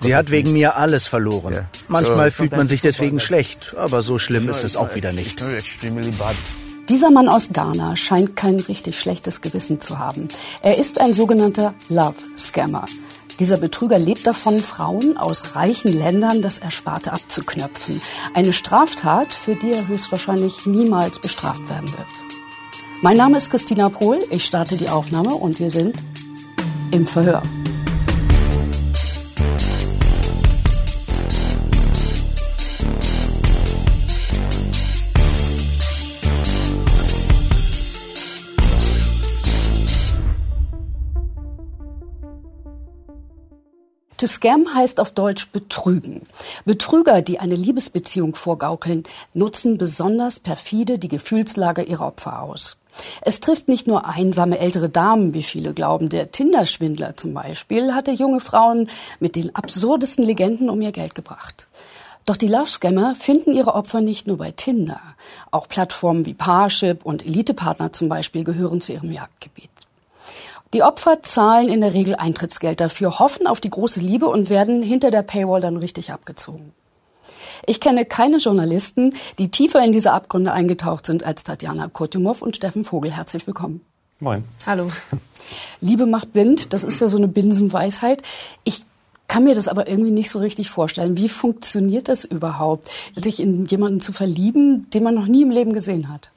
Sie 0.00 0.16
hat 0.16 0.30
wegen 0.30 0.52
mir 0.52 0.76
alles 0.76 1.06
verloren. 1.06 1.66
Manchmal 1.88 2.30
fühlt 2.30 2.52
man 2.52 2.68
sich 2.68 2.80
deswegen 2.80 3.20
schlecht, 3.20 3.74
aber 3.76 4.02
so 4.02 4.18
schlimm 4.18 4.48
ist 4.48 4.64
es 4.64 4.76
auch 4.76 4.94
wieder 4.94 5.12
nicht. 5.12 5.42
Dieser 6.88 7.10
Mann 7.10 7.28
aus 7.28 7.50
Ghana 7.52 7.94
scheint 7.94 8.34
kein 8.34 8.58
richtig 8.58 8.98
schlechtes 8.98 9.40
Gewissen 9.42 9.80
zu 9.80 9.98
haben. 9.98 10.26
Er 10.60 10.76
ist 10.76 11.00
ein 11.00 11.12
sogenannter 11.12 11.74
Love 11.88 12.16
Scammer. 12.36 12.84
Dieser 13.38 13.56
Betrüger 13.56 13.98
lebt 13.98 14.26
davon, 14.26 14.58
Frauen 14.58 15.16
aus 15.16 15.54
reichen 15.54 15.96
Ländern 15.96 16.42
das 16.42 16.58
Ersparte 16.58 17.12
abzuknöpfen. 17.12 18.02
Eine 18.34 18.52
Straftat, 18.52 19.32
für 19.32 19.54
die 19.54 19.72
er 19.72 19.88
höchstwahrscheinlich 19.88 20.66
niemals 20.66 21.20
bestraft 21.20 21.70
werden 21.70 21.90
wird. 21.92 22.08
Mein 23.02 23.16
Name 23.16 23.38
ist 23.38 23.50
Christina 23.50 23.88
Pohl, 23.88 24.20
ich 24.30 24.44
starte 24.44 24.76
die 24.76 24.88
Aufnahme 24.88 25.34
und 25.34 25.58
wir 25.58 25.70
sind 25.70 25.96
im 26.90 27.06
Verhör. 27.06 27.42
To 44.20 44.26
scam 44.26 44.66
heißt 44.74 45.00
auf 45.00 45.12
Deutsch 45.12 45.48
betrügen. 45.48 46.26
Betrüger, 46.66 47.22
die 47.22 47.40
eine 47.40 47.54
Liebesbeziehung 47.54 48.34
vorgaukeln, 48.34 49.04
nutzen 49.32 49.78
besonders 49.78 50.38
perfide 50.38 50.98
die 50.98 51.08
Gefühlslage 51.08 51.84
ihrer 51.84 52.06
Opfer 52.06 52.42
aus. 52.42 52.76
Es 53.22 53.40
trifft 53.40 53.68
nicht 53.68 53.86
nur 53.86 54.06
einsame 54.06 54.58
ältere 54.58 54.90
Damen, 54.90 55.32
wie 55.32 55.42
viele 55.42 55.72
glauben. 55.72 56.10
Der 56.10 56.32
Tinder-Schwindler 56.32 57.16
zum 57.16 57.32
Beispiel 57.32 57.94
hatte 57.94 58.10
junge 58.10 58.40
Frauen 58.40 58.90
mit 59.20 59.36
den 59.36 59.54
absurdesten 59.54 60.26
Legenden 60.26 60.68
um 60.68 60.82
ihr 60.82 60.92
Geld 60.92 61.14
gebracht. 61.14 61.66
Doch 62.26 62.36
die 62.36 62.48
Love-Scammer 62.48 63.14
finden 63.14 63.54
ihre 63.54 63.74
Opfer 63.74 64.02
nicht 64.02 64.26
nur 64.26 64.36
bei 64.36 64.50
Tinder. 64.50 65.00
Auch 65.50 65.66
Plattformen 65.66 66.26
wie 66.26 66.34
Parship 66.34 67.06
und 67.06 67.24
Elite-Partner 67.24 67.94
zum 67.94 68.10
Beispiel 68.10 68.44
gehören 68.44 68.82
zu 68.82 68.92
ihrem 68.92 69.12
Jagdgebiet. 69.12 69.69
Die 70.72 70.84
Opfer 70.84 71.24
zahlen 71.24 71.68
in 71.68 71.80
der 71.80 71.94
Regel 71.94 72.14
Eintrittsgeld 72.14 72.80
dafür, 72.80 73.18
hoffen 73.18 73.48
auf 73.48 73.60
die 73.60 73.70
große 73.70 73.98
Liebe 73.98 74.26
und 74.26 74.50
werden 74.50 74.82
hinter 74.82 75.10
der 75.10 75.22
Paywall 75.22 75.60
dann 75.60 75.76
richtig 75.76 76.12
abgezogen. 76.12 76.72
Ich 77.66 77.80
kenne 77.80 78.04
keine 78.04 78.36
Journalisten, 78.36 79.14
die 79.40 79.50
tiefer 79.50 79.84
in 79.84 79.90
diese 79.90 80.12
Abgründe 80.12 80.52
eingetaucht 80.52 81.06
sind 81.06 81.24
als 81.24 81.42
Tatjana 81.42 81.88
Kurtumov 81.88 82.40
und 82.40 82.54
Steffen 82.54 82.84
Vogel. 82.84 83.10
Herzlich 83.10 83.48
willkommen. 83.48 83.80
Moin. 84.20 84.44
Hallo. 84.64 84.88
Liebe 85.80 86.06
macht 86.06 86.32
blind, 86.32 86.72
das 86.72 86.84
ist 86.84 87.00
ja 87.00 87.08
so 87.08 87.16
eine 87.16 87.28
Binsenweisheit. 87.28 88.22
Ich 88.62 88.84
kann 89.26 89.42
mir 89.42 89.56
das 89.56 89.66
aber 89.66 89.88
irgendwie 89.88 90.12
nicht 90.12 90.30
so 90.30 90.38
richtig 90.38 90.70
vorstellen. 90.70 91.16
Wie 91.16 91.28
funktioniert 91.28 92.06
das 92.06 92.24
überhaupt, 92.24 92.88
sich 93.16 93.40
in 93.40 93.66
jemanden 93.66 94.00
zu 94.00 94.12
verlieben, 94.12 94.88
den 94.90 95.02
man 95.02 95.16
noch 95.16 95.26
nie 95.26 95.42
im 95.42 95.50
Leben 95.50 95.72
gesehen 95.72 96.08
hat? 96.08 96.30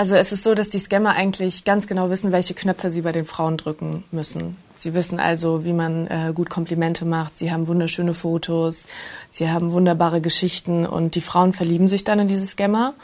Also 0.00 0.16
es 0.16 0.32
ist 0.32 0.44
so, 0.44 0.54
dass 0.54 0.70
die 0.70 0.78
Scammer 0.78 1.10
eigentlich 1.10 1.64
ganz 1.64 1.86
genau 1.86 2.08
wissen, 2.08 2.32
welche 2.32 2.54
Knöpfe 2.54 2.90
sie 2.90 3.02
bei 3.02 3.12
den 3.12 3.26
Frauen 3.26 3.58
drücken 3.58 4.02
müssen. 4.10 4.56
Sie 4.74 4.94
wissen 4.94 5.20
also, 5.20 5.66
wie 5.66 5.74
man 5.74 6.06
äh, 6.06 6.32
gut 6.34 6.48
Komplimente 6.48 7.04
macht. 7.04 7.36
Sie 7.36 7.52
haben 7.52 7.66
wunderschöne 7.66 8.14
Fotos. 8.14 8.86
Sie 9.28 9.50
haben 9.50 9.72
wunderbare 9.72 10.22
Geschichten 10.22 10.86
und 10.86 11.16
die 11.16 11.20
Frauen 11.20 11.52
verlieben 11.52 11.86
sich 11.86 12.02
dann 12.02 12.18
in 12.18 12.28
diese 12.28 12.46
Scammer 12.46 12.94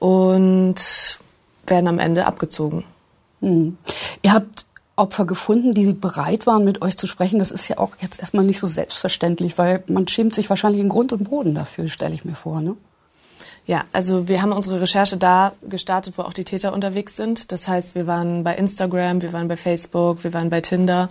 und 0.00 0.74
werden 1.66 1.88
am 1.88 1.98
Ende 1.98 2.26
abgezogen. 2.26 2.84
Hm. 3.40 3.78
Ihr 4.20 4.34
habt 4.34 4.66
Opfer 4.96 5.24
gefunden, 5.24 5.72
die 5.72 5.94
bereit 5.94 6.46
waren, 6.46 6.66
mit 6.66 6.82
euch 6.82 6.98
zu 6.98 7.06
sprechen. 7.06 7.38
Das 7.38 7.50
ist 7.50 7.68
ja 7.68 7.78
auch 7.78 7.92
jetzt 8.02 8.20
erstmal 8.20 8.44
nicht 8.44 8.58
so 8.58 8.66
selbstverständlich, 8.66 9.56
weil 9.56 9.82
man 9.88 10.06
schämt 10.06 10.34
sich 10.34 10.50
wahrscheinlich 10.50 10.82
in 10.82 10.90
Grund 10.90 11.10
und 11.14 11.30
Boden 11.30 11.54
dafür, 11.54 11.88
stelle 11.88 12.12
ich 12.12 12.26
mir 12.26 12.34
vor. 12.34 12.60
Ne? 12.60 12.76
Ja, 13.68 13.84
also 13.92 14.28
wir 14.28 14.40
haben 14.40 14.52
unsere 14.52 14.80
Recherche 14.80 15.18
da 15.18 15.52
gestartet, 15.60 16.16
wo 16.16 16.22
auch 16.22 16.32
die 16.32 16.44
Täter 16.44 16.72
unterwegs 16.72 17.16
sind. 17.16 17.52
Das 17.52 17.68
heißt, 17.68 17.94
wir 17.94 18.06
waren 18.06 18.42
bei 18.42 18.56
Instagram, 18.56 19.20
wir 19.20 19.34
waren 19.34 19.46
bei 19.46 19.58
Facebook, 19.58 20.24
wir 20.24 20.32
waren 20.32 20.48
bei 20.48 20.62
Tinder. 20.62 21.10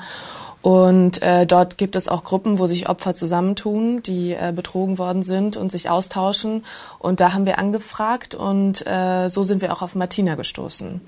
Und 0.63 1.21
äh, 1.21 1.45
dort 1.45 1.77
gibt 1.77 1.95
es 1.95 2.07
auch 2.07 2.23
Gruppen, 2.23 2.57
wo 2.57 2.65
sich 2.65 2.89
Opfer 2.89 3.13
zusammentun, 3.13 4.01
die 4.01 4.31
äh, 4.31 4.51
betrogen 4.55 4.97
worden 4.97 5.21
sind 5.21 5.55
und 5.55 5.71
sich 5.71 5.91
austauschen. 5.91 6.65
Und 6.97 7.19
da 7.19 7.31
haben 7.33 7.45
wir 7.45 7.59
angefragt 7.59 8.33
und 8.33 8.85
äh, 8.87 9.27
so 9.27 9.43
sind 9.43 9.61
wir 9.61 9.71
auch 9.71 9.83
auf 9.83 9.93
Martina 9.93 10.33
gestoßen. 10.33 11.01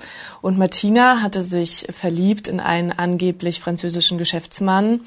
Und 0.44 0.60
Martina 0.60 1.24
hatte 1.24 1.42
sich 1.42 1.88
verliebt 1.90 2.48
in 2.48 2.60
einen 2.60 2.92
angeblich 2.92 3.60
französischen 3.60 4.20
Geschäftsmann 4.20 5.00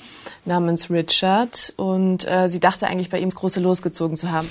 namens 0.44 0.90
Richard 0.90 1.72
und 1.76 2.28
äh, 2.28 2.48
sie 2.48 2.58
dachte 2.58 2.88
eigentlich 2.88 3.10
bei 3.10 3.20
ihm 3.20 3.28
das 3.28 3.36
große 3.36 3.60
losgezogen 3.60 4.16
zu 4.16 4.32
haben 4.32 4.48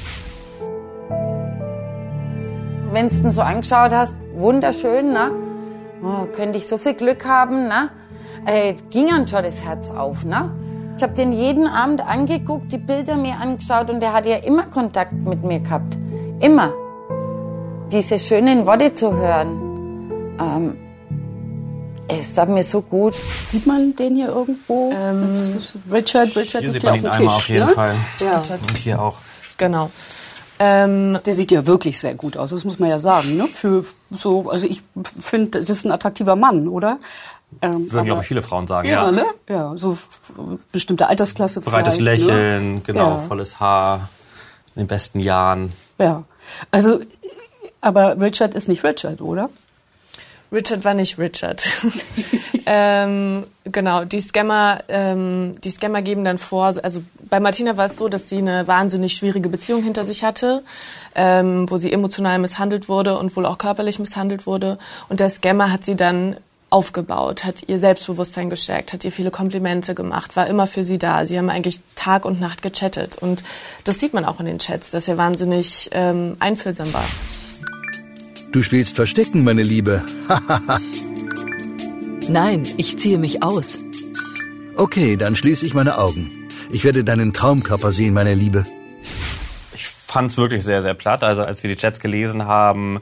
wenn 2.92 3.10
du 3.10 3.16
ihn 3.16 3.32
so 3.32 3.42
angeschaut 3.42 3.92
hast, 3.92 4.16
wunderschön, 4.36 5.14
ne? 5.14 5.32
Oh, 6.04 6.26
könnte 6.36 6.58
ich 6.58 6.68
so 6.68 6.78
viel 6.78 6.94
Glück 6.94 7.26
haben, 7.26 7.68
ne? 7.68 7.90
Äh, 8.46 8.74
ging 8.90 9.08
dann 9.08 9.28
schon 9.28 9.44
das 9.44 9.64
Herz 9.64 9.92
auf, 9.92 10.26
ne? 10.26 10.52
Ich 10.98 11.04
habe 11.04 11.14
den 11.14 11.32
jeden 11.32 11.68
Abend 11.68 12.06
angeguckt, 12.06 12.72
die 12.72 12.78
Bilder 12.78 13.16
mir 13.16 13.36
angeschaut 13.42 13.90
und 13.90 14.04
er 14.04 14.14
hat 14.14 14.26
ja 14.26 14.38
immer 14.38 14.64
Kontakt 14.64 15.14
mit 15.14 15.44
mir 15.44 15.60
gehabt. 15.60 15.98
Immer. 16.40 16.74
Diese 17.92 18.20
schönen 18.20 18.68
Worte 18.68 18.94
zu 18.94 19.14
hören. 19.14 20.38
Ähm, 20.40 20.78
es 22.08 22.34
tat 22.34 22.50
mir 22.50 22.64
so 22.64 22.82
gut. 22.82 23.16
Sieht 23.46 23.66
man 23.66 23.96
den 23.96 24.16
hier 24.16 24.30
irgendwo? 24.30 24.92
Ähm, 24.92 25.38
Richard, 25.92 26.36
Richard 26.36 26.64
hier 26.64 26.72
sieht 26.72 26.84
man 26.84 26.96
ihn 26.96 27.06
einmal 27.06 27.18
Tisch, 27.18 27.28
auf 27.28 27.50
jeden 27.50 27.66
ne? 27.68 27.72
Fall. 27.74 27.96
Ja. 28.20 28.38
Und 28.38 28.78
hier 28.78 29.02
auch. 29.02 29.16
Genau. 29.58 29.92
Ähm, 30.64 31.18
der 31.26 31.34
sieht 31.34 31.52
ja 31.52 31.66
wirklich 31.66 32.00
sehr 32.00 32.14
gut 32.14 32.38
aus, 32.38 32.52
das 32.52 32.64
muss 32.64 32.78
man 32.78 32.88
ja 32.88 33.00
sagen. 33.00 33.36
Ne? 33.36 33.48
Für 33.48 33.84
so, 34.12 34.48
also 34.48 34.68
ich 34.68 34.84
finde, 35.20 35.60
das 35.60 35.72
ist 35.72 35.86
ein 35.86 35.92
attraktiver 35.92 36.36
Mann, 36.36 36.68
oder? 36.68 37.00
Ähm, 37.64 37.92
Würden, 37.92 38.06
glaube 38.06 38.22
ich, 38.22 38.28
viele 38.28 38.44
Frauen 38.44 38.68
sagen, 38.68 38.88
ja. 38.88 39.06
Ja, 39.06 39.12
ne? 39.12 39.26
ja 39.50 39.74
so 39.76 39.98
bestimmte 40.72 41.08
Altersklasse. 41.08 41.62
Breites 41.62 41.98
ne? 41.98 42.04
Lächeln, 42.04 42.76
ne? 42.76 42.82
genau, 42.86 43.10
ja. 43.10 43.24
volles 43.28 43.60
Haar, 43.60 44.10
in 44.76 44.82
den 44.82 44.88
besten 44.88 45.20
Jahren. 45.20 45.74
Ja, 45.98 46.26
also, 46.70 47.00
aber 47.82 48.22
Richard 48.22 48.54
ist 48.54 48.68
nicht 48.68 48.84
Richard, 48.84 49.20
oder? 49.20 49.50
Richard 50.52 50.84
war 50.84 50.94
nicht 50.94 51.18
Richard. 51.18 51.64
ähm, 52.66 53.46
genau, 53.64 54.04
die 54.04 54.20
Scammer, 54.20 54.84
ähm, 54.90 55.56
die 55.64 55.70
Scammer 55.70 56.02
geben 56.02 56.26
dann 56.26 56.38
vor, 56.38 56.74
also 56.84 57.02
bei 57.30 57.40
Martina 57.40 57.78
war 57.78 57.86
es 57.86 57.96
so, 57.96 58.10
dass 58.10 58.28
sie 58.28 58.40
eine 58.40 58.68
wahnsinnig 58.68 59.14
schwierige 59.14 59.48
Beziehung 59.48 59.82
hinter 59.82 60.04
sich 60.04 60.24
hatte, 60.24 60.64
ähm, 61.16 61.70
wo 61.70 61.78
sie 61.78 61.94
emotional 61.94 62.38
misshandelt 62.40 62.90
wurde 62.90 63.18
und 63.18 63.36
wohl 63.38 63.46
auch 63.46 63.58
körperlich 63.58 64.00
misshandelt 64.00 64.46
wurde. 64.46 64.78
Und 65.08 65.22
der 65.22 65.30
Scammer 65.30 65.72
hat 65.72 65.86
sie 65.86 65.96
dann 65.96 66.36
aufgebaut, 66.70 67.44
hat 67.46 67.64
ihr 67.68 67.80
Selbstbewusstsein 67.80 68.50
gestärkt, 68.50 68.94
hat 68.94 69.06
ihr 69.06 69.12
viele 69.12 69.32
Komplimente 69.32 69.96
gemacht, 69.96 70.36
war 70.36 70.48
immer 70.48 70.68
für 70.68 70.84
sie 70.84 70.98
da. 70.98 71.26
Sie 71.26 71.38
haben 71.38 71.50
eigentlich 71.50 71.82
Tag 71.96 72.26
und 72.26 72.42
Nacht 72.42 72.62
gechattet. 72.62 73.18
Und 73.18 73.44
das 73.84 74.00
sieht 74.00 74.14
man 74.14 74.26
auch 74.26 74.40
in 74.40 74.46
den 74.46 74.60
Chats, 74.60 74.92
dass 74.92 75.08
er 75.08 75.18
wahnsinnig 75.18 75.90
ähm, 75.94 76.36
einfühlsam 76.40 76.94
war. 76.94 77.06
Du 78.52 78.62
spielst 78.62 78.98
Verstecken, 78.98 79.46
meine 79.46 79.64
Liebe. 79.64 80.04
Nein, 82.30 82.64
ich 82.76 83.00
ziehe 83.00 83.18
mich 83.18 83.42
aus. 83.42 83.80
Okay, 84.76 85.16
dann 85.16 85.38
schließe 85.38 85.66
ich 85.66 85.74
meine 85.74 85.98
Augen. 85.98 86.30
Ich 86.70 86.84
werde 86.84 87.06
deinen 87.06 87.32
Traumkörper 87.32 87.94
sehen, 87.94 88.14
meine 88.14 88.34
Liebe. 88.34 88.64
Ich 89.74 89.88
fand's 89.88 90.38
wirklich 90.38 90.66
sehr, 90.66 90.82
sehr 90.82 90.96
platt. 90.96 91.24
Also 91.24 91.44
als 91.44 91.64
wir 91.64 91.70
die 91.70 91.78
Chats 91.78 92.02
gelesen 92.02 92.44
haben, 92.44 93.00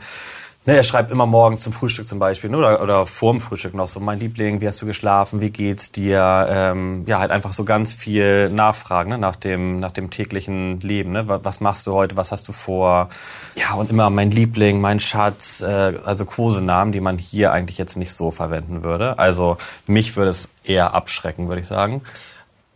Ne, 0.70 0.78
er 0.78 0.84
schreibt 0.84 1.10
immer 1.10 1.26
morgens 1.26 1.64
zum 1.64 1.74
Frühstück 1.74 2.08
zum 2.08 2.20
Beispiel 2.20 2.52
ne, 2.52 2.58
oder, 2.58 2.80
oder 2.84 3.08
vorm 3.08 3.42
Frühstück 3.42 3.74
noch 3.74 3.88
so, 3.88 4.00
mein 4.00 4.20
Liebling, 4.20 4.62
wie 4.62 4.68
hast 4.68 4.80
du 4.80 4.86
geschlafen, 4.86 5.42
wie 5.42 5.50
geht's 5.50 5.92
dir? 5.92 6.46
Ähm, 6.48 7.06
ja, 7.08 7.18
halt 7.18 7.32
einfach 7.32 7.54
so 7.54 7.66
ganz 7.66 7.92
viel 7.92 8.50
Nachfragen 8.50 9.10
ne, 9.10 9.18
nach, 9.18 9.36
dem, 9.36 9.80
nach 9.80 9.90
dem 9.90 10.12
täglichen 10.12 10.80
Leben. 10.82 11.12
Ne? 11.12 11.24
Was 11.28 11.60
machst 11.60 11.88
du 11.88 11.94
heute, 11.94 12.18
was 12.18 12.32
hast 12.32 12.48
du 12.48 12.52
vor? 12.52 13.10
Ja, 13.56 13.74
und 13.74 13.90
immer 13.90 14.12
mein 14.12 14.30
Liebling, 14.30 14.80
mein 14.80 15.00
Schatz, 15.00 15.62
äh, 15.62 15.94
also 16.06 16.26
Kosenamen, 16.26 16.92
die 16.92 17.02
man 17.02 17.18
hier 17.18 17.52
eigentlich 17.52 17.80
jetzt 17.80 17.98
nicht 17.98 18.14
so 18.14 18.30
verwenden 18.30 18.84
würde. 18.84 19.18
Also 19.18 19.58
mich 19.88 20.18
würde 20.18 20.30
es 20.30 20.50
eher 20.64 20.94
abschrecken, 20.94 21.48
würde 21.48 21.62
ich 21.62 21.68
sagen 21.68 22.04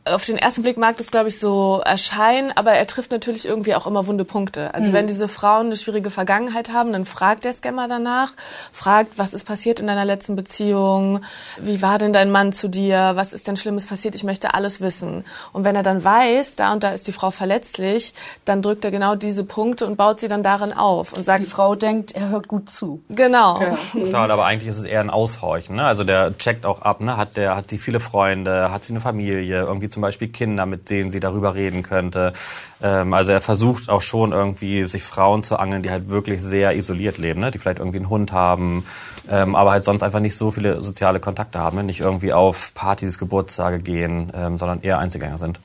auf 0.06 0.26
den 0.26 0.38
ersten 0.38 0.64
Blick 0.64 0.78
mag 0.78 0.98
das, 0.98 1.12
glaube 1.12 1.30
ich, 1.30 1.40
so 1.40 1.82
erscheinen, 1.86 2.52
aber 2.56 2.72
er 2.74 2.86
trifft 2.88 3.12
natürlich 3.12 3.48
irgendwie 3.48 3.74
auch 3.74 3.88
immer 3.88 4.06
wunde 4.06 4.26
Punkte. 4.26 4.74
Also 4.74 4.90
mhm. 4.90 4.94
wenn 4.94 5.08
diese 5.08 5.30
Frauen 5.30 5.68
eine 5.68 5.78
schwierige 5.78 6.10
Vergangenheit 6.10 6.74
haben, 6.74 6.92
dann 6.92 7.06
fragt 7.06 7.46
der 7.46 7.54
Scammer 7.54 7.88
danach, 7.88 8.34
fragt, 8.74 9.18
was 9.18 9.34
ist 9.34 9.46
passiert 9.46 9.80
in 9.80 9.88
deiner 9.88 10.04
letzten 10.04 10.36
Beziehung, 10.36 11.22
wie 11.58 11.82
war 11.82 12.00
denn 12.00 12.12
dein 12.12 12.32
Mann 12.32 12.52
zu 12.52 12.68
dir, 12.68 13.14
was 13.16 13.32
ist 13.32 13.48
denn 13.48 13.56
Schlimmes 13.56 13.88
passiert, 13.88 14.14
ich 14.14 14.26
möchte 14.26 14.54
alles 14.54 14.82
wissen. 14.82 15.24
Und 15.54 15.64
wenn 15.64 15.76
er 15.76 15.84
dann 15.84 16.04
weiß, 16.04 16.58
da 16.58 16.74
und 16.74 16.84
da 16.84 16.90
ist 16.90 17.08
die 17.08 17.14
Frau 17.14 17.32
verletzlich, 17.32 18.14
dann 18.44 18.62
drückt 18.62 18.84
er 18.84 18.92
genau 18.92 19.16
diese 19.16 19.46
Punkte 19.46 19.86
und 19.86 19.96
baut 19.96 20.20
sie 20.20 20.28
dann 20.28 20.44
darin 20.44 20.74
auf 20.74 21.14
und 21.14 21.26
sagt, 21.26 21.44
die 21.46 21.50
Frau 21.50 21.76
denkt, 21.76 22.12
er 22.12 22.28
hört 22.28 22.50
gut 22.50 22.70
zu. 22.70 23.02
Genau. 23.08 23.62
Ja. 23.62 23.78
Klar, 24.10 24.30
aber 24.30 24.46
eigentlich 24.46 24.70
ist 24.70 24.80
es 24.80 24.86
eher 24.86 25.00
ein 25.00 25.10
Aushorchen. 25.10 25.78
Ne? 25.78 25.86
Also 25.86 26.04
der 26.04 26.38
checkt 26.38 26.66
auch 26.66 26.82
ab, 26.82 27.00
ne? 27.00 27.16
hat 27.16 27.38
der 27.38 27.56
hat 27.56 27.70
sie 27.70 27.78
viele 27.78 28.02
Freunde, 28.02 28.70
hat 28.70 28.84
sie 28.84 28.92
eine 28.92 29.00
Familie, 29.00 29.62
irgendwie 29.62 29.93
zum 29.94 30.02
Beispiel 30.02 30.28
Kinder, 30.28 30.66
mit 30.66 30.90
denen 30.90 31.12
sie 31.12 31.20
darüber 31.20 31.56
reden 31.56 31.84
könnte. 31.84 32.34
Ähm, 32.82 33.14
also 33.14 33.32
er 33.32 33.42
versucht 33.42 33.90
auch 33.90 34.02
schon 34.02 34.32
irgendwie, 34.32 34.86
sich 34.86 35.04
Frauen 35.04 35.44
zu 35.44 35.58
angeln, 35.58 35.84
die 35.84 35.92
halt 35.92 36.10
wirklich 36.10 36.42
sehr 36.42 36.76
isoliert 36.76 37.18
leben, 37.18 37.40
ne? 37.40 37.52
die 37.52 37.60
vielleicht 37.60 37.80
irgendwie 37.80 38.00
einen 38.00 38.10
Hund 38.10 38.32
haben, 38.32 38.86
ähm, 39.30 39.56
aber 39.56 39.72
halt 39.72 39.86
sonst 39.86 40.04
einfach 40.04 40.20
nicht 40.20 40.36
so 40.36 40.52
viele 40.52 40.82
soziale 40.82 41.20
Kontakte 41.20 41.60
haben, 41.60 41.78
ne? 41.78 41.84
nicht 41.84 42.02
irgendwie 42.02 42.34
auf 42.34 42.74
Partys, 42.74 43.18
Geburtstage 43.18 43.80
gehen, 43.80 44.32
ähm, 44.36 44.58
sondern 44.58 44.82
eher 44.82 45.00
Einzelgänger 45.00 45.38
sind. 45.38 45.60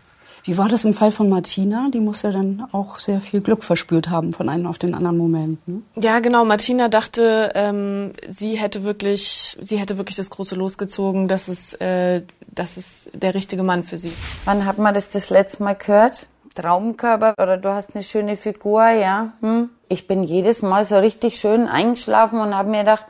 Wie 0.49 0.57
war 0.57 0.71
das 0.71 0.83
im 0.85 0.95
Fall 0.95 1.13
von 1.13 1.29
Martina? 1.29 1.91
Die 1.93 2.01
muss 2.01 2.23
ja 2.23 2.31
dann 2.31 2.67
auch 2.73 2.99
sehr 2.99 3.21
viel 3.21 3.43
Glück 3.43 3.63
verspürt 3.63 4.09
haben 4.09 4.33
von 4.33 4.49
einem 4.49 4.67
auf 4.67 4.79
den 4.79 4.95
anderen 4.95 5.19
Moment. 5.19 5.69
Ne? 5.69 5.83
Ja, 5.95 6.21
genau. 6.21 6.47
Martina 6.47 6.89
dachte, 6.89 7.53
ähm, 7.55 8.15
sie 8.31 8.57
hätte 8.57 8.83
wirklich, 8.83 9.59
sie 9.61 9.79
hätte 9.79 9.99
wirklich 9.99 10.17
das 10.17 10.31
große 10.31 10.55
losgezogen. 10.55 11.29
Das 11.29 11.51
ist, 11.51 11.79
äh, 11.83 12.23
das 12.47 12.79
ist 12.79 13.11
der 13.13 13.35
richtige 13.35 13.63
Mann 13.63 13.83
für 13.83 13.99
sie. 13.99 14.11
Wann 14.47 14.65
hat 14.65 14.79
man 14.79 14.95
das 14.95 15.11
das 15.11 15.29
letzte 15.29 15.63
Mal 15.63 15.75
gehört? 15.75 16.29
Traumkörper 16.55 17.35
oder 17.39 17.59
du 17.59 17.69
hast 17.69 17.95
eine 17.95 18.03
schöne 18.03 18.35
Figur, 18.35 18.89
ja? 18.89 19.35
Hm? 19.43 19.69
Ich 19.91 20.07
bin 20.07 20.23
jedes 20.23 20.63
Mal 20.63 20.87
so 20.87 20.97
richtig 20.97 21.39
schön 21.39 21.69
eingeschlafen 21.69 22.41
und 22.41 22.57
habe 22.57 22.71
mir 22.71 22.79
gedacht, 22.79 23.05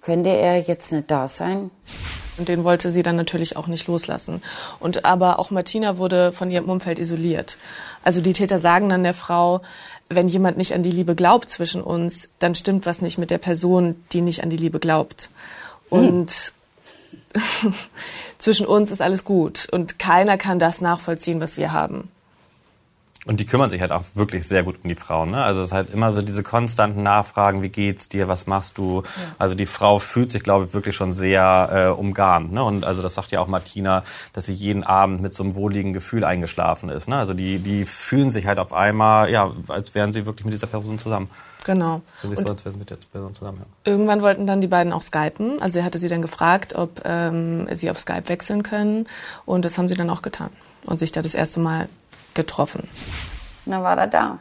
könnte 0.00 0.30
er 0.30 0.58
jetzt 0.58 0.90
nicht 0.90 1.08
da 1.08 1.28
sein? 1.28 1.70
Und 2.38 2.48
den 2.48 2.64
wollte 2.64 2.90
sie 2.90 3.02
dann 3.02 3.16
natürlich 3.16 3.56
auch 3.56 3.66
nicht 3.66 3.86
loslassen. 3.86 4.42
Und 4.80 5.04
aber 5.04 5.38
auch 5.38 5.50
Martina 5.50 5.98
wurde 5.98 6.32
von 6.32 6.50
ihrem 6.50 6.70
Umfeld 6.70 6.98
isoliert. 6.98 7.58
Also 8.02 8.20
die 8.20 8.32
Täter 8.32 8.58
sagen 8.58 8.88
dann 8.88 9.02
der 9.02 9.14
Frau, 9.14 9.60
wenn 10.08 10.28
jemand 10.28 10.56
nicht 10.56 10.72
an 10.74 10.82
die 10.82 10.90
Liebe 10.90 11.14
glaubt 11.14 11.48
zwischen 11.48 11.82
uns, 11.82 12.30
dann 12.38 12.54
stimmt 12.54 12.86
was 12.86 13.02
nicht 13.02 13.18
mit 13.18 13.30
der 13.30 13.38
Person, 13.38 13.96
die 14.12 14.22
nicht 14.22 14.42
an 14.42 14.50
die 14.50 14.56
Liebe 14.56 14.78
glaubt. 14.78 15.30
Und 15.90 16.52
hm. 17.34 17.74
zwischen 18.38 18.66
uns 18.66 18.90
ist 18.90 19.02
alles 19.02 19.24
gut 19.24 19.68
und 19.70 19.98
keiner 19.98 20.38
kann 20.38 20.58
das 20.58 20.80
nachvollziehen, 20.80 21.40
was 21.40 21.56
wir 21.56 21.72
haben. 21.72 22.10
Und 23.24 23.38
die 23.38 23.46
kümmern 23.46 23.70
sich 23.70 23.80
halt 23.80 23.92
auch 23.92 24.02
wirklich 24.14 24.48
sehr 24.48 24.64
gut 24.64 24.80
um 24.82 24.88
die 24.88 24.96
Frauen. 24.96 25.30
Ne? 25.30 25.44
Also 25.44 25.60
es 25.60 25.68
ist 25.68 25.72
halt 25.72 25.94
immer 25.94 26.12
so 26.12 26.22
diese 26.22 26.42
konstanten 26.42 27.04
Nachfragen, 27.04 27.62
wie 27.62 27.68
geht's 27.68 28.08
dir, 28.08 28.26
was 28.26 28.48
machst 28.48 28.78
du? 28.78 29.02
Ja. 29.02 29.10
Also 29.38 29.54
die 29.54 29.66
Frau 29.66 30.00
fühlt 30.00 30.32
sich, 30.32 30.42
glaube 30.42 30.64
ich, 30.64 30.74
wirklich 30.74 30.96
schon 30.96 31.12
sehr 31.12 31.68
äh, 31.72 31.86
umgarnt. 31.88 32.52
Ne? 32.52 32.64
Und 32.64 32.84
also 32.84 33.00
das 33.00 33.14
sagt 33.14 33.30
ja 33.30 33.40
auch 33.40 33.46
Martina, 33.46 34.02
dass 34.32 34.46
sie 34.46 34.54
jeden 34.54 34.82
Abend 34.82 35.22
mit 35.22 35.34
so 35.34 35.44
einem 35.44 35.54
wohligen 35.54 35.92
Gefühl 35.92 36.24
eingeschlafen 36.24 36.88
ist. 36.88 37.08
Ne? 37.08 37.16
Also 37.16 37.32
die, 37.32 37.60
die 37.60 37.84
fühlen 37.84 38.32
sich 38.32 38.48
halt 38.48 38.58
auf 38.58 38.72
einmal, 38.72 39.30
ja, 39.30 39.52
als 39.68 39.94
wären 39.94 40.12
sie 40.12 40.26
wirklich 40.26 40.44
mit 40.44 40.54
dieser 40.54 40.66
Person 40.66 40.98
zusammen. 40.98 41.30
Genau. 41.64 42.02
Fühlen 42.20 42.34
sich 42.34 42.44
so, 42.44 42.52
als 42.52 42.64
wären 42.64 42.74
sie 42.74 42.80
mit 42.80 42.90
der 42.90 42.96
Person 43.12 43.34
zusammen. 43.36 43.58
Ja. 43.60 43.92
Irgendwann 43.92 44.22
wollten 44.22 44.48
dann 44.48 44.60
die 44.60 44.66
beiden 44.66 44.92
auch 44.92 45.00
skypen. 45.00 45.62
Also 45.62 45.78
er 45.78 45.84
hatte 45.84 46.00
sie 46.00 46.08
dann 46.08 46.22
gefragt, 46.22 46.74
ob 46.74 47.02
ähm, 47.04 47.68
sie 47.72 47.88
auf 47.88 48.00
Skype 48.00 48.24
wechseln 48.26 48.64
können. 48.64 49.06
Und 49.46 49.64
das 49.64 49.78
haben 49.78 49.88
sie 49.88 49.94
dann 49.94 50.10
auch 50.10 50.22
getan. 50.22 50.50
Und 50.86 50.98
sich 50.98 51.12
da 51.12 51.22
das 51.22 51.34
erste 51.34 51.60
Mal 51.60 51.88
getroffen. 52.34 52.88
Und 53.66 53.72
dann 53.72 53.82
war 53.82 53.96
er 53.98 54.06
da. 54.06 54.38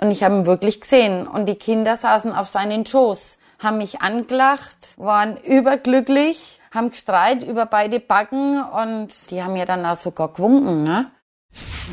Und 0.00 0.10
ich 0.10 0.22
habe 0.22 0.36
ihn 0.36 0.46
wirklich 0.46 0.80
gesehen. 0.80 1.26
Und 1.26 1.46
die 1.46 1.54
Kinder 1.54 1.96
saßen 1.96 2.32
auf 2.32 2.48
seinen 2.48 2.86
Schoß, 2.86 3.36
haben 3.58 3.78
mich 3.78 4.00
angelacht, 4.00 4.94
waren 4.96 5.36
überglücklich, 5.36 6.60
haben 6.72 6.90
gestreit 6.90 7.42
über 7.42 7.66
beide 7.66 8.00
Backen 8.00 8.62
und 8.62 9.08
die 9.30 9.42
haben 9.42 9.56
ja 9.56 9.66
dann 9.66 9.84
auch 9.84 9.96
sogar 9.96 10.28
gewunken, 10.32 10.84
ne? 10.84 11.10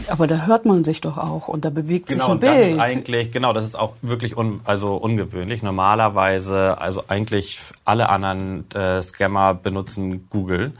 Aber 0.07 0.27
da 0.27 0.45
hört 0.45 0.65
man 0.65 0.83
sich 0.83 1.01
doch 1.01 1.17
auch 1.17 1.47
und 1.47 1.65
da 1.65 1.71
bewegt 1.71 2.09
genau, 2.09 2.25
sich 2.25 2.31
ein 2.33 2.39
Bild. 2.39 2.55
Genau, 2.55 2.61
das 2.61 2.89
ist 2.89 2.95
eigentlich, 2.95 3.31
genau, 3.31 3.53
das 3.53 3.65
ist 3.65 3.77
auch 3.77 3.93
wirklich 4.03 4.37
un, 4.37 4.61
also 4.65 4.95
ungewöhnlich. 4.95 5.63
Normalerweise, 5.63 6.77
also 6.79 7.03
eigentlich 7.07 7.59
alle 7.83 8.09
anderen 8.09 8.69
äh, 8.75 9.01
Scammer 9.01 9.55
benutzen 9.55 10.27
Google. 10.29 10.73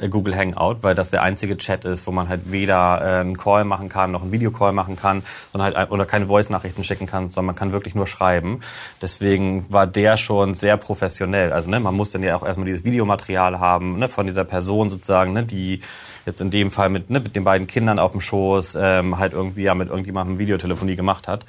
Äh, 0.00 0.08
Google 0.08 0.36
Hangout, 0.36 0.78
weil 0.82 0.96
das 0.96 1.10
der 1.10 1.22
einzige 1.22 1.56
Chat 1.56 1.84
ist, 1.84 2.06
wo 2.08 2.10
man 2.10 2.28
halt 2.28 2.50
weder 2.50 3.00
äh, 3.00 3.20
einen 3.20 3.36
Call 3.36 3.64
machen 3.64 3.88
kann, 3.88 4.10
noch 4.10 4.22
einen 4.22 4.32
Videocall 4.32 4.72
machen 4.72 4.96
kann, 4.96 5.22
sondern 5.52 5.74
halt 5.74 5.90
oder 5.92 6.04
keine 6.04 6.26
Voice-Nachrichten 6.26 6.82
schicken 6.82 7.06
kann, 7.06 7.30
sondern 7.30 7.46
man 7.46 7.54
kann 7.54 7.72
wirklich 7.72 7.94
nur 7.94 8.08
schreiben. 8.08 8.60
Deswegen 9.00 9.66
war 9.72 9.86
der 9.86 10.16
schon 10.16 10.54
sehr 10.54 10.76
professionell. 10.78 11.52
Also 11.52 11.70
ne, 11.70 11.78
man 11.78 11.94
muss 11.94 12.10
dann 12.10 12.24
ja 12.24 12.34
auch 12.34 12.44
erstmal 12.44 12.66
dieses 12.66 12.84
Videomaterial 12.84 13.60
haben 13.60 13.98
ne, 13.98 14.08
von 14.08 14.26
dieser 14.26 14.44
Person 14.44 14.90
sozusagen, 14.90 15.32
ne, 15.32 15.44
die 15.44 15.80
jetzt 16.26 16.40
in 16.40 16.50
dem 16.50 16.72
Fall 16.72 16.88
mit, 16.88 17.10
ne, 17.10 17.20
mit 17.20 17.36
den 17.36 17.44
beiden 17.44 17.68
Kindern 17.68 18.00
auf 18.00 18.12
dem 18.12 18.20
Schoß 18.20 18.76
ähm, 18.80 19.18
halt 19.18 19.32
irgendwie 19.32 19.62
ja 19.62 19.74
mit 19.76 19.90
irgendjemandem 19.90 20.40
Videotelefonie 20.40 20.96
gemacht 20.96 21.28
hat. 21.28 21.46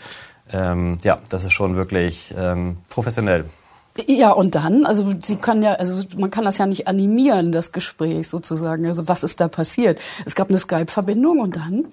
Ähm, 0.53 0.99
ja, 1.01 1.17
das 1.29 1.45
ist 1.45 1.53
schon 1.53 1.75
wirklich 1.75 2.31
ähm, 2.37 2.77
professionell. 2.89 3.45
Ja, 4.07 4.31
und 4.31 4.55
dann, 4.55 4.85
also 4.85 5.13
sie 5.21 5.37
kann 5.37 5.63
ja, 5.63 5.75
also 5.75 6.05
man 6.17 6.29
kann 6.29 6.43
das 6.43 6.57
ja 6.57 6.65
nicht 6.65 6.89
animieren, 6.89 7.53
das 7.53 7.71
Gespräch 7.71 8.27
sozusagen. 8.27 8.85
Also 8.87 9.07
was 9.07 9.23
ist 9.23 9.39
da 9.39 9.47
passiert? 9.47 10.01
Es 10.25 10.35
gab 10.35 10.49
eine 10.49 10.57
Skype-Verbindung 10.57 11.39
und 11.39 11.55
dann? 11.55 11.85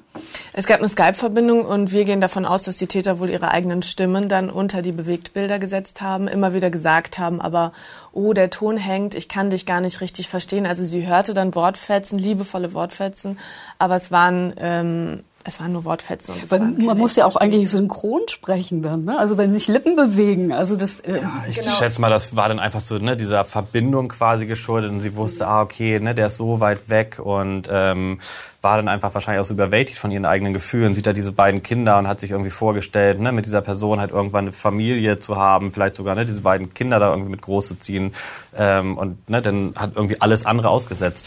Es 0.52 0.66
gab 0.66 0.80
eine 0.80 0.88
Skype-Verbindung 0.88 1.64
und 1.64 1.92
wir 1.92 2.04
gehen 2.04 2.20
davon 2.20 2.44
aus, 2.44 2.64
dass 2.64 2.78
die 2.78 2.88
Täter 2.88 3.20
wohl 3.20 3.30
ihre 3.30 3.52
eigenen 3.52 3.82
Stimmen 3.82 4.28
dann 4.28 4.50
unter 4.50 4.82
die 4.82 4.90
Bewegtbilder 4.90 5.60
gesetzt 5.60 6.02
haben, 6.02 6.26
immer 6.26 6.54
wieder 6.54 6.70
gesagt 6.70 7.20
haben, 7.20 7.40
aber 7.40 7.72
oh, 8.12 8.32
der 8.32 8.50
Ton 8.50 8.78
hängt, 8.78 9.14
ich 9.14 9.28
kann 9.28 9.50
dich 9.50 9.64
gar 9.64 9.80
nicht 9.80 10.00
richtig 10.00 10.28
verstehen. 10.28 10.66
Also 10.66 10.84
sie 10.84 11.06
hörte 11.06 11.34
dann 11.34 11.54
Wortfetzen, 11.54 12.18
liebevolle 12.18 12.74
Wortfetzen, 12.74 13.38
aber 13.78 13.94
es 13.94 14.10
waren 14.10 14.54
ähm, 14.56 15.22
es 15.44 15.60
waren 15.60 15.72
nur 15.72 15.84
Wortfetzen. 15.84 16.34
Und 16.34 16.44
es 16.44 16.50
man, 16.50 16.76
man 16.84 16.98
muss 16.98 17.16
ja 17.16 17.26
auch 17.26 17.36
eigentlich 17.36 17.68
synchron 17.68 18.22
sprechen 18.28 18.82
dann, 18.82 19.04
ne? 19.04 19.18
Also 19.18 19.38
wenn 19.38 19.52
sich 19.52 19.68
Lippen 19.68 19.96
bewegen, 19.96 20.52
also 20.52 20.76
das. 20.76 21.00
Äh, 21.00 21.20
ja, 21.20 21.44
ich 21.48 21.56
genau. 21.56 21.70
schätze 21.70 22.00
mal, 22.00 22.10
das 22.10 22.36
war 22.36 22.48
dann 22.48 22.60
einfach 22.60 22.80
so 22.80 22.98
ne, 22.98 23.16
dieser 23.16 23.44
Verbindung 23.44 24.08
quasi 24.08 24.46
geschuldet 24.46 24.90
und 24.90 25.00
sie 25.00 25.16
wusste, 25.16 25.46
ah 25.46 25.62
okay, 25.62 25.98
ne, 25.98 26.14
der 26.14 26.28
ist 26.28 26.36
so 26.36 26.60
weit 26.60 26.88
weg 26.88 27.18
und 27.22 27.68
ähm, 27.70 28.20
war 28.62 28.76
dann 28.76 28.88
einfach 28.88 29.12
wahrscheinlich 29.12 29.40
auch 29.40 29.44
so 29.44 29.54
überwältigt 29.54 29.98
von 29.98 30.12
ihren 30.12 30.24
eigenen 30.24 30.52
Gefühlen, 30.52 30.94
sieht 30.94 31.06
da 31.06 31.12
diese 31.12 31.32
beiden 31.32 31.62
Kinder 31.62 31.98
und 31.98 32.06
hat 32.06 32.20
sich 32.20 32.30
irgendwie 32.30 32.50
vorgestellt, 32.50 33.20
ne, 33.20 33.32
mit 33.32 33.44
dieser 33.44 33.60
Person 33.60 33.98
halt 33.98 34.12
irgendwann 34.12 34.44
eine 34.44 34.52
Familie 34.52 35.18
zu 35.18 35.36
haben, 35.36 35.72
vielleicht 35.72 35.96
sogar 35.96 36.14
ne, 36.14 36.24
diese 36.24 36.42
beiden 36.42 36.72
Kinder 36.72 37.00
da 37.00 37.10
irgendwie 37.10 37.32
mit 37.32 37.42
groß 37.42 37.68
zu 37.68 37.74
ziehen 37.78 38.14
ähm, 38.56 38.96
und 38.96 39.28
ne, 39.28 39.42
dann 39.42 39.74
hat 39.76 39.96
irgendwie 39.96 40.20
alles 40.20 40.46
andere 40.46 40.70
ausgesetzt. 40.70 41.26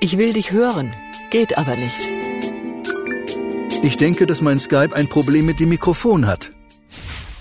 Ich 0.00 0.18
will 0.18 0.32
dich 0.32 0.50
hören, 0.50 0.92
geht 1.30 1.56
aber 1.58 1.76
nicht. 1.76 2.27
Ich 3.82 3.96
denke, 3.96 4.26
dass 4.26 4.40
mein 4.40 4.58
Skype 4.58 4.94
ein 4.94 5.08
Problem 5.08 5.46
mit 5.46 5.60
dem 5.60 5.68
Mikrofon 5.68 6.26
hat. 6.26 6.50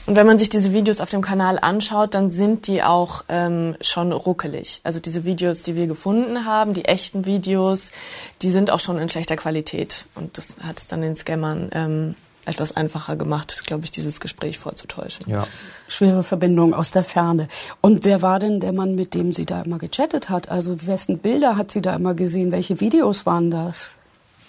Und 0.06 0.16
wenn 0.16 0.28
man 0.28 0.38
sich 0.38 0.50
diese 0.50 0.72
Videos 0.72 1.02
auf 1.02 1.10
dem 1.10 1.22
Kanal 1.22 1.58
anschaut, 1.60 2.14
dann 2.14 2.30
sind 2.32 2.68
die 2.68 2.84
auch 2.84 3.26
ähm, 3.28 3.76
schon 3.82 4.12
ruckelig. 4.12 4.80
Also 4.84 5.00
diese 5.00 5.26
Videos, 5.26 5.64
die 5.64 5.76
wir 5.76 5.88
gefunden 5.88 6.46
haben, 6.46 6.74
die 6.74 6.86
echten 6.86 7.26
Videos, 7.26 7.92
die 8.42 8.52
sind 8.52 8.72
auch 8.72 8.80
schon 8.80 9.00
in 9.00 9.10
schlechter 9.10 9.36
Qualität. 9.36 10.08
Und 10.16 10.38
das 10.38 10.56
hat 10.64 10.80
es 10.80 10.88
dann 10.88 11.02
den 11.02 11.16
Scammern 11.16 11.70
ähm, 11.74 12.16
etwas 12.46 12.78
einfacher 12.78 13.16
gemacht, 13.16 13.64
glaube 13.66 13.84
ich, 13.84 13.92
dieses 13.92 14.20
Gespräch 14.20 14.60
vorzutäuschen. 14.60 15.30
Ja. 15.30 15.46
Schwere 15.88 16.24
Verbindung 16.24 16.74
aus 16.74 16.92
der 16.92 17.04
Ferne. 17.04 17.50
Und 17.82 18.06
wer 18.06 18.22
war 18.22 18.40
denn 18.40 18.60
der 18.60 18.74
Mann, 18.74 18.96
mit 18.96 19.14
dem 19.16 19.34
sie 19.34 19.46
da 19.46 19.64
immer 19.64 19.80
gechattet 19.80 20.30
hat? 20.30 20.50
Also 20.50 20.86
wessen 20.86 21.18
Bilder 21.18 21.58
hat 21.58 21.72
sie 21.72 21.82
da 21.82 21.96
immer 21.96 22.14
gesehen? 22.14 22.52
Welche 22.52 22.80
Videos 22.80 23.26
waren 23.26 23.52
das? 23.52 23.92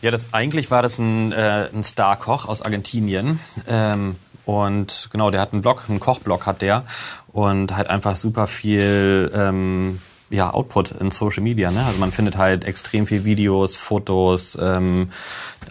Ja, 0.01 0.11
das 0.13 0.33
eigentlich 0.33 0.71
war 0.71 0.83
das 0.83 0.99
ein, 0.99 1.33
äh, 1.33 1.69
ein 1.75 1.83
Star-Koch 1.83 2.47
aus 2.47 2.63
Argentinien. 2.63 3.41
Ähm, 3.67 4.17
und 4.45 5.09
genau, 5.13 5.31
der 5.31 5.41
hat 5.41 5.53
einen 5.53 5.63
Blog, 5.63 5.85
einen 5.89 6.01
Kochblog 6.01 6.47
hat 6.47 6.63
der 6.63 6.85
und 7.33 7.77
hat 7.77 7.91
einfach 7.91 8.17
super 8.17 8.47
viel 8.47 9.31
ähm, 9.35 10.01
ja, 10.31 10.53
Output 10.53 10.93
in 10.93 11.11
Social 11.11 11.43
Media. 11.43 11.71
Ne? 11.71 11.85
Also 11.85 11.99
man 11.99 12.13
findet 12.13 12.37
halt 12.37 12.65
extrem 12.65 13.07
viel 13.07 13.25
Videos, 13.25 13.77
Fotos, 13.77 14.57
ähm, 14.61 15.11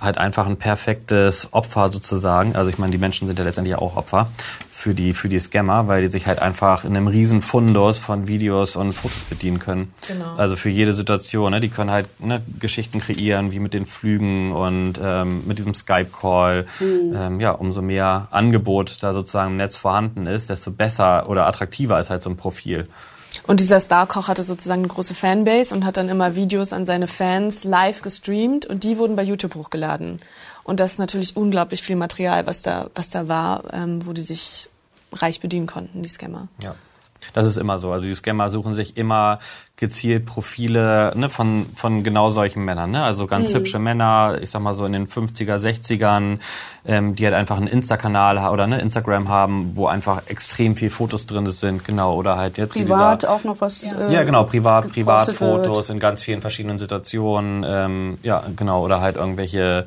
halt 0.01 0.17
einfach 0.17 0.45
ein 0.45 0.57
perfektes 0.57 1.53
Opfer 1.53 1.91
sozusagen. 1.91 2.55
Also 2.55 2.69
ich 2.69 2.77
meine, 2.77 2.91
die 2.91 2.97
Menschen 2.97 3.27
sind 3.27 3.39
ja 3.39 3.45
letztendlich 3.45 3.75
auch 3.77 3.95
Opfer 3.95 4.29
für 4.77 4.93
die, 4.93 5.15
für 5.15 5.27
die 5.27 5.39
Scammer, 5.39 5.87
weil 5.87 6.03
die 6.03 6.11
sich 6.11 6.27
halt 6.27 6.39
einfach 6.39 6.85
in 6.85 6.95
einem 6.95 7.07
riesen 7.07 7.41
Fundus 7.41 7.97
von 7.97 8.27
Videos 8.27 8.75
und 8.75 8.93
Fotos 8.93 9.23
bedienen 9.23 9.57
können. 9.57 9.91
Genau. 10.07 10.35
Also 10.37 10.55
für 10.55 10.69
jede 10.69 10.93
Situation. 10.93 11.51
Ne? 11.51 11.59
Die 11.59 11.69
können 11.69 11.89
halt 11.89 12.07
ne, 12.19 12.43
Geschichten 12.59 12.99
kreieren, 12.99 13.51
wie 13.51 13.59
mit 13.59 13.73
den 13.73 13.87
Flügen 13.87 14.51
und 14.51 14.99
ähm, 15.03 15.41
mit 15.47 15.57
diesem 15.57 15.73
Skype-Call. 15.73 16.67
Mhm. 16.79 17.15
Ähm, 17.15 17.39
ja, 17.39 17.51
umso 17.51 17.81
mehr 17.81 18.27
Angebot 18.29 18.99
da 19.01 19.13
sozusagen 19.13 19.53
im 19.53 19.57
Netz 19.57 19.77
vorhanden 19.77 20.27
ist, 20.27 20.51
desto 20.51 20.69
besser 20.69 21.27
oder 21.27 21.47
attraktiver 21.47 21.99
ist 21.99 22.11
halt 22.11 22.21
so 22.21 22.29
ein 22.29 22.37
Profil. 22.37 22.87
Und 23.47 23.59
dieser 23.59 23.79
Starkoch 23.79 24.27
hatte 24.27 24.43
sozusagen 24.43 24.81
eine 24.81 24.89
große 24.89 25.15
Fanbase 25.15 25.73
und 25.73 25.85
hat 25.85 25.97
dann 25.97 26.09
immer 26.09 26.35
Videos 26.35 26.71
an 26.71 26.85
seine 26.85 27.07
Fans 27.07 27.63
live 27.63 28.01
gestreamt 28.01 28.65
und 28.65 28.83
die 28.83 28.97
wurden 28.97 29.15
bei 29.15 29.23
YouTube 29.23 29.55
hochgeladen. 29.55 30.19
Und 30.67 30.81
das 30.81 30.93
ist 30.93 30.99
natürlich 30.99 31.35
unglaublich 31.37 31.81
viel 31.81 31.95
Material, 31.95 32.45
was 32.45 32.61
da, 32.61 32.89
was 32.93 33.09
da 33.09 33.27
war, 33.27 33.63
ähm, 33.71 34.05
wo 34.05 34.11
die 34.11 34.21
sich 34.21 34.69
reich 35.13 35.39
bedienen 35.39 35.65
konnten, 35.65 36.03
die 36.03 36.09
Scammer. 36.09 36.49
Ja. 36.61 36.75
Das 37.33 37.45
ist 37.45 37.57
immer 37.57 37.79
so. 37.79 37.91
Also 37.91 38.07
die 38.07 38.15
Scammer 38.15 38.49
suchen 38.49 38.75
sich 38.75 38.97
immer 38.97 39.39
gezielt 39.75 40.25
Profile 40.25 41.13
ne, 41.15 41.29
von, 41.29 41.67
von 41.75 42.03
genau 42.03 42.29
solchen 42.29 42.65
Männern. 42.65 42.91
Ne? 42.91 43.03
Also 43.03 43.27
ganz 43.27 43.51
mhm. 43.51 43.57
hübsche 43.57 43.79
Männer, 43.79 44.39
ich 44.41 44.49
sag 44.49 44.61
mal 44.61 44.73
so 44.73 44.85
in 44.85 44.93
den 44.93 45.07
50er, 45.07 45.57
60ern, 45.57 46.39
ähm, 46.85 47.15
die 47.15 47.25
halt 47.25 47.35
einfach 47.35 47.57
einen 47.57 47.67
Insta-Kanal 47.67 48.51
oder 48.51 48.65
ne, 48.65 48.79
Instagram 48.79 49.29
haben, 49.29 49.75
wo 49.75 49.87
einfach 49.87 50.23
extrem 50.27 50.75
viel 50.75 50.89
Fotos 50.89 51.27
drin 51.27 51.45
sind, 51.47 51.85
genau. 51.85 52.15
Oder 52.15 52.37
halt 52.37 52.57
jetzt 52.57 52.73
Privat 52.73 53.23
dieser, 53.23 53.33
auch 53.33 53.43
noch 53.43 53.61
was. 53.61 53.83
Ja, 53.83 54.07
äh, 54.07 54.13
ja 54.13 54.23
genau, 54.23 54.43
privat, 54.45 54.91
Privatfotos 54.91 55.89
in 55.91 55.99
ganz 55.99 56.23
vielen 56.23 56.41
verschiedenen 56.41 56.79
Situationen. 56.79 57.63
Ähm, 57.67 58.17
ja, 58.23 58.43
genau. 58.55 58.83
Oder 58.83 58.99
halt 58.99 59.15
irgendwelche 59.15 59.85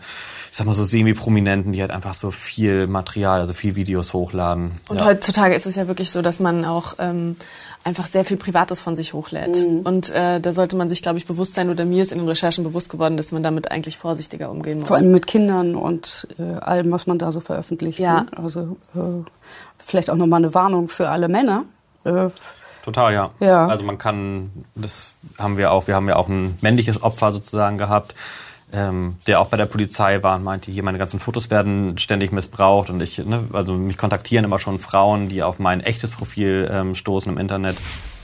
ich 0.50 0.56
sag 0.56 0.66
mal 0.66 0.74
so 0.74 0.82
semi-prominenten, 0.82 1.72
die 1.72 1.80
halt 1.80 1.92
einfach 1.92 2.14
so 2.14 2.32
viel 2.32 2.88
Material, 2.88 3.40
also 3.40 3.54
viel 3.54 3.76
Videos 3.76 4.12
hochladen. 4.14 4.72
Und 4.88 4.98
ja. 4.98 5.06
heutzutage 5.06 5.54
ist 5.54 5.66
es 5.66 5.76
ja 5.76 5.86
wirklich 5.86 6.10
so, 6.10 6.22
dass 6.22 6.40
man 6.40 6.64
auch 6.64 6.94
ähm, 6.98 7.36
einfach 7.84 8.06
sehr 8.06 8.24
viel 8.24 8.36
Privates 8.36 8.80
von 8.80 8.96
sich 8.96 9.14
hochlädt. 9.14 9.56
Mhm. 9.56 9.80
Und 9.80 10.10
äh, 10.10 10.40
da 10.40 10.52
sollte 10.52 10.76
man 10.76 10.88
sich, 10.88 11.02
glaube 11.02 11.18
ich, 11.18 11.26
bewusst 11.26 11.54
sein, 11.54 11.70
oder 11.70 11.84
mir 11.84 12.02
ist 12.02 12.10
in 12.10 12.18
den 12.18 12.28
Recherchen 12.28 12.64
bewusst 12.64 12.90
geworden, 12.90 13.16
dass 13.16 13.30
man 13.30 13.44
damit 13.44 13.70
eigentlich 13.70 13.96
vorsichtiger 13.96 14.50
umgehen 14.50 14.80
muss. 14.80 14.88
Vor 14.88 14.96
allem 14.96 15.12
mit 15.12 15.28
Kindern 15.28 15.76
und 15.76 16.26
äh, 16.38 16.42
allem, 16.42 16.90
was 16.90 17.06
man 17.06 17.18
da 17.18 17.30
so 17.30 17.40
veröffentlicht. 17.40 18.00
Ja. 18.00 18.22
Ne? 18.22 18.26
Also 18.36 18.76
äh, 18.96 19.24
vielleicht 19.86 20.10
auch 20.10 20.16
nochmal 20.16 20.40
eine 20.42 20.52
Warnung 20.52 20.88
für 20.88 21.08
alle 21.08 21.28
Männer. 21.28 21.64
Äh, 22.02 22.30
Total, 22.82 23.12
ja. 23.12 23.30
ja. 23.38 23.66
Also 23.68 23.84
man 23.84 23.98
kann, 23.98 24.50
das 24.74 25.14
haben 25.38 25.58
wir 25.58 25.70
auch, 25.70 25.86
wir 25.86 25.94
haben 25.94 26.08
ja 26.08 26.16
auch 26.16 26.28
ein 26.28 26.58
männliches 26.60 27.02
Opfer 27.02 27.32
sozusagen 27.32 27.78
gehabt, 27.78 28.14
ähm, 28.72 29.16
der 29.26 29.40
auch 29.40 29.48
bei 29.48 29.56
der 29.56 29.66
Polizei 29.66 30.22
war 30.22 30.36
und 30.36 30.44
meinte, 30.44 30.70
hier 30.70 30.82
meine 30.82 30.98
ganzen 30.98 31.20
Fotos 31.20 31.50
werden 31.50 31.98
ständig 31.98 32.32
missbraucht 32.32 32.90
und 32.90 33.00
ich, 33.00 33.18
ne, 33.18 33.44
also 33.52 33.74
mich 33.74 33.98
kontaktieren 33.98 34.44
immer 34.44 34.58
schon 34.58 34.78
Frauen, 34.78 35.28
die 35.28 35.42
auf 35.42 35.58
mein 35.58 35.80
echtes 35.80 36.10
Profil 36.10 36.70
ähm, 36.72 36.94
stoßen 36.94 37.32
im 37.32 37.38
Internet. 37.38 37.76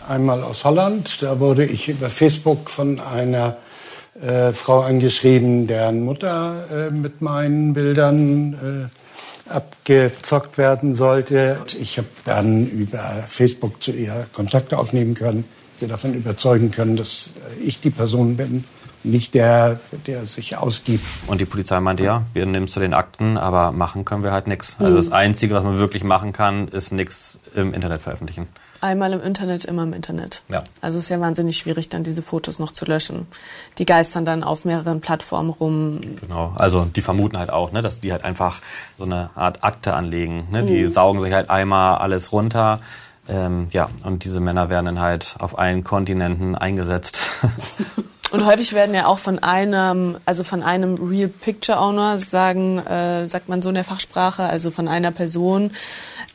Einmal 0.08 0.42
aus 0.42 0.64
Holland, 0.64 1.20
da 1.20 1.40
wurde 1.40 1.64
ich 1.64 1.88
über 1.88 2.08
Facebook 2.08 2.70
von 2.70 3.00
einer 3.00 3.56
äh, 4.20 4.52
Frau 4.52 4.80
angeschrieben, 4.80 5.66
deren 5.66 6.04
Mutter 6.04 6.88
äh, 6.88 6.90
mit 6.90 7.20
meinen 7.20 7.74
Bildern 7.74 8.88
äh, 8.88 9.50
abgezockt 9.52 10.58
werden 10.58 10.94
sollte. 10.94 11.58
Ich 11.80 11.98
habe 11.98 12.08
dann 12.24 12.66
über 12.66 13.24
Facebook 13.26 13.82
zu 13.82 13.92
ihr 13.92 14.26
Kontakte 14.32 14.78
aufnehmen 14.78 15.14
können, 15.14 15.44
sie 15.76 15.86
davon 15.86 16.14
überzeugen 16.14 16.70
können, 16.70 16.96
dass 16.96 17.32
ich 17.62 17.80
die 17.80 17.90
Person 17.90 18.36
bin 18.36 18.64
nicht 19.06 19.34
der, 19.34 19.80
der 20.06 20.26
sich 20.26 20.56
ausgibt. 20.56 21.04
Und 21.26 21.40
die 21.40 21.44
Polizei 21.44 21.80
meinte, 21.80 22.02
ja, 22.02 22.22
wir 22.32 22.46
nehmen 22.46 22.68
zu 22.68 22.80
den 22.80 22.94
Akten, 22.94 23.38
aber 23.38 23.72
machen 23.72 24.04
können 24.04 24.22
wir 24.22 24.32
halt 24.32 24.46
nichts. 24.46 24.76
Also 24.78 24.96
das 24.96 25.12
Einzige, 25.12 25.54
was 25.54 25.64
man 25.64 25.78
wirklich 25.78 26.04
machen 26.04 26.32
kann, 26.32 26.68
ist 26.68 26.92
nichts 26.92 27.38
im 27.54 27.72
Internet 27.72 28.02
veröffentlichen. 28.02 28.48
Einmal 28.80 29.12
im 29.12 29.22
Internet, 29.22 29.64
immer 29.64 29.84
im 29.84 29.92
Internet. 29.92 30.42
Ja. 30.48 30.62
Also 30.80 30.98
es 30.98 31.04
ist 31.04 31.10
ja 31.10 31.20
wahnsinnig 31.20 31.56
schwierig, 31.56 31.88
dann 31.88 32.04
diese 32.04 32.22
Fotos 32.22 32.58
noch 32.58 32.72
zu 32.72 32.84
löschen. 32.84 33.26
Die 33.78 33.86
geistern 33.86 34.24
dann 34.24 34.44
auf 34.44 34.64
mehreren 34.64 35.00
Plattformen 35.00 35.50
rum. 35.50 36.00
Genau. 36.20 36.52
Also 36.56 36.84
die 36.84 37.00
vermuten 37.00 37.38
halt 37.38 37.50
auch, 37.50 37.72
ne, 37.72 37.82
dass 37.82 38.00
die 38.00 38.12
halt 38.12 38.24
einfach 38.24 38.60
so 38.98 39.04
eine 39.04 39.30
Art 39.34 39.64
Akte 39.64 39.94
anlegen. 39.94 40.48
Ne? 40.50 40.64
Die 40.64 40.82
mhm. 40.82 40.88
saugen 40.88 41.20
sich 41.20 41.32
halt 41.32 41.48
einmal 41.48 41.98
alles 41.98 42.32
runter. 42.32 42.78
Ähm, 43.28 43.68
ja, 43.72 43.88
und 44.04 44.24
diese 44.24 44.40
Männer 44.40 44.70
werden 44.70 44.86
dann 44.86 45.00
halt 45.00 45.36
auf 45.38 45.58
allen 45.58 45.82
Kontinenten 45.82 46.54
eingesetzt. 46.54 47.18
Und 48.30 48.44
häufig 48.44 48.72
werden 48.72 48.94
ja 48.94 49.06
auch 49.06 49.18
von 49.18 49.38
einem, 49.38 50.18
also 50.24 50.42
von 50.42 50.62
einem 50.62 50.94
Real 50.94 51.28
Picture 51.28 51.78
Owner, 51.78 52.18
sagen, 52.18 52.78
äh, 52.78 53.28
sagt 53.28 53.48
man 53.48 53.62
so 53.62 53.68
in 53.68 53.76
der 53.76 53.84
Fachsprache, 53.84 54.42
also 54.42 54.70
von 54.70 54.88
einer 54.88 55.12
Person, 55.12 55.70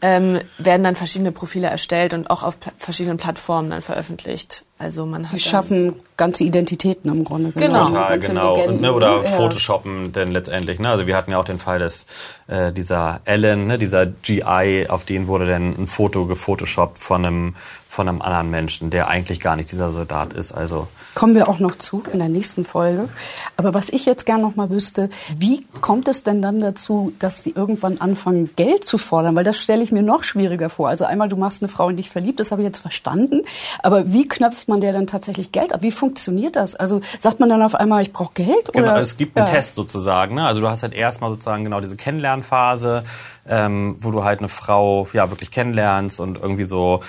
ähm, 0.01 0.39
werden 0.57 0.83
dann 0.83 0.95
verschiedene 0.95 1.31
Profile 1.31 1.67
erstellt 1.67 2.13
und 2.13 2.29
auch 2.29 2.43
auf 2.43 2.57
verschiedenen 2.77 3.17
Plattformen 3.17 3.69
dann 3.69 3.81
veröffentlicht. 3.81 4.63
Also 4.79 5.05
man 5.05 5.27
hat 5.27 5.33
Die 5.33 5.39
schaffen 5.39 5.95
ganze 6.17 6.43
Identitäten 6.43 7.11
im 7.11 7.23
Grunde 7.23 7.51
genommen. 7.51 7.93
Genau, 7.93 8.01
Total, 8.01 8.19
genau. 8.19 8.67
Und, 8.67 8.81
ne, 8.81 8.93
oder 8.93 9.17
ja. 9.17 9.23
Photoshoppen 9.23 10.11
denn 10.11 10.31
letztendlich. 10.31 10.79
Ne? 10.79 10.89
Also 10.89 11.05
wir 11.05 11.15
hatten 11.15 11.31
ja 11.31 11.39
auch 11.39 11.45
den 11.45 11.59
Fall, 11.59 11.77
dass 11.77 12.07
äh, 12.47 12.71
dieser 12.71 13.21
Alan, 13.25 13.67
ne, 13.67 13.77
dieser 13.77 14.07
GI, 14.07 14.87
auf 14.89 15.03
den 15.03 15.27
wurde 15.27 15.45
dann 15.45 15.75
ein 15.77 15.87
Foto 15.87 16.25
gefotoshoppt 16.25 16.97
von 16.97 17.25
einem 17.25 17.55
von 17.91 18.07
einem 18.07 18.21
anderen 18.21 18.49
Menschen, 18.49 18.89
der 18.89 19.09
eigentlich 19.09 19.41
gar 19.41 19.57
nicht 19.57 19.69
dieser 19.69 19.91
Soldat 19.91 20.33
ist. 20.33 20.53
Also 20.53 20.87
kommen 21.13 21.35
wir 21.35 21.49
auch 21.49 21.59
noch 21.59 21.75
zu 21.75 22.01
in 22.13 22.19
der 22.19 22.29
nächsten 22.29 22.63
Folge. 22.63 23.09
Aber 23.57 23.73
was 23.73 23.89
ich 23.89 24.05
jetzt 24.05 24.25
gerne 24.25 24.43
noch 24.43 24.55
mal 24.55 24.69
wüsste, 24.69 25.09
wie 25.37 25.65
kommt 25.81 26.07
es 26.07 26.23
denn 26.23 26.41
dann 26.41 26.61
dazu, 26.61 27.11
dass 27.19 27.43
sie 27.43 27.49
irgendwann 27.49 27.97
anfangen, 27.97 28.49
Geld 28.55 28.85
zu 28.85 28.97
fordern? 28.97 29.35
Weil 29.35 29.43
das 29.43 29.57
stelle 29.57 29.83
ich 29.83 29.91
mir 29.91 30.03
noch 30.03 30.23
schwieriger 30.23 30.69
vor. 30.69 30.87
Also 30.87 31.03
einmal, 31.03 31.27
du 31.27 31.35
machst 31.35 31.61
eine 31.61 31.67
Frau 31.67 31.89
in 31.89 31.97
dich 31.97 32.09
verliebt, 32.09 32.39
das 32.39 32.53
habe 32.53 32.61
ich 32.61 32.65
jetzt 32.65 32.79
verstanden. 32.79 33.41
Aber 33.83 34.13
wie 34.13 34.25
knöpft 34.25 34.69
man 34.69 34.79
der 34.79 34.93
dann 34.93 35.05
tatsächlich 35.05 35.51
Geld 35.51 35.73
ab? 35.73 35.81
Wie 35.81 35.91
funktioniert 35.91 36.55
das? 36.55 36.77
Also 36.77 37.01
sagt 37.19 37.41
man 37.41 37.49
dann 37.49 37.61
auf 37.61 37.75
einmal, 37.75 38.01
ich 38.01 38.13
brauche 38.13 38.33
Geld? 38.35 38.71
Genau, 38.71 38.95
es 38.95 39.17
gibt 39.17 39.35
einen 39.35 39.47
ja. 39.47 39.53
Test 39.53 39.75
sozusagen. 39.75 40.35
Ne? 40.35 40.45
Also 40.47 40.61
du 40.61 40.69
hast 40.69 40.83
halt 40.83 40.93
erstmal 40.93 41.29
sozusagen 41.31 41.65
genau 41.65 41.81
diese 41.81 41.97
Kennenlernphase, 41.97 43.03
ähm, 43.49 43.97
wo 43.99 44.11
du 44.11 44.23
halt 44.23 44.39
eine 44.39 44.47
Frau 44.47 45.09
ja 45.11 45.29
wirklich 45.29 45.51
kennenlernst 45.51 46.21
und 46.21 46.39
irgendwie 46.41 46.67
so 46.69 47.01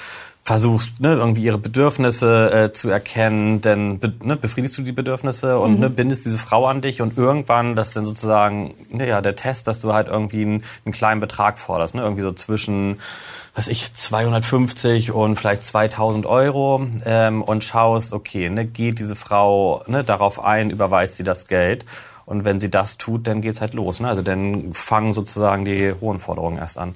versuchst, 0.44 1.00
ne, 1.00 1.14
irgendwie 1.14 1.44
ihre 1.44 1.58
Bedürfnisse 1.58 2.52
äh, 2.52 2.72
zu 2.72 2.88
erkennen, 2.88 3.60
denn 3.60 4.00
be, 4.00 4.12
ne, 4.24 4.36
befriedigst 4.36 4.76
du 4.76 4.82
die 4.82 4.92
Bedürfnisse 4.92 5.58
und 5.58 5.74
mhm. 5.74 5.80
ne, 5.80 5.90
bindest 5.90 6.26
diese 6.26 6.38
Frau 6.38 6.66
an 6.66 6.80
dich 6.80 7.00
und 7.00 7.16
irgendwann, 7.16 7.76
das 7.76 7.88
ist 7.88 7.96
dann 7.96 8.04
sozusagen 8.04 8.74
ne, 8.90 9.06
ja, 9.06 9.20
der 9.20 9.36
Test, 9.36 9.68
dass 9.68 9.80
du 9.80 9.94
halt 9.94 10.08
irgendwie 10.08 10.42
einen, 10.42 10.64
einen 10.84 10.92
kleinen 10.92 11.20
Betrag 11.20 11.60
forderst, 11.60 11.94
ne, 11.94 12.02
irgendwie 12.02 12.22
so 12.22 12.32
zwischen 12.32 12.98
was 13.54 13.68
ich 13.68 13.92
250 13.92 15.12
und 15.12 15.38
vielleicht 15.38 15.62
2000 15.62 16.24
Euro 16.24 16.86
ähm, 17.04 17.42
und 17.42 17.62
schaust, 17.62 18.14
okay, 18.14 18.48
ne, 18.48 18.64
geht 18.64 18.98
diese 18.98 19.14
Frau 19.14 19.84
ne, 19.86 20.02
darauf 20.02 20.42
ein, 20.42 20.70
überweist 20.70 21.18
sie 21.18 21.24
das 21.24 21.46
Geld 21.46 21.84
und 22.24 22.44
wenn 22.44 22.60
sie 22.60 22.70
das 22.70 22.98
tut, 22.98 23.26
dann 23.26 23.42
geht's 23.42 23.60
halt 23.60 23.74
los. 23.74 24.00
Ne? 24.00 24.08
Also 24.08 24.22
dann 24.22 24.72
fangen 24.72 25.12
sozusagen 25.12 25.64
die 25.64 25.92
hohen 26.00 26.18
Forderungen 26.18 26.56
erst 26.56 26.78
an. 26.78 26.94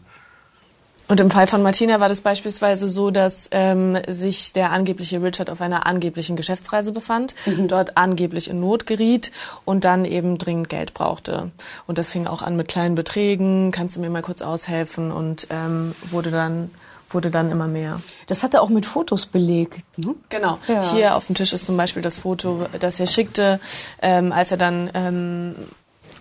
Und 1.08 1.20
im 1.20 1.30
Fall 1.30 1.46
von 1.46 1.62
Martina 1.62 2.00
war 2.00 2.08
das 2.08 2.20
beispielsweise 2.20 2.88
so, 2.88 3.10
dass 3.10 3.48
ähm, 3.52 3.98
sich 4.08 4.52
der 4.52 4.72
angebliche 4.72 5.22
Richard 5.22 5.50
auf 5.50 5.60
einer 5.60 5.86
angeblichen 5.86 6.36
Geschäftsreise 6.36 6.92
befand, 6.92 7.34
mhm. 7.46 7.68
dort 7.68 7.96
angeblich 7.96 8.50
in 8.50 8.60
Not 8.60 8.86
geriet 8.86 9.30
und 9.64 9.84
dann 9.84 10.04
eben 10.04 10.38
dringend 10.38 10.68
Geld 10.68 10.94
brauchte. 10.94 11.52
Und 11.86 11.98
das 11.98 12.10
fing 12.10 12.26
auch 12.26 12.42
an 12.42 12.56
mit 12.56 12.68
kleinen 12.68 12.96
Beträgen, 12.96 13.70
kannst 13.70 13.96
du 13.96 14.00
mir 14.00 14.10
mal 14.10 14.22
kurz 14.22 14.42
aushelfen 14.42 15.12
und 15.12 15.46
ähm, 15.50 15.94
wurde 16.10 16.30
dann 16.30 16.70
wurde 17.10 17.30
dann 17.30 17.52
immer 17.52 17.68
mehr. 17.68 18.00
Das 18.26 18.42
hat 18.42 18.54
er 18.54 18.62
auch 18.62 18.68
mit 18.68 18.84
Fotos 18.84 19.26
belegt. 19.26 19.84
Ne? 19.96 20.16
Genau. 20.28 20.58
Ja. 20.66 20.92
Hier 20.92 21.14
auf 21.14 21.26
dem 21.26 21.36
Tisch 21.36 21.52
ist 21.52 21.64
zum 21.64 21.76
Beispiel 21.76 22.02
das 22.02 22.18
Foto, 22.18 22.66
das 22.80 22.98
er 22.98 23.06
schickte, 23.06 23.60
ähm, 24.02 24.32
als 24.32 24.50
er 24.50 24.56
dann 24.56 24.90
ähm, 24.92 25.54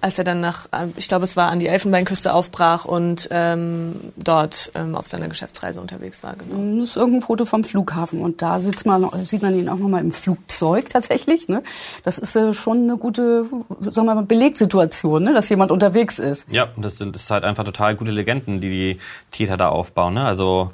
als 0.06 0.20
er 0.20 0.24
dann 0.24 0.40
nach, 0.40 0.68
äh, 0.68 0.86
ich 0.98 1.08
glaube, 1.08 1.24
es 1.24 1.36
war 1.36 1.50
an 1.50 1.60
die 1.60 1.66
Elfenbeinküste 1.66 2.32
aufbrach 2.32 2.86
und 2.86 3.28
ähm, 3.32 4.14
dort 4.16 4.72
ähm, 4.76 4.94
auf 4.94 5.08
seiner 5.08 5.28
Geschäftsreise 5.28 5.82
unterwegs 5.82 6.22
war. 6.22 6.36
Genau. 6.36 6.80
Das 6.80 6.92
ist 6.92 6.96
irgendein 6.98 7.24
Foto 7.24 7.46
vom 7.46 7.64
Flughafen 7.64 8.22
und 8.22 8.44
da 8.44 8.62
sitzt 8.62 8.86
man, 8.86 9.10
sieht 9.26 9.42
man 9.42 9.58
ihn 9.58 9.68
auch 9.68 9.78
nochmal 9.78 10.02
im 10.02 10.12
Flugzeug 10.12 10.90
tatsächlich. 10.90 11.48
Ne? 11.48 11.64
Das 12.04 12.20
ist 12.20 12.36
äh, 12.36 12.54
schon 12.54 12.84
eine 12.84 12.98
gute, 12.98 13.48
sagen 13.80 14.06
wir 14.06 14.14
mal, 14.14 14.26
Belegsituation, 14.26 15.24
ne? 15.24 15.34
dass 15.34 15.50
jemand 15.50 15.72
unterwegs 15.72 16.20
ist. 16.20 16.54
Ja, 16.54 16.68
das 16.78 17.00
sind 17.00 17.16
das 17.16 17.24
ist 17.24 17.32
halt 17.32 17.44
einfach 17.44 17.64
total 17.64 17.96
gute 17.96 18.12
Legenden, 18.12 18.62
die 18.62 18.70
die 18.70 19.00
Täter 19.32 19.58
da 19.58 19.70
aufbauen. 19.70 20.14
Ne? 20.14 20.24
Also 20.24 20.70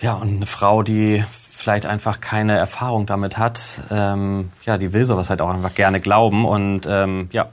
ja, 0.00 0.14
und 0.14 0.36
eine 0.36 0.46
Frau, 0.46 0.82
die 0.82 1.22
vielleicht 1.50 1.84
einfach 1.84 2.22
keine 2.22 2.56
Erfahrung 2.56 3.04
damit 3.04 3.36
hat, 3.36 3.60
ähm, 3.90 4.52
ja, 4.64 4.78
die 4.78 4.94
will 4.94 5.04
sowas 5.04 5.28
halt 5.28 5.42
auch 5.42 5.50
einfach 5.50 5.74
gerne 5.74 6.00
glauben 6.00 6.46
und 6.46 6.86
ähm, 6.88 7.28
ja, 7.30 7.50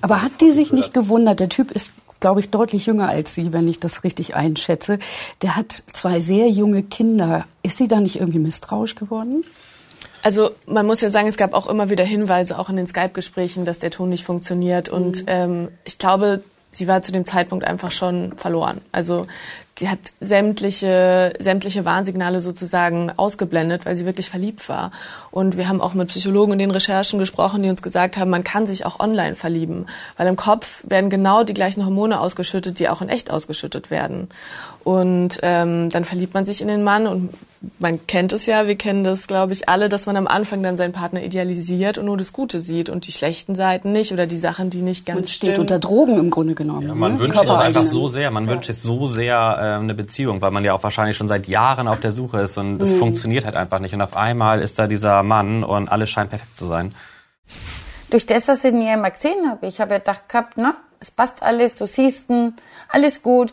aber 0.00 0.22
hat 0.22 0.40
die 0.40 0.50
sich 0.50 0.72
nicht 0.72 0.92
gewundert? 0.92 1.40
Der 1.40 1.48
Typ 1.48 1.70
ist 1.70 1.92
glaube 2.20 2.40
ich, 2.40 2.48
deutlich 2.50 2.86
jünger 2.86 3.08
als 3.08 3.34
sie, 3.34 3.52
wenn 3.52 3.68
ich 3.68 3.78
das 3.78 4.04
richtig 4.04 4.34
einschätze. 4.34 4.98
Der 5.42 5.54
hat 5.54 5.84
zwei 5.92 6.20
sehr 6.20 6.48
junge 6.48 6.82
Kinder. 6.82 7.46
Ist 7.62 7.76
sie 7.78 7.88
da 7.88 8.00
nicht 8.00 8.18
irgendwie 8.18 8.38
misstrauisch 8.38 8.94
geworden? 8.94 9.44
Also 10.22 10.50
man 10.66 10.86
muss 10.86 11.00
ja 11.02 11.10
sagen, 11.10 11.28
es 11.28 11.36
gab 11.36 11.54
auch 11.54 11.66
immer 11.66 11.90
wieder 11.90 12.04
Hinweise, 12.04 12.58
auch 12.58 12.68
in 12.68 12.76
den 12.76 12.86
Skype-Gesprächen, 12.86 13.64
dass 13.64 13.78
der 13.78 13.90
Ton 13.90 14.08
nicht 14.08 14.24
funktioniert. 14.24 14.88
Und 14.88 15.22
mhm. 15.22 15.28
ähm, 15.28 15.68
ich 15.84 15.98
glaube, 15.98 16.42
sie 16.70 16.88
war 16.88 17.02
zu 17.02 17.12
dem 17.12 17.24
Zeitpunkt 17.24 17.64
einfach 17.64 17.90
schon 17.90 18.32
verloren. 18.36 18.80
Also 18.92 19.26
die 19.78 19.88
hat 19.90 19.98
sämtliche, 20.20 21.34
sämtliche 21.38 21.84
Warnsignale 21.84 22.40
sozusagen 22.40 23.12
ausgeblendet, 23.16 23.84
weil 23.84 23.94
sie 23.96 24.06
wirklich 24.06 24.30
verliebt 24.30 24.68
war. 24.68 24.90
Und 25.30 25.56
wir 25.58 25.68
haben 25.68 25.82
auch 25.82 25.92
mit 25.92 26.08
Psychologen 26.08 26.52
in 26.52 26.58
den 26.58 26.70
Recherchen 26.70 27.18
gesprochen, 27.18 27.62
die 27.62 27.68
uns 27.68 27.82
gesagt 27.82 28.16
haben, 28.16 28.30
man 28.30 28.44
kann 28.44 28.66
sich 28.66 28.86
auch 28.86 29.00
online 29.00 29.34
verlieben, 29.34 29.86
weil 30.16 30.28
im 30.28 30.36
Kopf 30.36 30.82
werden 30.88 31.10
genau 31.10 31.44
die 31.44 31.54
gleichen 31.54 31.84
Hormone 31.84 32.20
ausgeschüttet, 32.20 32.78
die 32.78 32.88
auch 32.88 33.02
in 33.02 33.10
echt 33.10 33.30
ausgeschüttet 33.30 33.90
werden. 33.90 34.28
Und 34.86 35.40
ähm, 35.42 35.90
dann 35.90 36.04
verliebt 36.04 36.32
man 36.32 36.44
sich 36.44 36.62
in 36.62 36.68
den 36.68 36.84
Mann 36.84 37.08
und 37.08 37.30
man 37.80 38.06
kennt 38.06 38.32
es 38.32 38.46
ja, 38.46 38.68
wir 38.68 38.76
kennen 38.76 39.02
das, 39.02 39.26
glaube 39.26 39.52
ich, 39.52 39.68
alle, 39.68 39.88
dass 39.88 40.06
man 40.06 40.16
am 40.16 40.28
Anfang 40.28 40.62
dann 40.62 40.76
seinen 40.76 40.92
Partner 40.92 41.24
idealisiert 41.24 41.98
und 41.98 42.04
nur 42.04 42.16
das 42.16 42.32
Gute 42.32 42.60
sieht 42.60 42.88
und 42.88 43.08
die 43.08 43.10
schlechten 43.10 43.56
Seiten 43.56 43.90
nicht 43.90 44.12
oder 44.12 44.28
die 44.28 44.36
Sachen, 44.36 44.70
die 44.70 44.82
nicht 44.82 45.04
ganz 45.04 45.16
Man 45.16 45.26
steht 45.26 45.50
stimmen. 45.50 45.62
unter 45.62 45.80
Drogen 45.80 46.20
im 46.20 46.30
Grunde 46.30 46.54
genommen. 46.54 46.86
Ja, 46.86 46.94
man 46.94 47.14
ne? 47.14 47.18
wünscht 47.18 47.36
sich 47.36 47.50
einfach 47.50 47.82
so 47.82 48.06
sehr, 48.06 48.30
man 48.30 48.46
wünscht 48.46 48.66
sich 48.66 48.78
so 48.78 49.08
sehr 49.08 49.34
äh, 49.34 49.82
eine 49.82 49.92
Beziehung, 49.92 50.40
weil 50.40 50.52
man 50.52 50.62
ja 50.62 50.72
auch 50.72 50.84
wahrscheinlich 50.84 51.16
schon 51.16 51.26
seit 51.26 51.48
Jahren 51.48 51.88
auf 51.88 51.98
der 51.98 52.12
Suche 52.12 52.38
ist 52.38 52.56
und 52.56 52.80
es 52.80 52.92
funktioniert 52.92 53.44
halt 53.44 53.56
einfach 53.56 53.80
nicht. 53.80 53.92
Und 53.92 54.02
auf 54.02 54.16
einmal 54.16 54.60
ist 54.60 54.78
da 54.78 54.86
dieser 54.86 55.24
Mann 55.24 55.64
und 55.64 55.90
alles 55.90 56.10
scheint 56.10 56.30
perfekt 56.30 56.54
zu 56.56 56.64
sein. 56.64 56.94
Durch 58.10 58.24
das, 58.24 58.46
dass 58.46 58.62
ich 58.62 58.70
ihn 58.70 58.82
ja 58.82 58.94
immer 58.94 59.10
gesehen 59.10 59.50
habe, 59.50 59.66
ich 59.66 59.80
habe 59.80 59.94
ja 59.94 59.98
gedacht 59.98 60.28
gehabt, 60.28 60.58
ne, 60.58 60.74
es 61.00 61.10
passt 61.10 61.42
alles, 61.42 61.74
du 61.74 61.88
siehst 61.88 62.30
ihn, 62.30 62.54
alles 62.88 63.20
gut. 63.22 63.52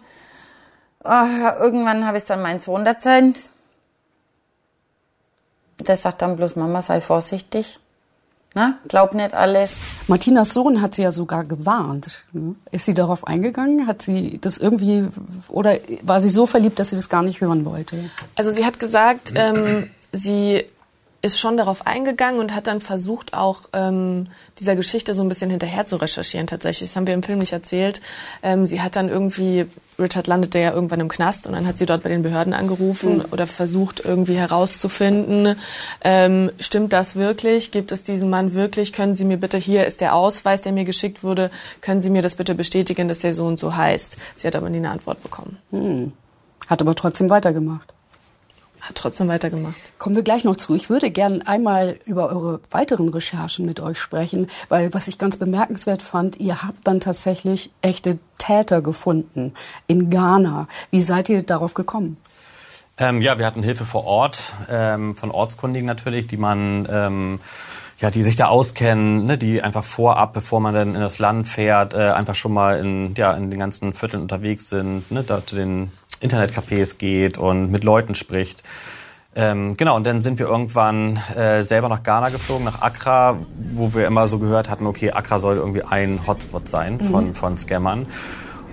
Ah, 1.04 1.58
irgendwann 1.60 2.06
habe 2.06 2.18
ich 2.18 2.26
dann 2.26 2.42
meinen 2.42 2.60
Sohn 2.60 2.86
erzählt. 2.86 3.38
Der 5.80 5.96
sagt 5.96 6.22
dann 6.22 6.38
bloß, 6.38 6.56
Mama, 6.56 6.82
sei 6.82 7.02
vorsichtig. 7.02 7.80
Na, 8.56 8.78
glaub 8.88 9.16
nicht 9.16 9.34
alles. 9.34 9.78
Martinas 10.08 10.54
Sohn 10.54 10.82
hat 10.82 10.94
sie 10.94 11.02
ja 11.02 11.10
sogar 11.10 11.44
gewarnt. 11.44 12.26
Ist 12.72 12.86
sie 12.86 12.94
darauf 12.94 13.26
eingegangen? 13.26 13.88
Hat 13.88 14.04
sie 14.04 14.38
das 14.40 14.60
irgendwie 14.60 15.08
oder 15.50 15.80
war 16.04 16.20
sie 16.20 16.30
so 16.30 16.46
verliebt, 16.46 16.78
dass 16.78 16.92
sie 16.92 16.96
das 16.96 17.10
gar 17.10 17.24
nicht 17.24 17.42
hören 17.42 17.66
wollte? 17.66 18.12
Also 18.36 18.52
sie 18.52 18.64
hat 18.64 18.80
gesagt, 18.80 19.34
ähm, 19.36 19.90
sie 20.12 20.66
ist 21.24 21.40
schon 21.40 21.56
darauf 21.56 21.88
eingegangen 21.88 22.42
und 22.42 22.54
hat 22.54 22.68
dann 22.68 22.82
versucht, 22.82 23.34
auch 23.34 23.62
ähm, 23.72 24.28
dieser 24.60 24.76
Geschichte 24.76 25.14
so 25.14 25.22
ein 25.22 25.30
bisschen 25.30 25.50
hinterher 25.50 25.86
zu 25.86 25.96
recherchieren 25.96 26.48
tatsächlich. 26.48 26.90
Das 26.90 26.98
haben 26.98 27.08
wir 27.08 27.14
im 27.14 27.24
Film 27.24 27.40
nicht 27.40 27.54
erzählt. 27.54 28.02
Ähm, 28.44 28.66
sie 28.68 28.82
hat 28.82 28.98
dann 28.98 29.08
irgendwie, 29.08 29.66
Richard 29.98 30.28
landete 30.28 30.60
ja 30.60 30.74
irgendwann 30.74 31.00
im 31.00 31.08
Knast 31.08 31.48
und 31.48 31.54
dann 31.54 31.66
hat 31.66 31.78
sie 31.78 31.86
dort 31.86 32.04
bei 32.04 32.10
den 32.10 32.24
Behörden 32.24 32.54
angerufen 32.54 33.22
oder 33.32 33.48
versucht 33.48 34.02
irgendwie 34.04 34.36
herauszufinden, 34.36 35.56
ähm, 36.04 36.52
stimmt 36.60 36.92
das 36.92 37.16
wirklich? 37.16 37.72
Gibt 37.72 37.94
es 37.94 38.04
diesen 38.04 38.30
Mann 38.30 38.54
wirklich? 38.54 38.92
Können 38.92 39.16
Sie 39.16 39.24
mir 39.24 39.38
bitte, 39.38 39.58
hier 39.58 39.86
ist 39.86 40.02
der 40.02 40.16
Ausweis, 40.16 40.60
der 40.60 40.74
mir 40.74 40.84
geschickt 40.84 41.24
wurde, 41.24 41.52
können 41.80 42.02
Sie 42.02 42.10
mir 42.10 42.22
das 42.22 42.36
bitte 42.36 42.54
bestätigen, 42.54 43.08
dass 43.08 43.20
der 43.20 43.34
so 43.34 43.46
und 43.46 43.60
so 43.60 43.78
heißt? 43.78 44.18
Sie 44.36 44.46
hat 44.46 44.58
aber 44.58 44.70
nie 44.70 44.80
eine 44.80 44.92
Antwort 44.92 45.24
bekommen. 45.24 45.58
Hat 46.68 46.82
aber 46.82 46.96
trotzdem 46.96 47.30
weitergemacht. 47.30 47.94
Hat 48.84 48.96
trotzdem 48.96 49.30
weitergemacht. 49.30 49.98
Kommen 49.98 50.18
wir 50.18 50.24
gleich 50.24 50.44
noch 50.44 50.58
zu. 50.58 50.76
Ich 50.76 50.90
würde 50.90 51.10
gern 51.10 51.42
einmal 51.44 51.98
über 52.06 52.28
eure 52.28 52.60
weiteren 52.70 53.08
Recherchen 53.08 53.66
mit 53.66 53.80
euch 53.80 53.98
sprechen, 53.98 54.48
weil 54.68 54.94
was 54.94 55.08
ich 55.08 55.18
ganz 55.18 55.38
bemerkenswert 55.38 56.02
fand, 56.02 56.38
ihr 56.42 56.64
habt 56.64 56.86
dann 56.86 57.00
tatsächlich 57.00 57.72
echte 57.82 58.20
Täter 58.38 58.82
gefunden 58.82 59.54
in 59.88 60.10
Ghana. 60.10 60.68
Wie 60.92 61.00
seid 61.00 61.30
ihr 61.30 61.44
darauf 61.44 61.76
gekommen? 61.76 62.18
Ähm, 62.98 63.22
ja, 63.22 63.40
wir 63.40 63.46
hatten 63.46 63.64
Hilfe 63.64 63.86
vor 63.86 64.04
Ort, 64.04 64.54
ähm, 64.70 65.16
von 65.16 65.32
Ortskundigen 65.32 65.88
natürlich, 65.88 66.28
die 66.28 66.38
man, 66.38 66.86
ähm, 66.92 67.40
ja, 68.00 68.12
die 68.12 68.22
sich 68.22 68.36
da 68.36 68.48
auskennen, 68.48 69.26
ne, 69.26 69.38
die 69.38 69.62
einfach 69.62 69.86
vorab, 69.86 70.34
bevor 70.34 70.60
man 70.60 70.74
dann 70.74 70.94
in 70.94 71.02
das 71.02 71.20
Land 71.20 71.48
fährt, 71.48 71.94
äh, 71.94 72.12
einfach 72.12 72.36
schon 72.36 72.54
mal 72.54 72.80
in, 72.80 73.16
ja, 73.16 73.32
in 73.34 73.50
den 73.50 73.60
ganzen 73.60 73.94
Vierteln 73.94 74.22
unterwegs 74.22 74.70
sind, 74.70 75.10
ne, 75.10 75.24
da 75.24 75.44
zu 75.46 75.56
den 75.56 75.92
Internetcafés 76.24 76.98
geht 76.98 77.38
und 77.38 77.72
mit 77.72 77.84
Leuten 77.84 78.16
spricht. 78.16 78.64
Ähm, 79.36 79.76
genau, 79.78 79.96
und 79.96 80.06
dann 80.06 80.22
sind 80.22 80.38
wir 80.38 80.48
irgendwann 80.48 81.18
äh, 81.36 81.64
selber 81.64 81.90
nach 81.90 82.04
Ghana 82.04 82.30
geflogen, 82.30 82.66
nach 82.66 82.82
Accra, 82.82 83.38
wo 83.74 83.94
wir 83.94 84.06
immer 84.06 84.28
so 84.28 84.38
gehört 84.38 84.70
hatten, 84.70 84.86
okay, 84.86 85.12
Accra 85.12 85.40
soll 85.40 85.58
irgendwie 85.58 85.82
ein 85.82 86.20
Hotspot 86.28 86.70
sein 86.70 87.00
von, 87.00 87.34
von 87.34 87.58
Scammern. 87.58 88.06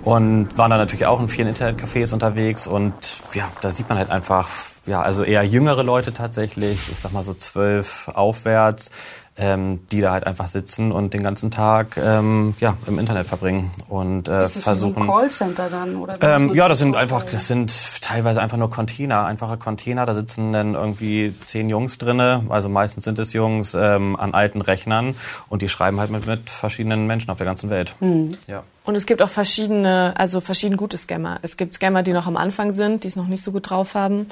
Und 0.03 0.57
waren 0.57 0.69
dann 0.71 0.79
natürlich 0.79 1.05
auch 1.05 1.19
in 1.19 1.29
vielen 1.29 1.53
Internetcafés 1.53 2.11
unterwegs 2.13 2.65
und 2.65 2.93
ja, 3.33 3.47
da 3.61 3.71
sieht 3.71 3.87
man 3.87 3.99
halt 3.99 4.09
einfach, 4.09 4.49
ja, 4.87 5.01
also 5.01 5.23
eher 5.23 5.43
jüngere 5.43 5.83
Leute 5.83 6.11
tatsächlich, 6.11 6.79
ich 6.91 6.99
sag 6.99 7.11
mal 7.13 7.21
so 7.21 7.35
zwölf 7.35 8.07
aufwärts, 8.07 8.89
ähm, 9.37 9.79
die 9.91 10.01
da 10.01 10.11
halt 10.11 10.27
einfach 10.27 10.47
sitzen 10.47 10.91
und 10.91 11.13
den 11.13 11.23
ganzen 11.23 11.51
Tag 11.51 11.97
ähm, 11.97 12.53
ja, 12.59 12.75
im 12.85 12.99
Internet 12.99 13.27
verbringen 13.27 13.71
und 13.87 14.27
äh, 14.27 14.43
Ist 14.43 14.57
das 14.57 14.63
versuchen. 14.63 15.03
ein 15.03 15.07
Callcenter 15.07 15.69
dann? 15.69 15.95
Oder 15.95 16.17
Ähm, 16.21 16.53
ja, 16.53 16.67
das 16.67 16.79
sind 16.79 16.95
einfach, 16.95 17.23
das 17.23 17.47
sind 17.47 17.73
teilweise 18.01 18.41
einfach 18.41 18.57
nur 18.57 18.69
Container, 18.69 19.25
einfache 19.25 19.57
Container. 19.57 20.05
Da 20.05 20.13
sitzen 20.13 20.51
dann 20.51 20.75
irgendwie 20.75 21.33
zehn 21.41 21.69
Jungs 21.69 21.97
drinne, 21.97 22.43
also 22.49 22.67
meistens 22.67 23.05
sind 23.05 23.19
es 23.19 23.31
Jungs 23.33 23.73
ähm, 23.73 24.15
an 24.17 24.33
alten 24.33 24.61
Rechnern 24.61 25.15
und 25.47 25.61
die 25.61 25.69
schreiben 25.69 25.99
halt 25.99 26.11
mit, 26.11 26.27
mit 26.27 26.49
verschiedenen 26.49 27.07
Menschen 27.07 27.29
auf 27.29 27.37
der 27.37 27.47
ganzen 27.47 27.69
Welt. 27.69 27.95
Hm. 27.99 28.37
Ja. 28.47 28.63
Und 28.83 28.95
es 28.95 29.05
gibt 29.05 29.21
auch 29.21 29.29
verschiedene, 29.29 30.13
also 30.17 30.41
verschieden 30.41 30.75
gute 30.75 30.97
Scammer. 30.97 31.37
Es 31.43 31.55
gibt 31.55 31.75
Scammer, 31.75 32.01
die 32.01 32.13
noch 32.13 32.25
am 32.25 32.35
Anfang 32.35 32.71
sind, 32.71 33.03
die 33.03 33.09
es 33.09 33.15
noch 33.15 33.27
nicht 33.27 33.43
so 33.43 33.51
gut 33.51 33.69
drauf 33.69 33.93
haben. 33.93 34.25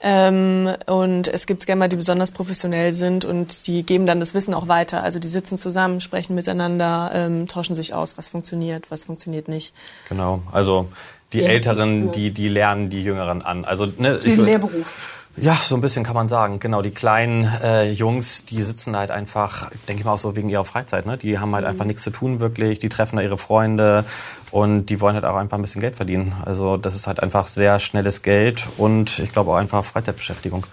Ähm, 0.00 0.70
und 0.86 1.26
es 1.26 1.46
gibt 1.46 1.62
Scammer, 1.62 1.88
die 1.88 1.96
besonders 1.96 2.30
professionell 2.30 2.92
sind 2.92 3.24
und 3.24 3.66
die 3.66 3.82
geben 3.82 4.06
dann 4.06 4.20
das 4.20 4.32
Wissen 4.32 4.45
auch 4.54 4.68
weiter. 4.68 5.02
Also 5.02 5.18
die 5.18 5.28
sitzen 5.28 5.58
zusammen, 5.58 6.00
sprechen 6.00 6.34
miteinander, 6.34 7.10
ähm, 7.14 7.46
tauschen 7.48 7.74
sich 7.74 7.94
aus, 7.94 8.16
was 8.18 8.28
funktioniert, 8.28 8.90
was 8.90 9.04
funktioniert 9.04 9.48
nicht. 9.48 9.74
Genau. 10.08 10.42
Also 10.52 10.88
die 11.32 11.40
Ja. 11.40 11.48
Älteren, 11.48 12.12
die, 12.12 12.30
die 12.30 12.48
lernen 12.48 12.88
die 12.90 13.02
Jüngeren 13.02 13.42
an. 13.42 13.64
Also 13.64 13.86
ne, 13.86 14.18
Wie 14.22 14.32
ein 14.32 14.38
würd- 14.38 14.44
Lehrberuf. 14.44 15.22
Ja, 15.38 15.54
so 15.54 15.74
ein 15.74 15.82
bisschen 15.82 16.02
kann 16.02 16.14
man 16.14 16.30
sagen. 16.30 16.60
Genau, 16.60 16.80
die 16.80 16.92
kleinen 16.92 17.44
äh, 17.62 17.90
Jungs, 17.90 18.46
die 18.46 18.62
sitzen 18.62 18.96
halt 18.96 19.10
einfach, 19.10 19.68
denke 19.86 20.00
ich 20.00 20.06
mal 20.06 20.14
auch 20.14 20.18
so 20.18 20.34
wegen 20.34 20.48
ihrer 20.48 20.64
Freizeit. 20.64 21.04
Ne? 21.04 21.18
Die 21.18 21.38
haben 21.38 21.54
halt 21.54 21.66
einfach 21.66 21.84
nichts 21.84 22.02
zu 22.04 22.10
tun 22.10 22.40
wirklich. 22.40 22.78
Die 22.78 22.88
treffen 22.88 23.16
da 23.16 23.22
ihre 23.22 23.36
Freunde 23.36 24.06
und 24.50 24.86
die 24.86 24.98
wollen 25.02 25.14
halt 25.14 25.26
auch 25.26 25.36
einfach 25.36 25.58
ein 25.58 25.60
bisschen 25.60 25.82
Geld 25.82 25.94
verdienen. 25.96 26.32
Also 26.46 26.78
das 26.78 26.94
ist 26.94 27.06
halt 27.06 27.22
einfach 27.22 27.48
sehr 27.48 27.80
schnelles 27.80 28.22
Geld 28.22 28.64
und 28.78 29.18
ich 29.18 29.30
glaube 29.30 29.50
auch 29.50 29.56
einfach 29.56 29.84
Freizeitbeschäftigung. 29.84 30.64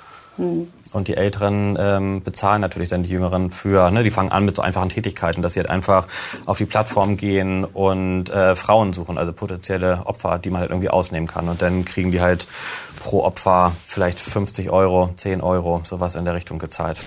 Und 0.94 1.08
die 1.08 1.18
Älteren 1.18 1.78
ähm, 1.80 2.22
bezahlen 2.24 2.62
natürlich 2.62 2.90
dann 2.90 3.04
die 3.04 3.10
Jüngeren 3.10 3.52
für, 3.52 3.92
ne, 3.92 4.04
die 4.04 4.12
fangen 4.12 4.32
an 4.32 4.46
mit 4.46 4.56
so 4.56 4.62
einfachen 4.62 4.90
Tätigkeiten, 4.90 5.42
dass 5.42 5.54
sie 5.54 5.60
halt 5.60 5.70
einfach 5.70 6.08
auf 6.46 6.58
die 6.58 6.66
Plattform 6.66 7.18
gehen 7.18 7.66
und 7.66 8.30
äh, 8.30 8.56
Frauen 8.56 8.94
suchen, 8.94 9.18
also 9.18 9.34
potenzielle 9.34 10.06
Opfer, 10.06 10.40
die 10.40 10.50
man 10.50 10.62
halt 10.62 10.70
irgendwie 10.70 10.90
ausnehmen 10.90 11.28
kann. 11.28 11.50
Und 11.50 11.62
dann 11.62 11.84
kriegen 11.84 12.12
die 12.12 12.22
halt 12.22 12.48
pro 13.00 13.24
Opfer 13.24 13.74
vielleicht 13.86 14.20
50 14.20 14.70
Euro, 14.70 15.12
10 15.16 15.42
Euro, 15.42 15.82
sowas 15.84 16.16
in 16.16 16.26
der 16.26 16.36
Richtung 16.36 16.60
gezahlt. 16.60 17.00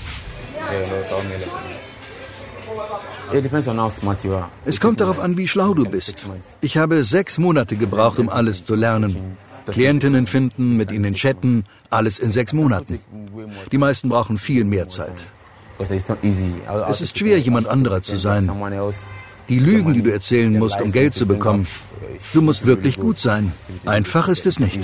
Es 4.65 4.81
kommt 4.81 5.01
darauf 5.01 5.19
an, 5.19 5.37
wie 5.37 5.49
schlau 5.49 5.75
du 5.75 5.85
bist. 5.89 6.27
Ich 6.61 6.77
habe 6.77 7.03
sechs 7.05 7.39
Monate 7.39 7.77
gebraucht, 7.77 8.19
um 8.19 8.29
alles 8.29 8.65
zu 8.65 8.75
lernen. 8.75 9.37
Klientinnen 9.67 10.27
finden, 10.27 10.77
mit 10.77 10.91
ihnen 10.93 11.15
chatten, 11.15 11.65
alles 11.91 12.19
in 12.19 12.31
sechs 12.31 12.53
Monaten. 12.53 13.01
Die 13.73 13.79
meisten 13.79 14.09
brauchen 14.09 14.39
viel 14.39 14.65
mehr 14.65 14.89
Zeit. 14.89 15.25
Es 15.79 17.01
ist 17.01 17.19
schwer, 17.19 17.39
jemand 17.39 17.67
anderer 17.69 18.03
zu 18.03 18.17
sein. 18.17 18.51
Die 19.49 19.59
Lügen, 19.59 19.95
die 19.95 20.03
du 20.03 20.13
erzählen 20.13 20.59
musst, 20.59 20.81
um 20.81 20.91
Geld 20.91 21.15
zu 21.15 21.27
bekommen, 21.27 21.67
du 22.33 22.43
musst 22.43 22.67
wirklich 22.67 22.99
gut 22.99 23.19
sein. 23.19 23.53
Einfach 23.85 24.29
ist 24.29 24.47
es 24.47 24.59
nicht. 24.59 24.81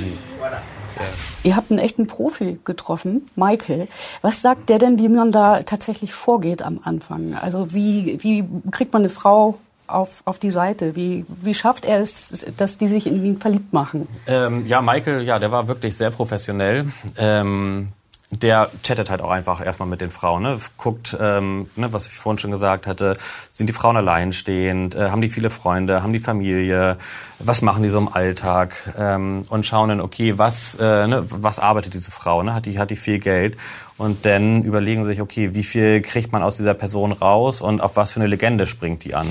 Ihr 1.42 1.56
habt 1.56 1.70
einen 1.72 1.80
echten 1.80 2.06
Profi 2.06 2.60
getroffen, 2.64 3.28
Michael. 3.34 3.88
Was 4.20 4.42
sagt 4.42 4.68
der 4.68 4.78
denn, 4.78 4.98
wie 4.98 5.08
man 5.08 5.32
da 5.32 5.62
tatsächlich 5.64 6.12
vorgeht 6.12 6.62
am 6.62 6.78
Anfang? 6.84 7.34
Also 7.34 7.74
wie, 7.74 8.18
wie 8.22 8.44
kriegt 8.70 8.92
man 8.92 9.02
eine 9.02 9.08
Frau 9.08 9.58
auf, 9.94 10.22
auf 10.24 10.38
die 10.38 10.50
Seite? 10.50 10.96
Wie, 10.96 11.24
wie 11.28 11.54
schafft 11.54 11.84
er 11.84 12.00
es, 12.00 12.46
dass 12.56 12.78
die 12.78 12.88
sich 12.88 13.06
in 13.06 13.24
ihn 13.24 13.38
verliebt 13.38 13.72
machen? 13.72 14.08
Ähm, 14.26 14.66
ja, 14.66 14.82
Michael, 14.82 15.22
ja, 15.22 15.38
der 15.38 15.52
war 15.52 15.68
wirklich 15.68 15.96
sehr 15.96 16.10
professionell. 16.10 16.86
Ähm, 17.16 17.88
der 18.32 18.70
chattet 18.82 19.10
halt 19.10 19.20
auch 19.20 19.30
einfach 19.30 19.64
erstmal 19.64 19.88
mit 19.88 20.00
den 20.00 20.10
Frauen, 20.10 20.42
ne? 20.42 20.58
guckt, 20.78 21.16
ähm, 21.20 21.68
ne, 21.76 21.92
was 21.92 22.06
ich 22.06 22.14
vorhin 22.14 22.38
schon 22.38 22.50
gesagt 22.50 22.86
hatte, 22.86 23.14
sind 23.52 23.66
die 23.66 23.74
Frauen 23.74 23.98
alleinstehend, 23.98 24.94
äh, 24.94 25.10
haben 25.10 25.20
die 25.20 25.28
viele 25.28 25.50
Freunde, 25.50 26.02
haben 26.02 26.14
die 26.14 26.18
Familie, 26.18 26.96
was 27.38 27.60
machen 27.60 27.82
die 27.82 27.90
so 27.90 27.98
im 27.98 28.08
Alltag 28.08 28.94
ähm, 28.98 29.44
und 29.50 29.66
schauen 29.66 29.90
dann, 29.90 30.00
okay, 30.00 30.38
was, 30.38 30.76
äh, 30.76 31.06
ne, 31.06 31.26
was 31.28 31.58
arbeitet 31.58 31.92
diese 31.92 32.10
Frau, 32.10 32.42
ne? 32.42 32.54
hat, 32.54 32.64
die, 32.64 32.78
hat 32.78 32.90
die 32.90 32.96
viel 32.96 33.18
Geld 33.18 33.58
und 33.98 34.24
dann 34.24 34.64
überlegen 34.64 35.04
sich, 35.04 35.20
okay, 35.20 35.54
wie 35.54 35.64
viel 35.64 36.00
kriegt 36.00 36.32
man 36.32 36.42
aus 36.42 36.56
dieser 36.56 36.74
Person 36.74 37.12
raus 37.12 37.60
und 37.60 37.82
auf 37.82 37.96
was 37.96 38.12
für 38.12 38.20
eine 38.20 38.28
Legende 38.28 38.66
springt 38.66 39.04
die 39.04 39.14
an. 39.14 39.26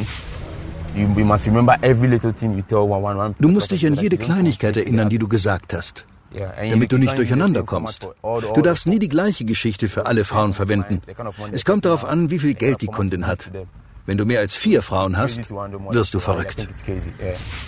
Du 3.39 3.47
musst 3.47 3.71
dich 3.71 3.85
an 3.85 3.95
jede 3.95 4.17
Kleinigkeit 4.17 4.77
erinnern, 4.77 5.09
die 5.09 5.19
du 5.19 5.27
gesagt 5.27 5.73
hast, 5.73 6.05
damit 6.69 6.91
du 6.91 6.97
nicht 6.97 7.17
durcheinander 7.17 7.63
kommst. 7.63 8.07
Du 8.53 8.61
darfst 8.61 8.87
nie 8.87 8.99
die 8.99 9.09
gleiche 9.09 9.45
Geschichte 9.45 9.87
für 9.89 10.05
alle 10.05 10.23
Frauen 10.23 10.53
verwenden. 10.53 11.01
Es 11.51 11.65
kommt 11.65 11.85
darauf 11.85 12.03
an, 12.05 12.29
wie 12.29 12.39
viel 12.39 12.53
Geld 12.53 12.81
die 12.81 12.87
Kundin 12.87 13.27
hat. 13.27 13.51
Wenn 14.05 14.17
du 14.17 14.25
mehr 14.25 14.39
als 14.39 14.55
vier 14.55 14.81
Frauen 14.81 15.15
hast, 15.15 15.49
wirst 15.49 16.13
du 16.13 16.19
verrückt. 16.19 16.67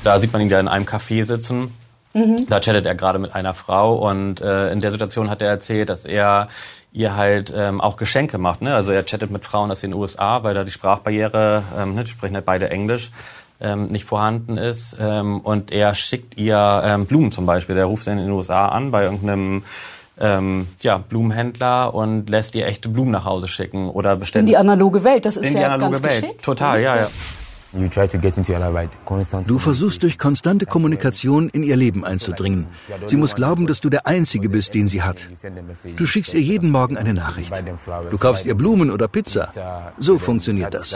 Da 0.03 0.19
sieht 0.19 0.33
man 0.33 0.41
ihn 0.41 0.49
ja 0.49 0.59
in 0.59 0.67
einem 0.67 0.85
Café 0.85 1.23
sitzen. 1.23 1.71
Da 2.13 2.59
chattet 2.59 2.85
er 2.85 2.95
gerade 2.95 3.19
mit 3.19 3.33
einer 3.33 3.53
Frau 3.53 3.95
und 3.95 4.39
äh, 4.39 4.71
in 4.71 4.79
der 4.79 4.91
Situation 4.91 5.29
hat 5.29 5.41
er 5.41 5.49
erzählt, 5.49 5.89
dass 5.89 6.05
er 6.05 6.47
ihr 6.91 7.15
halt 7.15 7.51
ähm, 7.55 7.81
auch 7.81 7.97
Geschenke 7.97 8.37
macht. 8.37 8.61
Ne? 8.61 8.75
Also 8.75 8.91
er 8.91 9.03
chattet 9.03 9.31
mit 9.31 9.43
Frauen 9.43 9.71
aus 9.71 9.81
den 9.81 9.93
USA, 9.93 10.43
weil 10.43 10.53
da 10.53 10.63
die 10.63 10.71
Sprachbarriere, 10.71 11.63
ähm, 11.77 11.95
ne, 11.95 12.03
die 12.03 12.11
sprechen 12.11 12.35
halt 12.35 12.45
beide 12.45 12.69
Englisch, 12.69 13.11
ähm, 13.59 13.85
nicht 13.85 14.05
vorhanden 14.05 14.57
ist. 14.57 14.95
Ähm, 14.99 15.41
und 15.41 15.71
er 15.71 15.95
schickt 15.95 16.37
ihr 16.37 16.83
ähm, 16.85 17.07
Blumen 17.07 17.31
zum 17.31 17.47
Beispiel. 17.47 17.75
Der 17.75 17.85
ruft 17.85 18.05
in 18.05 18.17
den 18.17 18.29
USA 18.29 18.67
an 18.67 18.91
bei 18.91 19.03
irgendeinem 19.03 19.63
ähm, 20.19 20.67
ja, 20.81 20.97
Blumenhändler 20.99 21.95
und 21.95 22.29
lässt 22.29 22.53
ihr 22.53 22.67
echte 22.67 22.89
Blumen 22.89 23.11
nach 23.11 23.25
Hause 23.25 23.47
schicken 23.47 23.89
oder 23.89 24.15
bestellen. 24.15 24.45
In 24.45 24.51
die 24.51 24.57
analoge 24.57 25.03
Welt, 25.03 25.25
das 25.25 25.37
ist 25.37 25.47
in 25.47 25.53
ja 25.53 25.59
die 25.59 25.65
analoge 25.65 25.91
ganz 25.93 26.03
Welt. 26.03 26.21
geschickt. 26.21 26.45
Total, 26.45 26.79
ja, 26.79 26.95
ja. 26.97 27.07
Du 29.45 29.57
versuchst 29.57 30.03
durch 30.03 30.19
konstante 30.19 30.65
Kommunikation 30.65 31.49
in 31.49 31.63
ihr 31.63 31.75
Leben 31.75 32.05
einzudringen. 32.05 32.67
Sie 33.07 33.17
muss 33.17 33.33
glauben, 33.35 33.65
dass 33.67 33.81
du 33.81 33.89
der 33.89 34.05
Einzige 34.05 34.49
bist, 34.49 34.73
den 34.73 34.87
sie 34.87 35.01
hat. 35.01 35.27
Du 35.95 36.05
schickst 36.05 36.33
ihr 36.33 36.41
jeden 36.41 36.69
Morgen 36.69 36.97
eine 36.97 37.13
Nachricht. 37.13 37.51
Du 38.11 38.17
kaufst 38.17 38.45
ihr 38.45 38.55
Blumen 38.55 38.91
oder 38.91 39.07
Pizza. 39.07 39.51
So 39.97 40.19
funktioniert 40.19 40.73
das. 40.73 40.95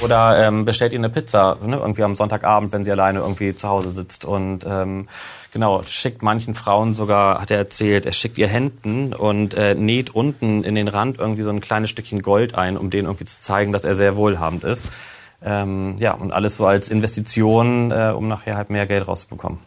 Oder 0.00 0.46
ähm, 0.46 0.64
bestellt 0.64 0.92
ihr 0.92 0.98
eine 0.98 1.10
Pizza, 1.10 1.58
ne, 1.64 1.76
irgendwie 1.76 2.02
am 2.02 2.16
Sonntagabend, 2.16 2.72
wenn 2.72 2.84
sie 2.84 2.92
alleine 2.92 3.20
irgendwie 3.20 3.54
zu 3.54 3.68
Hause 3.68 3.90
sitzt. 3.90 4.24
Und 4.24 4.64
ähm, 4.66 5.08
genau, 5.52 5.82
schickt 5.82 6.22
manchen 6.22 6.54
Frauen 6.54 6.94
sogar, 6.94 7.40
hat 7.40 7.50
er 7.50 7.58
erzählt, 7.58 8.06
er 8.06 8.12
schickt 8.12 8.38
ihr 8.38 8.48
Händen 8.48 9.12
und 9.12 9.54
äh, 9.54 9.74
näht 9.74 10.14
unten 10.14 10.64
in 10.64 10.74
den 10.74 10.88
Rand 10.88 11.18
irgendwie 11.18 11.42
so 11.42 11.50
ein 11.50 11.60
kleines 11.60 11.90
Stückchen 11.90 12.22
Gold 12.22 12.54
ein, 12.54 12.76
um 12.76 12.90
denen 12.90 13.06
irgendwie 13.06 13.26
zu 13.26 13.40
zeigen, 13.40 13.72
dass 13.72 13.84
er 13.84 13.94
sehr 13.94 14.16
wohlhabend 14.16 14.64
ist. 14.64 14.84
Ähm, 15.42 15.96
ja, 15.98 16.14
und 16.14 16.32
alles 16.32 16.56
so 16.56 16.66
als 16.66 16.88
Investition, 16.88 17.90
äh, 17.90 18.12
um 18.16 18.28
nachher 18.28 18.56
halt 18.56 18.70
mehr 18.70 18.86
Geld 18.86 19.06
rauszubekommen. 19.06 19.60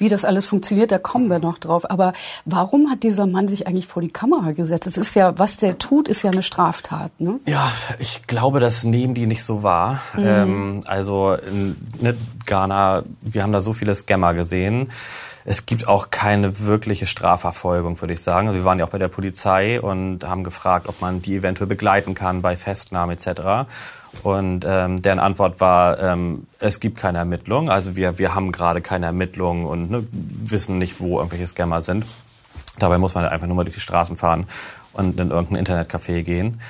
Wie 0.00 0.08
das 0.08 0.24
alles 0.24 0.46
funktioniert, 0.46 0.92
da 0.92 0.98
kommen 0.98 1.28
wir 1.28 1.40
noch 1.40 1.58
drauf. 1.58 1.90
Aber 1.90 2.14
warum 2.46 2.90
hat 2.90 3.02
dieser 3.02 3.26
Mann 3.26 3.48
sich 3.48 3.66
eigentlich 3.66 3.86
vor 3.86 4.00
die 4.00 4.08
Kamera 4.08 4.52
gesetzt? 4.52 4.86
Es 4.86 4.96
ist 4.96 5.14
ja, 5.14 5.38
was 5.38 5.58
der 5.58 5.76
tut, 5.76 6.08
ist 6.08 6.22
ja 6.22 6.30
eine 6.30 6.42
Straftat, 6.42 7.12
ne? 7.20 7.38
Ja, 7.46 7.70
ich 7.98 8.22
glaube, 8.26 8.60
das 8.60 8.82
nehmen 8.82 9.12
die 9.12 9.26
nicht 9.26 9.44
so 9.44 9.62
wahr. 9.62 10.00
Mhm. 10.14 10.24
Ähm, 10.24 10.80
also 10.86 11.34
in 11.34 11.76
ne, 12.00 12.16
Ghana, 12.46 13.02
wir 13.20 13.42
haben 13.42 13.52
da 13.52 13.60
so 13.60 13.74
viele 13.74 13.94
Scammer 13.94 14.32
gesehen. 14.32 14.90
Es 15.44 15.64
gibt 15.66 15.88
auch 15.88 16.10
keine 16.10 16.60
wirkliche 16.60 17.06
Strafverfolgung, 17.06 18.00
würde 18.00 18.14
ich 18.14 18.22
sagen. 18.22 18.52
Wir 18.52 18.64
waren 18.64 18.78
ja 18.78 18.84
auch 18.84 18.90
bei 18.90 18.98
der 18.98 19.08
Polizei 19.08 19.80
und 19.80 20.24
haben 20.24 20.44
gefragt, 20.44 20.86
ob 20.88 21.00
man 21.00 21.22
die 21.22 21.36
eventuell 21.36 21.66
begleiten 21.66 22.14
kann 22.14 22.42
bei 22.42 22.56
Festnahmen 22.56 23.16
etc. 23.16 23.66
Und 24.22 24.66
ähm, 24.68 25.00
deren 25.00 25.18
Antwort 25.18 25.60
war, 25.60 25.98
ähm, 26.00 26.46
es 26.58 26.80
gibt 26.80 26.98
keine 26.98 27.18
Ermittlungen. 27.18 27.70
Also 27.70 27.96
wir, 27.96 28.18
wir 28.18 28.34
haben 28.34 28.52
gerade 28.52 28.80
keine 28.80 29.06
Ermittlungen 29.06 29.64
und 29.64 29.90
ne, 29.90 30.06
wissen 30.12 30.78
nicht, 30.78 31.00
wo 31.00 31.18
irgendwelche 31.18 31.46
Scammer 31.46 31.80
sind. 31.80 32.04
Dabei 32.78 32.98
muss 32.98 33.14
man 33.14 33.24
einfach 33.24 33.46
nur 33.46 33.56
mal 33.56 33.64
durch 33.64 33.76
die 33.76 33.80
Straßen 33.80 34.16
fahren 34.16 34.46
und 34.92 35.18
in 35.20 35.30
irgendein 35.30 35.64
Internetcafé 35.64 36.22
gehen. 36.22 36.60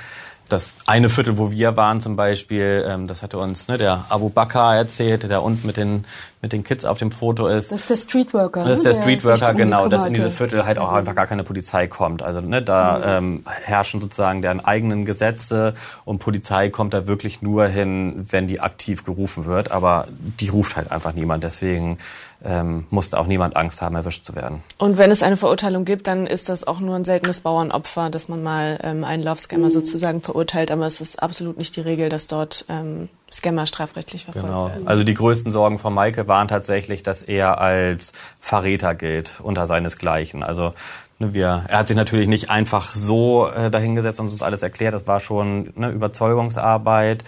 Das 0.50 0.78
eine 0.84 1.08
Viertel, 1.08 1.38
wo 1.38 1.52
wir 1.52 1.76
waren 1.76 2.00
zum 2.00 2.16
Beispiel, 2.16 2.84
ähm, 2.86 3.06
das 3.06 3.22
hatte 3.22 3.38
uns 3.38 3.68
ne, 3.68 3.78
der 3.78 4.04
Abu 4.08 4.28
Bakr 4.30 4.74
erzählt, 4.74 5.22
der 5.22 5.42
unten 5.42 5.64
mit 5.66 5.76
den, 5.76 6.04
mit 6.42 6.52
den 6.52 6.64
Kids 6.64 6.84
auf 6.84 6.98
dem 6.98 7.12
Foto 7.12 7.46
ist. 7.46 7.70
Das 7.70 7.82
ist 7.82 7.90
der 7.90 7.96
Streetworker. 7.96 8.60
Das 8.60 8.80
ist 8.80 8.84
ne, 8.84 8.92
der 8.92 9.00
Streetworker, 9.00 9.54
genau, 9.54 9.86
dass 9.86 10.04
in 10.04 10.14
diese. 10.14 10.30
Viertel 10.30 10.66
halt 10.66 10.78
auch 10.78 10.92
einfach 10.92 11.14
gar 11.14 11.26
keine 11.26 11.44
Polizei 11.44 11.86
kommt. 11.86 12.22
Also 12.22 12.40
ne, 12.40 12.62
da 12.62 13.18
ähm, 13.18 13.44
herrschen 13.46 14.00
sozusagen 14.00 14.42
deren 14.42 14.60
eigenen 14.60 15.04
Gesetze 15.04 15.74
und 16.04 16.18
Polizei 16.18 16.68
kommt 16.68 16.94
da 16.94 17.06
wirklich 17.06 17.42
nur 17.42 17.66
hin, 17.66 18.26
wenn 18.30 18.48
die 18.48 18.60
aktiv 18.60 19.04
gerufen 19.04 19.46
wird. 19.46 19.70
Aber 19.70 20.08
die 20.40 20.48
ruft 20.48 20.76
halt 20.76 20.90
einfach 20.90 21.12
niemand. 21.12 21.44
Deswegen 21.44 21.98
ähm, 22.44 22.86
musste 22.90 23.18
auch 23.18 23.26
niemand 23.26 23.56
Angst 23.56 23.82
haben, 23.82 23.94
erwischt 23.94 24.24
zu 24.24 24.34
werden. 24.34 24.62
Und 24.78 24.96
wenn 24.96 25.10
es 25.10 25.22
eine 25.22 25.36
Verurteilung 25.36 25.84
gibt, 25.84 26.06
dann 26.06 26.26
ist 26.26 26.48
das 26.48 26.66
auch 26.66 26.80
nur 26.80 26.96
ein 26.96 27.04
seltenes 27.04 27.40
Bauernopfer, 27.42 28.08
dass 28.10 28.28
man 28.28 28.42
mal 28.42 28.78
ähm, 28.82 29.04
einen 29.04 29.22
Love-Scammer 29.22 29.70
sozusagen 29.70 30.22
verurteilt. 30.22 30.70
Aber 30.70 30.86
es 30.86 31.00
ist 31.00 31.22
absolut 31.22 31.58
nicht 31.58 31.76
die 31.76 31.82
Regel, 31.82 32.08
dass 32.08 32.28
dort 32.28 32.64
ähm, 32.68 33.08
Scammer 33.30 33.66
strafrechtlich 33.66 34.24
verfolgt 34.24 34.46
Genau. 34.48 34.68
werden. 34.68 34.88
Also 34.88 35.04
die 35.04 35.14
größten 35.14 35.52
Sorgen 35.52 35.78
von 35.78 35.92
Maike 35.92 36.28
waren 36.28 36.48
tatsächlich, 36.48 37.02
dass 37.02 37.22
er 37.22 37.60
als 37.60 38.12
Verräter 38.40 38.94
gilt 38.94 39.40
unter 39.42 39.66
seinesgleichen. 39.66 40.42
Also 40.42 40.72
ne, 41.18 41.34
wir, 41.34 41.64
er 41.68 41.78
hat 41.78 41.88
sich 41.88 41.96
natürlich 41.96 42.26
nicht 42.28 42.48
einfach 42.50 42.94
so 42.94 43.48
äh, 43.48 43.70
dahingesetzt 43.70 44.18
und 44.18 44.30
uns 44.30 44.42
alles 44.42 44.62
erklärt. 44.62 44.94
Das 44.94 45.06
war 45.06 45.20
schon 45.20 45.72
eine 45.76 45.90
Überzeugungsarbeit. 45.90 47.22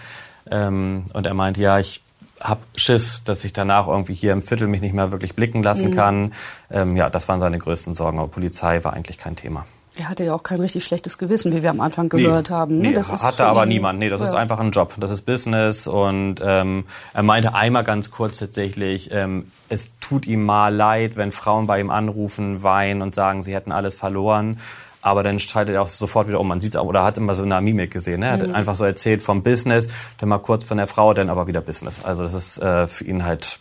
Ähm, 0.49 1.05
und 1.13 1.25
er 1.27 1.33
meinte, 1.33 1.61
ja, 1.61 1.79
ich 1.79 2.01
hab 2.43 2.59
Schiss, 2.75 3.23
dass 3.23 3.43
ich 3.45 3.53
danach 3.53 3.87
irgendwie 3.87 4.13
hier 4.13 4.33
im 4.33 4.41
Viertel 4.41 4.67
mich 4.67 4.81
nicht 4.81 4.93
mehr 4.93 5.11
wirklich 5.11 5.35
blicken 5.35 5.63
lassen 5.63 5.91
Mhm. 5.91 5.95
kann. 5.95 6.33
Ähm, 6.69 6.95
ja, 6.97 7.09
das 7.09 7.27
waren 7.29 7.39
seine 7.39 7.57
größten 7.57 7.95
Sorgen. 7.95 8.19
Aber 8.19 8.27
Polizei 8.27 8.83
war 8.83 8.93
eigentlich 8.93 9.17
kein 9.17 9.35
Thema. 9.35 9.65
Er 9.95 10.09
hatte 10.09 10.23
ja 10.23 10.33
auch 10.33 10.41
kein 10.41 10.59
richtig 10.59 10.83
schlechtes 10.83 11.19
Gewissen, 11.19 11.53
wie 11.53 11.61
wir 11.61 11.69
am 11.69 11.79
Anfang 11.79 12.09
gehört 12.09 12.49
haben. 12.49 12.79
ne? 12.79 12.87
Nee, 12.89 12.93
das 12.95 13.11
ist 13.11 13.21
hatte 13.23 13.45
aber 13.45 13.63
ihn- 13.63 13.69
niemand. 13.69 13.99
Nee, 13.99 14.09
das 14.09 14.21
ist 14.21 14.33
Ja. 14.33 14.39
einfach 14.39 14.57
ein 14.59 14.71
Job. 14.71 14.95
Das 14.99 15.11
ist 15.11 15.21
Business. 15.21 15.85
Und 15.85 16.37
ähm, 16.43 16.85
er 17.13 17.21
meinte 17.21 17.53
einmal 17.53 17.83
ganz 17.83 18.09
kurz 18.09 18.39
tatsächlich, 18.39 19.11
ähm, 19.13 19.51
es 19.69 19.91
tut 20.01 20.25
ihm 20.25 20.43
mal 20.43 20.73
leid, 20.73 21.15
wenn 21.15 21.31
Frauen 21.31 21.67
bei 21.67 21.79
ihm 21.79 21.91
anrufen, 21.91 22.63
weinen 22.63 23.03
und 23.03 23.13
sagen, 23.13 23.43
sie 23.43 23.53
hätten 23.53 23.71
alles 23.71 23.93
verloren. 23.93 24.57
Aber 25.03 25.21
dann 25.21 25.37
schaltet 25.39 25.75
er 25.75 25.81
auch 25.81 25.87
sofort 25.89 26.27
wieder 26.29 26.39
um. 26.39 26.47
Man 26.47 26.61
sieht 26.61 26.75
es 26.75 26.81
oder 26.81 27.03
hat 27.03 27.15
es 27.15 27.17
immer 27.19 27.35
so 27.35 27.43
in 27.43 27.49
der 27.49 27.59
Mimik 27.61 27.91
gesehen. 27.91 28.21
Ne? 28.21 28.27
Er 28.27 28.31
hat 28.33 28.47
Mhm. 28.47 28.55
einfach 28.55 28.75
so 28.75 28.85
erzählt 28.85 29.21
vom 29.21 29.43
Business, 29.43 29.87
dann 30.17 30.29
mal 30.29 30.37
kurz 30.39 30.63
von 30.63 30.77
der 30.77 30.87
Frau, 30.87 31.13
dann 31.13 31.29
aber 31.29 31.45
wieder 31.45 31.59
Business. 31.61 32.03
Also 32.03 32.23
das 32.23 32.33
ist 32.33 32.57
äh, 32.59 32.87
für 32.87 33.03
ihn 33.03 33.25
halt, 33.25 33.59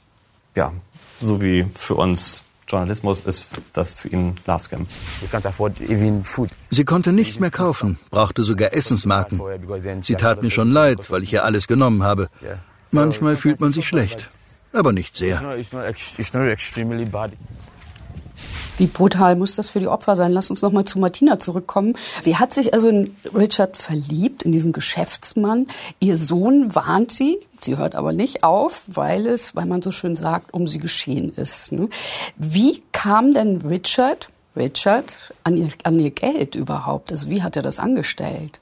ja, 0.55 0.73
so 1.21 1.43
wie 1.43 1.67
für 1.75 1.97
uns 1.97 2.45
Journalismus 2.69 3.21
ist 3.21 3.49
das 3.75 3.93
für 3.93 4.09
ihn 4.09 4.37
Love 4.47 4.65
Scam. 4.65 4.87
Sie 6.71 6.85
konnte 6.85 7.13
nichts 7.13 7.39
mehr 7.41 7.51
kaufen, 7.51 7.99
brauchte 8.11 8.45
sogar 8.45 8.73
Essensmarken. 8.73 9.37
Sie 10.07 10.15
tat 10.15 10.43
mir 10.43 10.51
schon 10.51 10.71
leid, 10.71 11.11
weil 11.11 11.23
ich 11.25 11.33
ihr 11.33 11.45
alles 11.45 11.67
genommen 11.67 12.03
habe. 12.05 12.31
Manchmal 12.93 13.37
fühlt 13.37 13.61
man 13.61 13.73
sich 13.73 13.87
schlecht, 13.89 14.29
aber 14.73 14.93
nicht 14.93 15.17
sehr. 15.17 15.41
Wie 18.79 18.87
brutal 18.87 19.37
muss 19.37 19.55
das 19.55 19.69
für 19.69 19.81
die 19.81 19.89
Opfer 19.89 20.17
sein? 20.17 20.33
Lass 20.33 20.51
uns 20.51 20.63
noch 20.63 20.73
mal 20.73 20.85
zu 20.85 20.99
Martina 20.99 21.39
zurückkommen. 21.39 21.95
Sie 22.21 22.37
hat 22.39 22.53
sich 22.53 22.73
also 22.73 22.89
in 22.89 23.17
Richard 23.35 23.77
verliebt, 23.77 24.43
in 24.45 24.53
diesen 24.53 24.73
Geschäftsmann. 24.73 25.67
Ihr 26.01 26.17
Sohn 26.17 26.75
warnt 26.75 27.13
sie, 27.13 27.39
sie 27.61 27.77
hört 27.77 27.95
aber 27.95 28.13
nicht 28.13 28.45
auf, 28.45 28.85
weil 28.87 29.27
es, 29.27 29.55
weil 29.55 29.67
man 29.67 29.83
so 29.83 29.91
schön 29.91 30.17
sagt, 30.17 30.55
um 30.55 30.67
sie 30.67 30.79
geschehen 30.79 31.33
ist. 31.37 31.73
ne? 31.73 31.89
Wie 32.37 32.83
kam 32.93 33.33
denn 33.33 33.61
Richard, 33.63 34.29
Richard 34.57 35.33
an 35.45 35.57
ihr, 35.57 35.69
an 35.85 36.01
ihr 36.01 36.11
Geld 36.11 36.55
überhaupt? 36.55 37.13
Also 37.13 37.29
wie 37.29 37.43
hat 37.43 37.57
er 37.57 37.63
das 37.63 37.79
angestellt? 37.79 38.62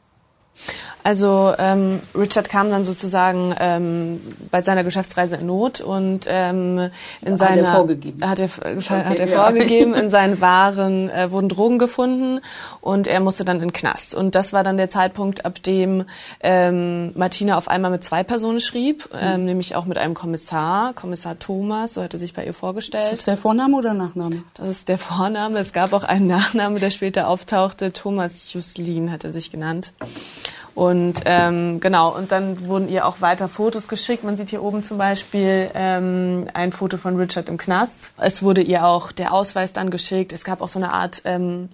Also 1.02 1.54
ähm, 1.58 2.00
Richard 2.14 2.50
kam 2.50 2.68
dann 2.68 2.84
sozusagen 2.84 3.54
ähm, 3.58 4.20
bei 4.50 4.60
seiner 4.60 4.84
Geschäftsreise 4.84 5.36
in 5.36 5.46
Not 5.46 5.80
und 5.80 6.26
ähm, 6.28 6.90
in 7.22 7.32
Hat 7.32 7.38
seiner 7.38 7.62
er 7.68 7.72
vorgegeben. 7.74 8.28
hat 8.28 8.38
er, 8.38 8.48
hat 8.48 9.18
er 9.18 9.26
ja. 9.26 9.42
vorgegeben 9.44 9.94
in 9.94 10.10
seinen 10.10 10.42
Waren 10.42 11.08
äh, 11.08 11.30
wurden 11.32 11.48
Drogen 11.48 11.78
gefunden 11.78 12.40
und 12.82 13.06
er 13.06 13.20
musste 13.20 13.46
dann 13.46 13.56
in 13.56 13.68
den 13.68 13.72
Knast 13.72 14.14
und 14.14 14.34
das 14.34 14.52
war 14.52 14.62
dann 14.62 14.76
der 14.76 14.90
Zeitpunkt 14.90 15.46
ab 15.46 15.62
dem 15.62 16.04
ähm, 16.40 17.12
Martina 17.16 17.56
auf 17.56 17.68
einmal 17.68 17.90
mit 17.90 18.04
zwei 18.04 18.22
Personen 18.22 18.60
schrieb 18.60 19.08
ähm, 19.18 19.46
nämlich 19.46 19.76
auch 19.76 19.86
mit 19.86 19.96
einem 19.96 20.12
Kommissar 20.12 20.92
Kommissar 20.92 21.38
Thomas 21.38 21.94
so 21.94 22.02
hat 22.02 22.12
er 22.12 22.18
sich 22.18 22.34
bei 22.34 22.44
ihr 22.44 22.52
vorgestellt 22.54 23.04
Ist 23.04 23.12
das 23.12 23.24
der 23.24 23.36
Vorname 23.38 23.74
oder 23.78 23.94
Nachname? 23.94 24.42
das 24.52 24.68
ist 24.68 24.88
der 24.88 24.98
Vorname. 24.98 25.58
Es 25.58 25.72
gab 25.72 25.94
auch 25.94 26.04
einen 26.04 26.26
Nachname, 26.26 26.78
der 26.78 26.90
später 26.90 27.28
auftauchte. 27.28 27.92
Thomas 27.92 28.52
Juslin 28.52 29.10
hat 29.10 29.24
er 29.24 29.30
sich 29.30 29.50
genannt. 29.50 29.92
Und 30.80 31.20
ähm, 31.26 31.78
genau, 31.80 32.08
und 32.08 32.32
dann 32.32 32.66
wurden 32.66 32.88
ihr 32.88 33.04
auch 33.04 33.20
weiter 33.20 33.50
Fotos 33.50 33.86
geschickt. 33.86 34.24
Man 34.24 34.38
sieht 34.38 34.48
hier 34.48 34.62
oben 34.62 34.82
zum 34.82 34.96
Beispiel 34.96 35.70
ähm, 35.74 36.48
ein 36.54 36.72
Foto 36.72 36.96
von 36.96 37.16
Richard 37.16 37.50
im 37.50 37.58
Knast. 37.58 38.12
Es 38.16 38.42
wurde 38.42 38.62
ihr 38.62 38.86
auch 38.86 39.12
der 39.12 39.34
Ausweis 39.34 39.74
dann 39.74 39.90
geschickt. 39.90 40.32
Es 40.32 40.42
gab 40.42 40.62
auch 40.62 40.68
so 40.68 40.78
eine 40.78 40.94
Art, 40.94 41.20
ähm, 41.26 41.68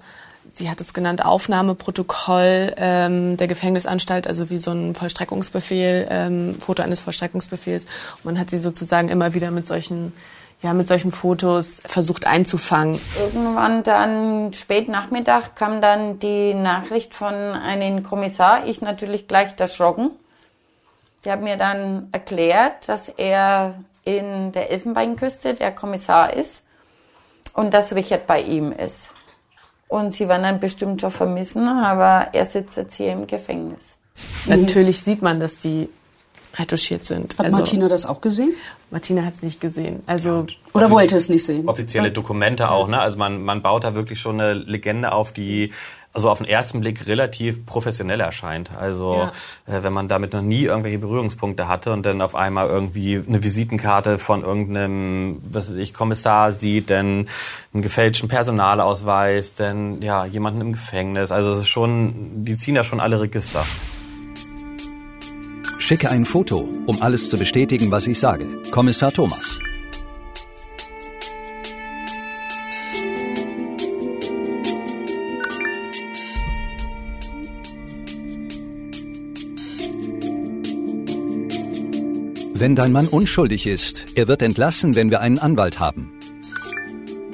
sie 0.54 0.68
hat 0.68 0.80
es 0.80 0.92
genannt, 0.92 1.24
Aufnahmeprotokoll 1.24 2.74
ähm, 2.78 3.36
der 3.36 3.46
Gefängnisanstalt, 3.46 4.26
also 4.26 4.50
wie 4.50 4.58
so 4.58 4.72
ein 4.72 4.96
Vollstreckungsbefehl, 4.96 6.08
ähm, 6.10 6.56
Foto 6.58 6.82
eines 6.82 6.98
Vollstreckungsbefehls. 6.98 7.84
Und 7.84 8.24
man 8.24 8.40
hat 8.40 8.50
sie 8.50 8.58
sozusagen 8.58 9.08
immer 9.08 9.34
wieder 9.34 9.52
mit 9.52 9.68
solchen 9.68 10.14
ja, 10.62 10.72
mit 10.72 10.88
solchen 10.88 11.12
Fotos 11.12 11.82
versucht 11.84 12.26
einzufangen. 12.26 12.98
Irgendwann 13.18 13.82
dann 13.82 14.52
spät 14.52 14.88
Nachmittag 14.88 15.54
kam 15.54 15.80
dann 15.80 16.18
die 16.18 16.54
Nachricht 16.54 17.14
von 17.14 17.34
einem 17.34 18.02
Kommissar. 18.02 18.66
Ich 18.66 18.80
natürlich 18.80 19.28
gleich 19.28 19.50
erschrocken. 19.58 20.10
Der 21.24 21.32
hat 21.32 21.42
mir 21.42 21.56
dann 21.56 22.08
erklärt, 22.12 22.88
dass 22.88 23.08
er 23.08 23.74
in 24.04 24.52
der 24.52 24.70
Elfenbeinküste 24.70 25.54
der 25.54 25.72
Kommissar 25.72 26.32
ist 26.32 26.62
und 27.52 27.74
dass 27.74 27.94
Richard 27.94 28.26
bei 28.26 28.40
ihm 28.40 28.72
ist. 28.72 29.08
Und 29.88 30.14
sie 30.14 30.28
werden 30.28 30.42
dann 30.42 30.60
bestimmt 30.60 31.00
schon 31.00 31.10
vermissen, 31.10 31.68
aber 31.68 32.28
er 32.32 32.46
sitzt 32.46 32.76
jetzt 32.76 32.96
hier 32.96 33.12
im 33.12 33.26
Gefängnis. 33.26 33.96
Natürlich 34.46 35.02
sieht 35.02 35.22
man, 35.22 35.40
dass 35.40 35.58
die 35.58 35.88
retuschiert 36.58 37.04
sind. 37.04 37.38
Hat 37.38 37.50
Martina 37.50 37.88
das 37.88 38.06
auch 38.06 38.20
gesehen? 38.20 38.54
Martina 38.90 39.25
hat 39.25 39.35
es 39.35 39.42
nicht 39.42 39.61
gesehen. 39.61 40.03
Also 40.07 40.46
oder 40.72 40.90
wollte 40.90 41.16
es 41.16 41.29
nicht 41.29 41.44
sehen. 41.44 41.68
Offizielle 41.68 42.12
Dokumente 42.12 42.70
auch, 42.70 42.87
ne? 42.87 43.01
Also 43.01 43.18
man, 43.18 43.42
man 43.42 43.61
baut 43.61 43.85
da 43.85 43.94
wirklich 43.94 44.20
schon 44.20 44.40
eine 44.40 44.55
Legende 44.55 45.12
auf, 45.12 45.33
die 45.33 45.72
also 46.16 46.31
auf 46.31 46.38
den 46.38 46.46
ersten 46.46 46.81
Blick 46.81 47.07
relativ 47.07 47.66
professionell 47.66 48.20
erscheint. 48.20 48.70
Also 48.75 49.29
ja. 49.66 49.77
äh, 49.77 49.83
wenn 49.83 49.92
man 49.92 50.09
damit 50.09 50.33
noch 50.33 50.40
nie 50.40 50.62
irgendwelche 50.62 50.99
Berührungspunkte 50.99 51.68
hatte 51.68 51.92
und 51.92 52.07
dann 52.07 52.22
auf 52.22 52.35
einmal 52.35 52.68
irgendwie 52.68 53.22
eine 53.29 53.42
Visitenkarte 53.44 54.18
von 54.18 54.42
irgendeinem, 54.42 55.42
was 55.46 55.68
weiß 55.68 55.77
ich, 55.77 55.92
Kommissar 55.92 56.53
sieht, 56.53 56.88
dann 56.88 57.29
einen 57.75 57.83
gefälschten 57.83 58.31
Personalausweis, 58.31 59.55
dann 59.55 60.01
ja 60.01 60.25
jemanden 60.25 60.62
im 60.62 60.72
Gefängnis. 60.72 61.33
Also 61.33 61.53
es 61.53 61.59
ist 61.61 61.68
schon, 61.68 62.44
die 62.46 62.57
ziehen 62.57 62.77
da 62.77 62.83
schon 62.83 63.01
alle 63.01 63.20
Register. 63.20 63.66
Schicke 65.87 66.11
ein 66.11 66.25
Foto, 66.25 66.68
um 66.87 67.01
alles 67.01 67.31
zu 67.31 67.37
bestätigen, 67.37 67.92
was 67.92 68.09
ich 68.09 68.18
sage. 68.18 68.44
Kommissar 68.72 69.12
Thomas. 69.12 69.61
Wenn 82.55 82.75
dein 82.75 82.90
Mann 82.90 83.07
unschuldig 83.07 83.68
ist, 83.68 84.07
er 84.16 84.27
wird 84.27 84.42
entlassen, 84.42 84.96
wenn 84.96 85.12
wir 85.12 85.20
einen 85.20 85.38
Anwalt 85.38 85.79
haben. 85.79 86.11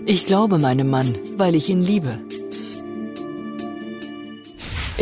Ich 0.05 0.27
glaube 0.27 0.59
meinem 0.59 0.91
Mann, 0.91 1.15
weil 1.39 1.55
ich 1.55 1.71
ihn 1.71 1.83
liebe. 1.83 2.19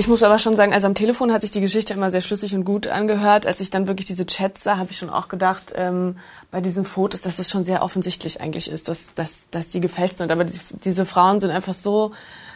Ich 0.00 0.08
muss 0.08 0.22
aber 0.22 0.38
schon 0.38 0.56
sagen, 0.56 0.72
also 0.72 0.86
am 0.86 0.94
Telefon 0.94 1.30
hat 1.30 1.42
sich 1.42 1.50
die 1.50 1.60
Geschichte 1.60 1.92
immer 1.92 2.10
sehr 2.10 2.22
schlüssig 2.22 2.54
und 2.54 2.64
gut 2.64 2.86
angehört. 2.86 3.44
Als 3.44 3.60
ich 3.60 3.68
dann 3.68 3.86
wirklich 3.86 4.06
diese 4.06 4.24
Chats 4.24 4.62
sah, 4.62 4.78
habe 4.78 4.92
ich 4.92 4.96
schon 4.96 5.10
auch 5.10 5.28
gedacht, 5.28 5.74
ähm, 5.76 6.16
bei 6.50 6.62
diesen 6.62 6.86
Fotos, 6.86 7.20
dass 7.20 7.38
es 7.38 7.50
schon 7.50 7.64
sehr 7.64 7.82
offensichtlich 7.82 8.40
eigentlich 8.40 8.70
ist, 8.70 8.88
dass, 8.88 9.12
dass, 9.12 9.44
dass 9.50 9.68
die 9.68 9.80
gefälscht 9.82 10.16
sind. 10.16 10.32
Aber 10.32 10.44
die, 10.44 10.58
diese 10.86 11.04
Frauen 11.04 11.38
sind 11.38 11.50
einfach 11.50 11.74
so, 11.74 12.12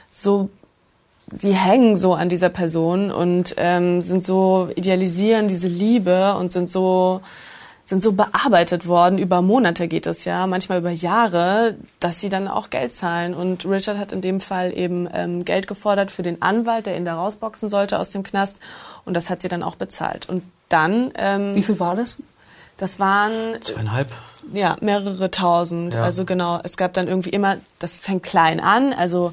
so 0.09 0.49
die 1.27 1.53
hängen 1.53 1.97
so 1.97 2.15
an 2.15 2.31
dieser 2.31 2.49
Person 2.49 3.11
und 3.11 3.55
ähm, 3.59 4.01
sind 4.01 4.25
so 4.25 4.71
idealisieren 4.75 5.47
diese 5.47 5.69
Liebe 5.69 6.37
und 6.37 6.51
sind 6.51 6.71
so 6.71 7.21
sind 7.85 8.03
so 8.03 8.13
bearbeitet 8.13 8.87
worden, 8.87 9.19
über 9.19 9.43
Monate 9.43 9.89
geht 9.89 10.07
es 10.07 10.25
ja, 10.25 10.47
manchmal 10.47 10.79
über 10.79 10.91
Jahre, 10.91 11.77
dass 12.01 12.21
sie 12.21 12.31
dann 12.31 12.49
auch 12.49 12.71
Geld 12.71 12.95
zahlen. 12.95 13.35
Und 13.35 13.67
Richard 13.67 13.99
hat 13.99 14.13
in 14.13 14.23
dem 14.23 14.41
Fall 14.41 14.77
eben 14.77 15.09
ähm, 15.13 15.45
Geld 15.45 15.67
gefordert 15.67 16.11
für 16.11 16.23
den 16.23 16.41
Anwalt, 16.41 16.87
der 16.87 16.97
ihn 16.97 17.05
da 17.05 17.15
rausboxen 17.15 17.69
sollte 17.69 17.99
aus 17.99 18.11
dem 18.11 18.23
Knast. 18.23 18.59
Und 19.05 19.15
das 19.15 19.29
hat 19.29 19.43
sie 19.43 19.49
dann 19.49 19.63
auch 19.63 19.77
bezahlt. 19.77 20.29
Und 20.29 20.43
dann... 20.69 21.13
Ähm, 21.15 21.55
Wie 21.55 21.63
viel 21.63 21.79
war 21.79 21.95
das? 21.95 22.23
Das 22.79 22.99
waren... 22.99 23.61
Zweieinhalb? 23.61 24.09
Ja, 24.53 24.77
mehrere 24.81 25.31
tausend. 25.31 25.95
Ja. 25.95 26.03
Also 26.03 26.25
genau, 26.25 26.61
es 26.63 26.77
gab 26.77 26.95
dann 26.95 27.07
irgendwie 27.07 27.31
immer, 27.31 27.59
das 27.79 27.99
fängt 27.99 28.23
klein 28.23 28.61
an, 28.61 28.93
also 28.93 29.33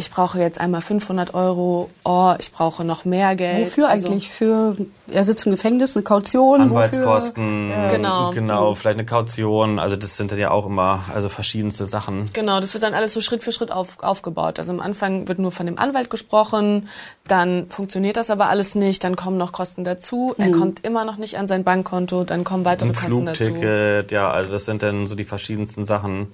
ich 0.00 0.10
brauche 0.10 0.40
jetzt 0.40 0.58
einmal 0.58 0.80
500 0.80 1.34
Euro, 1.34 1.90
oh, 2.04 2.32
ich 2.38 2.50
brauche 2.52 2.84
noch 2.84 3.04
mehr 3.04 3.36
Geld. 3.36 3.66
Wofür 3.66 3.88
also, 3.88 4.08
eigentlich? 4.08 4.30
Für, 4.30 4.74
er 5.06 5.24
sitzt 5.24 5.44
im 5.44 5.52
Gefängnis, 5.52 5.94
eine 5.94 6.02
Kaution? 6.02 6.62
Anwaltskosten, 6.62 7.70
ja. 7.70 7.88
genau. 7.88 8.30
genau, 8.32 8.74
vielleicht 8.74 8.98
eine 8.98 9.04
Kaution, 9.04 9.78
also 9.78 9.96
das 9.96 10.16
sind 10.16 10.32
dann 10.32 10.38
ja 10.38 10.50
auch 10.50 10.64
immer 10.64 11.04
also 11.14 11.28
verschiedenste 11.28 11.84
Sachen. 11.84 12.24
Genau, 12.32 12.60
das 12.60 12.72
wird 12.72 12.82
dann 12.82 12.94
alles 12.94 13.12
so 13.12 13.20
Schritt 13.20 13.44
für 13.44 13.52
Schritt 13.52 13.70
auf, 13.70 14.02
aufgebaut. 14.02 14.58
Also 14.58 14.72
am 14.72 14.80
Anfang 14.80 15.28
wird 15.28 15.38
nur 15.38 15.52
von 15.52 15.66
dem 15.66 15.78
Anwalt 15.78 16.08
gesprochen, 16.08 16.88
dann 17.28 17.68
funktioniert 17.68 18.16
das 18.16 18.30
aber 18.30 18.48
alles 18.48 18.74
nicht, 18.74 19.04
dann 19.04 19.16
kommen 19.16 19.36
noch 19.36 19.52
Kosten 19.52 19.84
dazu, 19.84 20.34
mhm. 20.38 20.44
er 20.44 20.52
kommt 20.52 20.84
immer 20.84 21.04
noch 21.04 21.18
nicht 21.18 21.36
an 21.36 21.46
sein 21.46 21.62
Bankkonto, 21.62 22.24
dann 22.24 22.42
kommen 22.42 22.64
weitere 22.64 22.88
Ein 22.88 22.94
Kosten 22.94 23.34
Flugticket, 23.34 24.04
dazu. 24.04 24.14
ja, 24.14 24.30
also 24.30 24.50
das 24.50 24.64
sind 24.64 24.82
dann 24.82 25.06
so 25.06 25.14
die 25.14 25.24
verschiedensten 25.24 25.84
Sachen, 25.84 26.28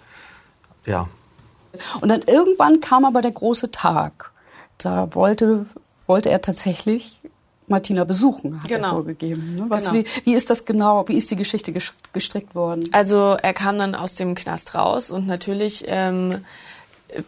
ja. 0.86 1.08
Und 2.00 2.08
dann 2.08 2.22
irgendwann 2.22 2.80
kam 2.80 3.04
aber 3.04 3.22
der 3.22 3.32
große 3.32 3.70
Tag. 3.70 4.32
Da 4.78 5.14
wollte, 5.14 5.66
wollte 6.06 6.30
er 6.30 6.42
tatsächlich 6.42 7.20
Martina 7.68 8.04
besuchen, 8.04 8.62
hat 8.62 8.68
genau. 8.68 8.88
er 8.88 8.90
vorgegeben. 8.92 9.56
Ne? 9.56 9.64
Was, 9.68 9.90
genau. 9.90 9.96
wie, 9.96 10.04
wie 10.24 10.34
ist 10.34 10.50
das 10.50 10.64
genau, 10.64 11.06
wie 11.08 11.16
ist 11.16 11.30
die 11.30 11.36
Geschichte 11.36 11.72
gestrickt 12.12 12.54
worden? 12.54 12.88
Also 12.92 13.36
er 13.42 13.54
kam 13.54 13.78
dann 13.78 13.94
aus 13.94 14.14
dem 14.14 14.34
Knast 14.34 14.74
raus 14.74 15.10
und 15.10 15.26
natürlich 15.26 15.84
ähm, 15.88 16.44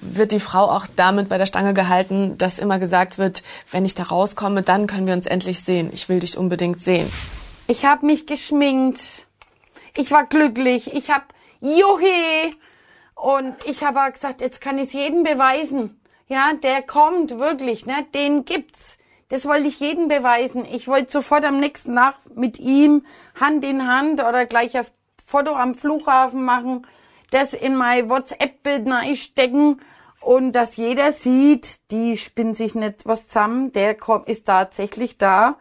wird 0.01 0.33
die 0.33 0.41
Frau 0.41 0.71
auch 0.71 0.87
damit 0.95 1.29
bei 1.29 1.39
der 1.39 1.47
Stange 1.47 1.75
gehalten, 1.75 2.39
dass 2.39 2.59
immer 2.59 2.79
gesagt 2.79 3.19
wird, 3.19 3.43
wenn 3.71 3.85
ich 3.85 3.95
da 3.95 4.05
rauskomme, 4.05 4.63
dann 4.63 4.87
können 4.87 5.07
wir 5.07 5.15
uns 5.15 5.27
endlich 5.27 5.61
sehen. 5.61 5.91
Ich 5.93 6.09
will 6.09 6.21
dich 6.21 6.37
unbedingt 6.39 6.79
sehen. 6.79 7.11
Ich 7.67 7.85
habe 7.85 8.07
mich 8.07 8.27
geschminkt. 8.27 9.01
Ich 9.97 10.11
war 10.11 10.25
glücklich. 10.25 10.95
Ich 10.95 11.11
habe 11.11 11.25
Juhi 11.61 12.55
und 13.19 13.57
ich 13.67 13.83
habe 13.83 14.13
gesagt, 14.13 14.41
jetzt 14.41 14.61
kann 14.61 14.79
ich 14.79 14.87
es 14.87 14.93
jedem 14.93 15.25
beweisen. 15.25 16.01
Ja, 16.29 16.53
der 16.55 16.83
kommt 16.83 17.39
wirklich, 17.39 17.85
ne? 17.85 18.07
Den 18.15 18.45
gibt's. 18.45 18.97
Das 19.29 19.45
wollte 19.45 19.67
ich 19.67 19.81
jedem 19.81 20.07
beweisen. 20.07 20.65
Ich 20.65 20.87
wollte 20.87 21.13
sofort 21.13 21.45
am 21.45 21.59
nächsten 21.59 21.97
Tag 21.97 22.15
mit 22.35 22.61
ihm 22.61 23.05
Hand 23.41 23.65
in 23.65 23.89
Hand 23.89 24.21
oder 24.21 24.47
gleich 24.47 24.79
auf 24.79 24.93
Foto 25.27 25.53
am 25.53 25.75
Flughafen 25.75 26.45
machen, 26.45 26.87
das 27.31 27.55
in 27.55 27.75
mein 27.75 28.09
WhatsApp-Bild 28.09 28.89
stecken 29.19 29.81
und 30.21 30.53
dass 30.53 30.77
jeder 30.77 31.13
sieht, 31.13 31.77
die 31.91 32.19
spinnt 32.19 32.57
sich 32.57 32.75
nicht 32.75 33.07
was 33.07 33.29
zusammen, 33.29 33.73
der 33.73 33.95
kommt, 33.95 34.29
ist 34.29 34.47
tatsächlich 34.47 35.17
da. 35.17 35.57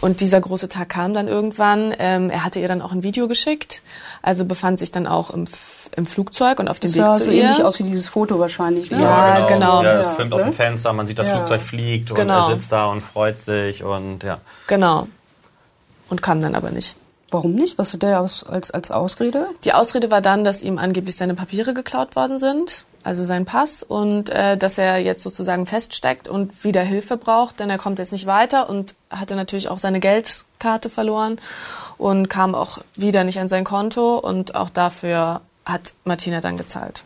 Und 0.00 0.20
dieser 0.20 0.40
große 0.40 0.68
Tag 0.68 0.88
kam 0.88 1.14
dann 1.14 1.28
irgendwann. 1.28 1.94
Ähm, 1.98 2.28
er 2.28 2.44
hatte 2.44 2.58
ihr 2.58 2.66
dann 2.66 2.82
auch 2.82 2.90
ein 2.90 3.04
Video 3.04 3.28
geschickt, 3.28 3.82
also 4.20 4.44
befand 4.44 4.80
sich 4.80 4.90
dann 4.90 5.06
auch 5.06 5.30
im, 5.30 5.44
im 5.96 6.06
Flugzeug 6.06 6.58
und 6.58 6.66
auf 6.68 6.80
dem 6.80 6.90
das 6.90 6.96
Weg 6.96 7.02
sah 7.04 7.16
zu 7.18 7.22
so 7.24 7.30
ihr. 7.30 7.44
ähnlich 7.44 7.62
aus 7.62 7.78
wie 7.78 7.84
dieses 7.84 8.08
Foto 8.08 8.40
wahrscheinlich. 8.40 8.90
Ne? 8.90 9.00
Ja, 9.00 9.38
ja, 9.38 9.46
genau. 9.46 9.78
genau. 9.78 9.82
Ja, 9.84 9.98
es 10.00 10.06
ja. 10.06 10.12
filmt 10.12 10.34
aus 10.34 10.42
dem 10.42 10.52
Fenster, 10.52 10.92
man 10.92 11.06
sieht 11.06 11.20
das 11.20 11.28
ja. 11.28 11.34
Flugzeug 11.34 11.60
fliegt 11.60 12.10
und 12.10 12.16
genau. 12.16 12.48
er 12.48 12.54
sitzt 12.54 12.72
da 12.72 12.86
und 12.86 13.02
freut 13.02 13.40
sich 13.40 13.84
und 13.84 14.24
ja. 14.24 14.40
Genau. 14.66 15.06
Und 16.10 16.20
kam 16.20 16.42
dann 16.42 16.56
aber 16.56 16.70
nicht. 16.70 16.96
Warum 17.30 17.54
nicht? 17.54 17.78
Was 17.78 17.94
hat 17.94 18.02
der 18.02 18.18
als, 18.18 18.44
als, 18.44 18.72
als 18.72 18.90
Ausrede? 18.90 19.46
Die 19.64 19.72
Ausrede 19.72 20.10
war 20.10 20.20
dann, 20.20 20.44
dass 20.44 20.60
ihm 20.60 20.76
angeblich 20.78 21.16
seine 21.16 21.34
Papiere 21.34 21.72
geklaut 21.72 22.14
worden 22.16 22.38
sind 22.38 22.84
also 23.04 23.24
sein 23.24 23.44
Pass, 23.44 23.82
und 23.82 24.30
äh, 24.30 24.56
dass 24.56 24.78
er 24.78 24.98
jetzt 24.98 25.22
sozusagen 25.22 25.66
feststeckt 25.66 26.28
und 26.28 26.64
wieder 26.64 26.82
Hilfe 26.82 27.16
braucht, 27.16 27.60
denn 27.60 27.70
er 27.70 27.78
kommt 27.78 27.98
jetzt 27.98 28.12
nicht 28.12 28.26
weiter 28.26 28.68
und 28.68 28.94
hatte 29.10 29.36
natürlich 29.36 29.68
auch 29.68 29.78
seine 29.78 30.00
Geldkarte 30.00 30.90
verloren 30.90 31.38
und 31.98 32.28
kam 32.28 32.54
auch 32.54 32.78
wieder 32.94 33.24
nicht 33.24 33.38
an 33.38 33.48
sein 33.48 33.64
Konto 33.64 34.18
und 34.18 34.54
auch 34.54 34.70
dafür 34.70 35.40
hat 35.64 35.92
Martina 36.04 36.40
dann 36.40 36.56
gezahlt. 36.56 37.04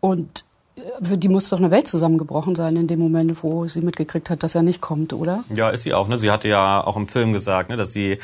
Und 0.00 0.44
äh, 0.76 0.80
für 1.02 1.16
die 1.16 1.28
muss 1.28 1.48
doch 1.48 1.58
eine 1.58 1.70
Welt 1.70 1.88
zusammengebrochen 1.88 2.54
sein 2.54 2.76
in 2.76 2.86
dem 2.86 2.98
Moment, 2.98 3.42
wo 3.42 3.66
sie 3.66 3.80
mitgekriegt 3.80 4.30
hat, 4.30 4.42
dass 4.42 4.54
er 4.54 4.62
nicht 4.62 4.80
kommt, 4.80 5.12
oder? 5.12 5.44
Ja, 5.54 5.70
ist 5.70 5.84
sie 5.84 5.94
auch. 5.94 6.08
Ne? 6.08 6.16
Sie 6.18 6.30
hatte 6.30 6.48
ja 6.48 6.84
auch 6.84 6.96
im 6.96 7.06
Film 7.06 7.32
gesagt, 7.32 7.68
ne, 7.70 7.76
dass 7.76 7.92
sie 7.92 8.18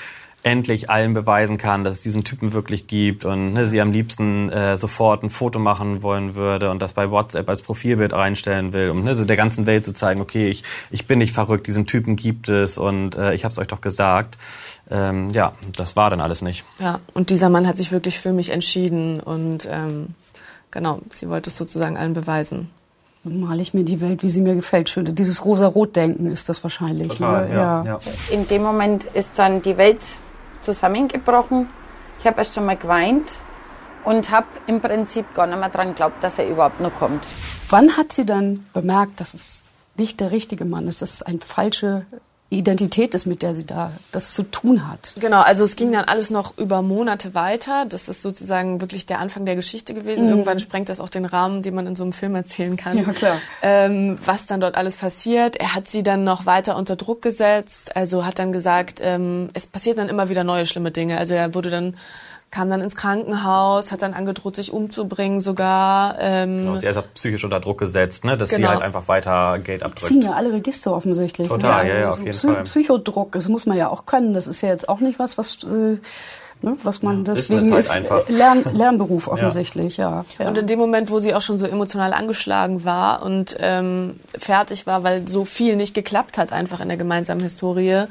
endlich 0.45 0.89
allen 0.89 1.15
beweisen 1.15 1.59
kann, 1.59 1.83
dass 1.83 1.97
es 1.97 2.03
diesen 2.03 2.23
Typen 2.23 2.53
wirklich 2.53 2.87
gibt 2.87 3.25
und 3.25 3.55
ne, 3.55 3.67
sie 3.67 3.81
am 3.81 3.91
liebsten 3.91 4.51
äh, 4.51 4.77
sofort 4.77 5.23
ein 5.25 5.31
Foto 5.31 5.59
machen 5.59 6.03
wollen 6.03 6.37
würde 6.37 6.71
und 6.71 6.81
das 6.81 6.93
bei 6.93 7.11
WhatsApp 7.11 7.49
als 7.49 7.63
Profilbild 7.63 8.13
reinstellen 8.13 8.73
will, 8.73 8.91
um 8.91 9.03
ne, 9.03 9.17
so 9.17 9.25
der 9.25 9.37
ganzen 9.37 9.67
Welt 9.67 9.85
zu 9.85 9.93
zeigen, 9.93 10.21
okay, 10.21 10.49
ich, 10.49 10.63
ich 10.91 11.07
bin 11.07 11.19
nicht 11.19 11.33
verrückt, 11.33 11.67
diesen 11.67 11.87
Typen 11.87 12.15
gibt 12.15 12.49
es 12.49 12.79
und 12.79 13.17
äh, 13.17 13.35
ich 13.35 13.45
habe 13.45 13.53
es 13.53 13.59
euch 13.59 13.67
doch 13.67 13.81
gesagt. 13.81 14.39
Ähm, 14.91 15.31
ja, 15.31 15.53
das 15.77 15.97
war 15.97 16.09
dann 16.09 16.21
alles 16.21 16.41
nicht. 16.41 16.65
Ja, 16.79 17.01
und 17.15 17.31
dieser 17.31 17.51
Mann 17.51 17.67
hat 17.67 17.77
sich 17.77 17.91
wirklich 17.91 18.19
für 18.19 18.33
mich 18.33 18.51
entschieden 18.51 19.21
und 19.21 19.69
ähm, 19.71 20.15
genau, 20.71 21.01
sie 21.13 21.29
wollte 21.29 21.51
es 21.51 21.57
sozusagen 21.57 21.97
allen 21.97 22.15
beweisen 22.15 22.71
male 23.25 23.61
ich 23.61 23.75
mir 23.75 23.85
die 23.85 24.01
Welt, 24.01 24.23
wie 24.23 24.29
sie 24.29 24.41
mir 24.41 24.55
gefällt. 24.55 24.89
Schön. 24.89 25.15
Dieses 25.15 25.45
rosa-rot-Denken 25.45 26.31
ist 26.31 26.49
das 26.49 26.63
wahrscheinlich. 26.63 27.09
Total, 27.09 27.49
ne? 27.49 27.55
ja, 27.55 27.85
ja. 27.85 28.01
In 28.31 28.49
dem 28.49 28.63
Moment 28.63 29.05
ist 29.05 29.31
dann 29.37 29.61
die 29.61 29.77
Welt 29.77 29.99
zusammengebrochen. 30.75 31.69
Ich 32.19 32.27
habe 32.27 32.39
erst 32.39 32.55
schon 32.55 32.67
mal 32.67 32.77
geweint 32.77 33.31
und 34.05 34.31
habe 34.31 34.47
im 34.67 34.81
Prinzip 34.81 35.35
gar 35.35 35.47
nicht 35.47 35.59
mehr 35.59 35.69
dran 35.69 35.89
geglaubt, 35.89 36.23
dass 36.23 36.39
er 36.39 36.49
überhaupt 36.49 36.81
noch 36.81 36.95
kommt. 36.95 37.27
Wann 37.71 37.97
hat 37.97 38.13
sie 38.13 38.27
dann 38.27 38.67
bemerkt, 38.73 39.21
dass 39.21 39.35
es 39.35 39.71
nicht 39.97 40.21
der 40.21 40.31
richtige 40.31 40.65
Mann 40.65 40.87
ist, 40.87 41.03
dass 41.03 41.15
es 41.15 41.23
eine 41.23 41.41
falsche 41.41 42.07
Identität 42.51 43.15
ist, 43.15 43.27
mit 43.27 43.43
der 43.43 43.55
sie 43.55 43.67
da 43.67 43.93
das 44.11 44.33
zu 44.33 44.43
tun 44.43 44.89
hat. 44.89 45.15
Genau, 45.21 45.43
also 45.43 45.65
es 45.65 45.77
ging 45.77 45.93
dann 45.93 46.05
alles 46.05 46.31
noch 46.31 46.57
über 46.57 46.81
Monate 46.81 47.35
weiter. 47.35 47.85
Das 47.87 48.09
ist 48.09 48.23
sozusagen 48.23 48.81
wirklich 48.81 49.05
der 49.05 49.19
Anfang 49.19 49.45
der 49.45 49.55
Geschichte 49.55 49.93
gewesen. 49.93 50.25
Mhm. 50.25 50.31
Irgendwann 50.31 50.59
sprengt 50.59 50.89
das 50.89 51.01
auch 51.01 51.11
den 51.11 51.27
Rahmen, 51.27 51.63
den 51.63 51.75
man 51.75 51.87
in 51.87 51.95
so 51.95 52.05
einem 52.05 52.15
Film 52.15 52.35
erzählen 52.35 52.79
kann. 52.79 52.97
Ja, 52.97 53.13
klar. 53.13 53.37
Ähm, 53.61 54.19
was 54.25 54.47
dann 54.47 54.61
dort 54.61 54.77
alles 54.77 54.97
passiert. 54.97 55.57
Er 55.57 55.75
hat 55.75 55.89
sie 55.89 56.03
dann 56.03 56.25
noch 56.25 56.47
weiter 56.47 56.77
unter 56.77 56.97
Druck 56.97 57.21
gesetzt. 57.21 57.95
Also 57.95 58.25
hat 58.25 58.39
dann 58.39 58.53
gesagt, 58.53 59.01
ähm, 59.03 59.49
es 59.53 59.67
passiert 59.67 59.99
dann 59.99 60.09
immer 60.09 60.31
wieder 60.31 60.43
neue 60.43 60.65
schlimme 60.65 60.91
Dinge. 60.91 61.19
Also 61.19 61.35
er 61.35 61.55
wurde 61.55 61.69
dann 61.69 61.97
kam 62.51 62.71
dann 62.71 62.81
ins 62.81 62.97
Krankenhaus, 62.97 63.93
hat 63.93 64.03
dann 64.03 64.15
angedroht, 64.15 64.57
sich 64.57 64.73
umzubringen 64.73 65.41
sogar. 65.41 66.17
Ähm 66.19 66.59
genau, 66.59 66.81
sie 66.81 66.87
ist 66.87 67.15
psychisch 67.15 67.45
unter 67.45 67.61
Druck 67.61 67.79
gesetzt, 67.79 68.25
ne? 68.25 68.37
dass 68.37 68.49
genau. 68.49 68.69
sie 68.69 68.73
halt 68.73 68.83
einfach 68.83 69.09
weiter 69.09 69.59
Geld 69.59 69.83
abdrückt. 69.83 70.11
Die 70.11 70.15
ziehen 70.15 70.23
ja 70.23 70.33
alle 70.33 70.53
Register 70.53 70.95
offensichtlich. 70.95 71.49
Total, 71.49 71.85
ne? 71.85 71.91
also 71.91 71.97
ja, 71.97 72.01
ja, 72.01 72.11
auf 72.11 72.19
jeden 72.19 72.31
Psy 72.31 72.47
Fall. 72.47 72.63
Psychodruck, 72.65 73.33
das 73.33 73.49
muss 73.49 73.67
man 73.67 73.77
ja 73.77 73.89
auch 73.89 74.07
können. 74.07 74.33
Das 74.33 74.47
ist 74.47 74.63
ja 74.63 74.71
jetzt 74.71 74.89
auch 74.89 75.01
nicht 75.01 75.19
was, 75.19 75.39
was... 75.39 75.63
Äh, 75.65 75.99
ne, 76.63 76.77
was 76.83 77.03
man 77.03 77.25
deswegen 77.25 77.73
ist, 77.73 77.93
halt 77.93 78.07
ist 78.07 78.29
Lern, 78.29 78.65
Lernberuf 78.73 79.29
offensichtlich, 79.29 79.97
ja. 79.97 80.25
ja. 80.39 80.49
Und 80.49 80.59
in 80.59 80.67
dem 80.67 80.79
Moment, 80.79 81.11
wo 81.11 81.19
sie 81.19 81.35
auch 81.35 81.41
schon 81.41 81.59
so 81.59 81.67
emotional 81.67 82.13
angeschlagen 82.13 82.85
war 82.85 83.23
und 83.23 83.57
ähm, 83.61 84.21
fertig 84.37 84.87
war, 84.87 85.03
weil 85.03 85.27
so 85.29 85.45
viel 85.45 85.77
nicht 85.77 85.95
geklappt 85.95 86.39
hat 86.39 86.53
einfach 86.53 86.81
in 86.81 86.89
der 86.89 86.97
gemeinsamen 86.97 87.41
Historie, 87.41 88.05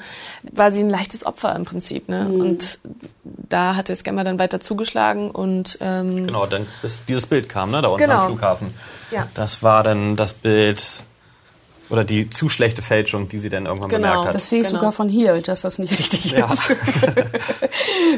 war 0.52 0.72
sie 0.72 0.82
ein 0.82 0.90
leichtes 0.90 1.26
Opfer 1.26 1.56
im 1.56 1.66
Prinzip. 1.66 2.10
Ne? 2.10 2.26
Mhm. 2.26 2.42
Und 2.42 2.80
da 3.24 3.76
hat 3.76 3.90
der 3.90 3.96
Scammer 3.96 4.24
dann 4.24 4.40
weiter 4.40 4.60
zugeschlagen 4.60 5.32
und 5.32 5.78
ähm, 5.82 6.28
genau, 6.28 6.46
dann 6.46 6.68
bis 6.82 7.04
dieses 7.06 7.26
Bild 7.26 7.50
kam, 7.50 7.72
ne, 7.72 7.82
da 7.82 7.90
unten 7.90 8.04
genau. 8.04 8.22
am 8.22 8.28
Flughafen. 8.28 8.74
Ja. 9.12 9.28
Das 9.34 9.64
war 9.64 9.84
dann 9.84 10.16
das 10.16 10.34
Bild 10.34 11.04
oder 11.90 12.04
die 12.04 12.30
zu 12.30 12.50
schlechte 12.50 12.82
Fälschung, 12.82 13.30
die 13.30 13.40
sie 13.40 13.50
dann 13.50 13.66
irgendwann 13.66 13.90
genau, 13.90 14.08
bemerkt 14.10 14.28
hat. 14.28 14.36
Das 14.36 14.50
sehe 14.50 14.62
ich 14.62 14.68
genau. 14.68 14.80
sogar 14.80 14.92
von 14.92 15.08
hier, 15.08 15.40
dass 15.42 15.62
das 15.62 15.80
nicht 15.80 15.98
richtig 15.98 16.32
ja. 16.32 16.52
ist. 16.52 16.76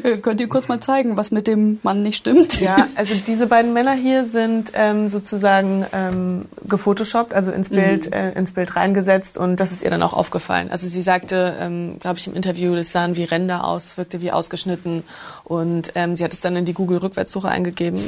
Könnt 0.22 0.42
ihr 0.42 0.48
kurz 0.48 0.68
mal 0.68 0.80
zeigen, 0.80 1.18
was 1.18 1.32
mit 1.32 1.48
dem 1.48 1.80
Mann 1.84 2.02
nicht 2.02 2.18
stimmt? 2.18 2.60
Ja, 2.60 2.88
also 2.96 3.14
diese 3.28 3.48
beiden 3.48 3.74
Männer 3.74 3.94
hier 3.94 4.26
sind 4.26 4.72
ähm, 4.74 5.10
sozusagen 5.10 5.86
ähm, 5.94 6.46
gefotoshoppt, 6.68 7.34
also 7.34 7.52
ins 7.52 7.70
Bild, 7.70 8.08
mhm. 8.08 8.14
äh, 8.14 8.32
ins 8.32 8.54
Bild 8.54 8.76
reingesetzt 8.76 9.38
und 9.38 9.58
das 9.58 9.72
ist 9.72 9.84
ihr 9.84 9.90
dann 9.90 10.04
auch 10.04 10.14
aufgefallen. 10.14 10.72
Also 10.72 10.88
sie 10.88 11.02
sagte, 11.02 11.56
ähm, 11.60 11.98
glaube 12.00 12.18
ich, 12.18 12.28
im 12.28 12.34
Interview, 12.34 12.76
das 12.76 12.92
sahen 12.92 13.16
wie 13.18 13.24
Ränder 13.24 13.66
aus, 13.66 13.98
wirkte 13.98 14.22
wie 14.22 14.32
ausgeschnitten 14.32 15.04
und 15.44 15.92
ähm, 15.96 16.16
sie 16.16 16.24
hat 16.24 16.34
es 16.34 16.42
dann 16.42 16.56
in 16.56 16.66
die 16.66 16.74
Google-Rückwärtssuche 16.74 17.50
eingegeben. 17.50 18.04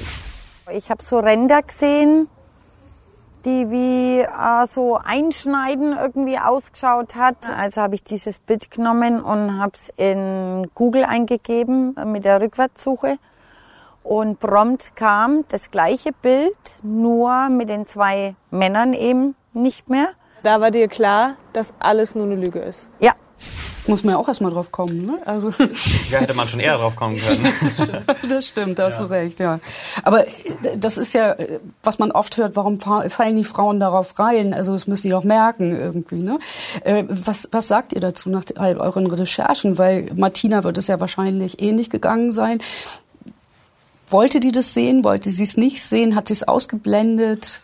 Ich 0.74 0.90
habe 0.90 1.04
so 1.04 1.20
Ränder 1.20 1.62
gesehen, 1.62 2.28
die 3.42 3.70
wie 3.70 4.20
äh, 4.20 4.68
so 4.68 4.98
einschneiden 4.98 5.96
irgendwie 5.98 6.38
ausgeschaut 6.38 7.16
hat. 7.16 7.50
Also 7.50 7.82
habe 7.82 7.96
ich 7.96 8.04
dieses 8.04 8.40
Bild 8.40 8.72
genommen 8.72 9.22
und 9.22 9.60
habe 9.60 9.74
es 9.76 9.90
in 9.98 10.70
Google 10.76 11.04
eingegeben 11.04 11.96
mit 12.06 12.26
der 12.26 12.42
Rückwärtssuche. 12.42 13.18
Und 14.04 14.40
prompt 14.40 14.96
kam 14.96 15.46
das 15.50 15.70
gleiche 15.70 16.12
Bild, 16.12 16.58
nur 16.82 17.50
mit 17.50 17.70
den 17.70 17.86
zwei 17.86 18.36
Männern 18.50 18.94
eben 18.94 19.36
nicht 19.54 19.90
mehr. 19.90 20.10
Da 20.44 20.60
war 20.60 20.72
dir 20.72 20.88
klar, 20.88 21.36
dass 21.54 21.74
alles 21.80 22.16
nur 22.16 22.26
eine 22.26 22.36
Lüge 22.36 22.60
ist. 22.60 22.90
Ja, 23.00 23.14
muss 23.92 24.04
man 24.04 24.14
ja 24.14 24.18
auch 24.18 24.28
erstmal 24.28 24.52
drauf 24.52 24.72
kommen. 24.72 25.06
Ne? 25.06 25.20
Also 25.26 25.50
ja, 26.10 26.20
hätte 26.20 26.34
man 26.34 26.48
schon 26.48 26.62
eher 26.62 26.78
drauf 26.78 26.96
kommen 26.96 27.18
können. 27.18 27.48
das 28.30 28.48
stimmt, 28.48 28.80
da 28.80 28.86
hast 28.86 29.02
ja. 29.02 29.06
du 29.06 29.12
recht, 29.12 29.40
ja. 29.40 29.60
Aber 30.04 30.28
äh, 30.28 30.32
das 30.78 30.98
ist 30.98 31.14
ja, 31.14 31.34
äh, 31.34 31.60
was 31.84 32.00
man 32.00 32.12
oft 32.12 32.38
hört, 32.38 32.56
warum 32.56 32.80
fallen 32.80 33.36
die 33.36 33.44
Frauen 33.44 33.80
darauf 33.80 34.18
rein? 34.18 34.54
Also 34.54 34.72
das 34.72 34.88
müssen 34.88 35.04
die 35.04 35.10
doch 35.10 35.26
merken 35.26 35.76
irgendwie. 35.76 36.24
Ne? 36.24 36.40
Äh, 36.84 37.04
was, 37.10 37.50
was 37.52 37.68
sagt 37.68 37.94
ihr 37.94 38.00
dazu 38.00 38.30
nach 38.30 38.44
all 38.56 38.78
euren 38.78 39.06
Recherchen? 39.06 39.78
Weil 39.78 40.10
Martina 40.16 40.64
wird 40.64 40.78
es 40.78 40.88
ja 40.88 41.00
wahrscheinlich 41.00 41.62
ähnlich 41.62 41.90
gegangen 41.90 42.32
sein. 42.32 42.62
Wollte 44.08 44.40
die 44.40 44.54
das 44.54 44.74
sehen? 44.74 45.04
Wollte 45.04 45.30
sie 45.30 45.44
es 45.44 45.58
nicht 45.58 45.84
sehen? 45.84 46.16
Hat 46.16 46.30
sie 46.30 46.34
es 46.34 46.48
ausgeblendet? 46.48 47.62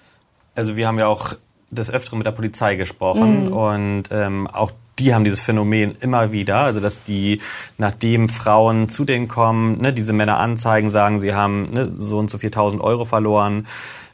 Also 0.56 0.76
wir 0.76 0.88
haben 0.88 1.00
ja 1.00 1.08
auch 1.08 1.34
des 1.72 1.90
Öfteren 1.90 2.20
mit 2.20 2.28
der 2.28 2.32
Polizei 2.32 2.76
gesprochen 2.76 3.48
mhm. 3.48 3.54
und 3.54 4.04
ähm, 4.12 4.48
auch 4.48 4.72
die 5.00 5.14
haben 5.14 5.24
dieses 5.24 5.42
Phänomen 5.42 5.96
immer 6.02 6.32
wieder, 6.32 6.58
also 6.58 6.80
dass 6.80 7.04
die, 7.04 7.42
nachdem 7.78 8.30
Frauen 8.30 8.90
zu 8.90 9.06
denen 9.06 9.28
kommen, 9.28 9.82
ne, 9.82 9.94
diese 9.94 10.14
Männer 10.14 10.38
anzeigen, 10.38 10.90
sagen, 10.90 11.22
sie 11.22 11.34
haben 11.34 11.72
ne, 11.72 11.92
so 11.98 12.18
und 12.18 12.30
so 12.30 12.38
4000 12.38 12.82
Euro 12.82 13.06
verloren, 13.06 13.68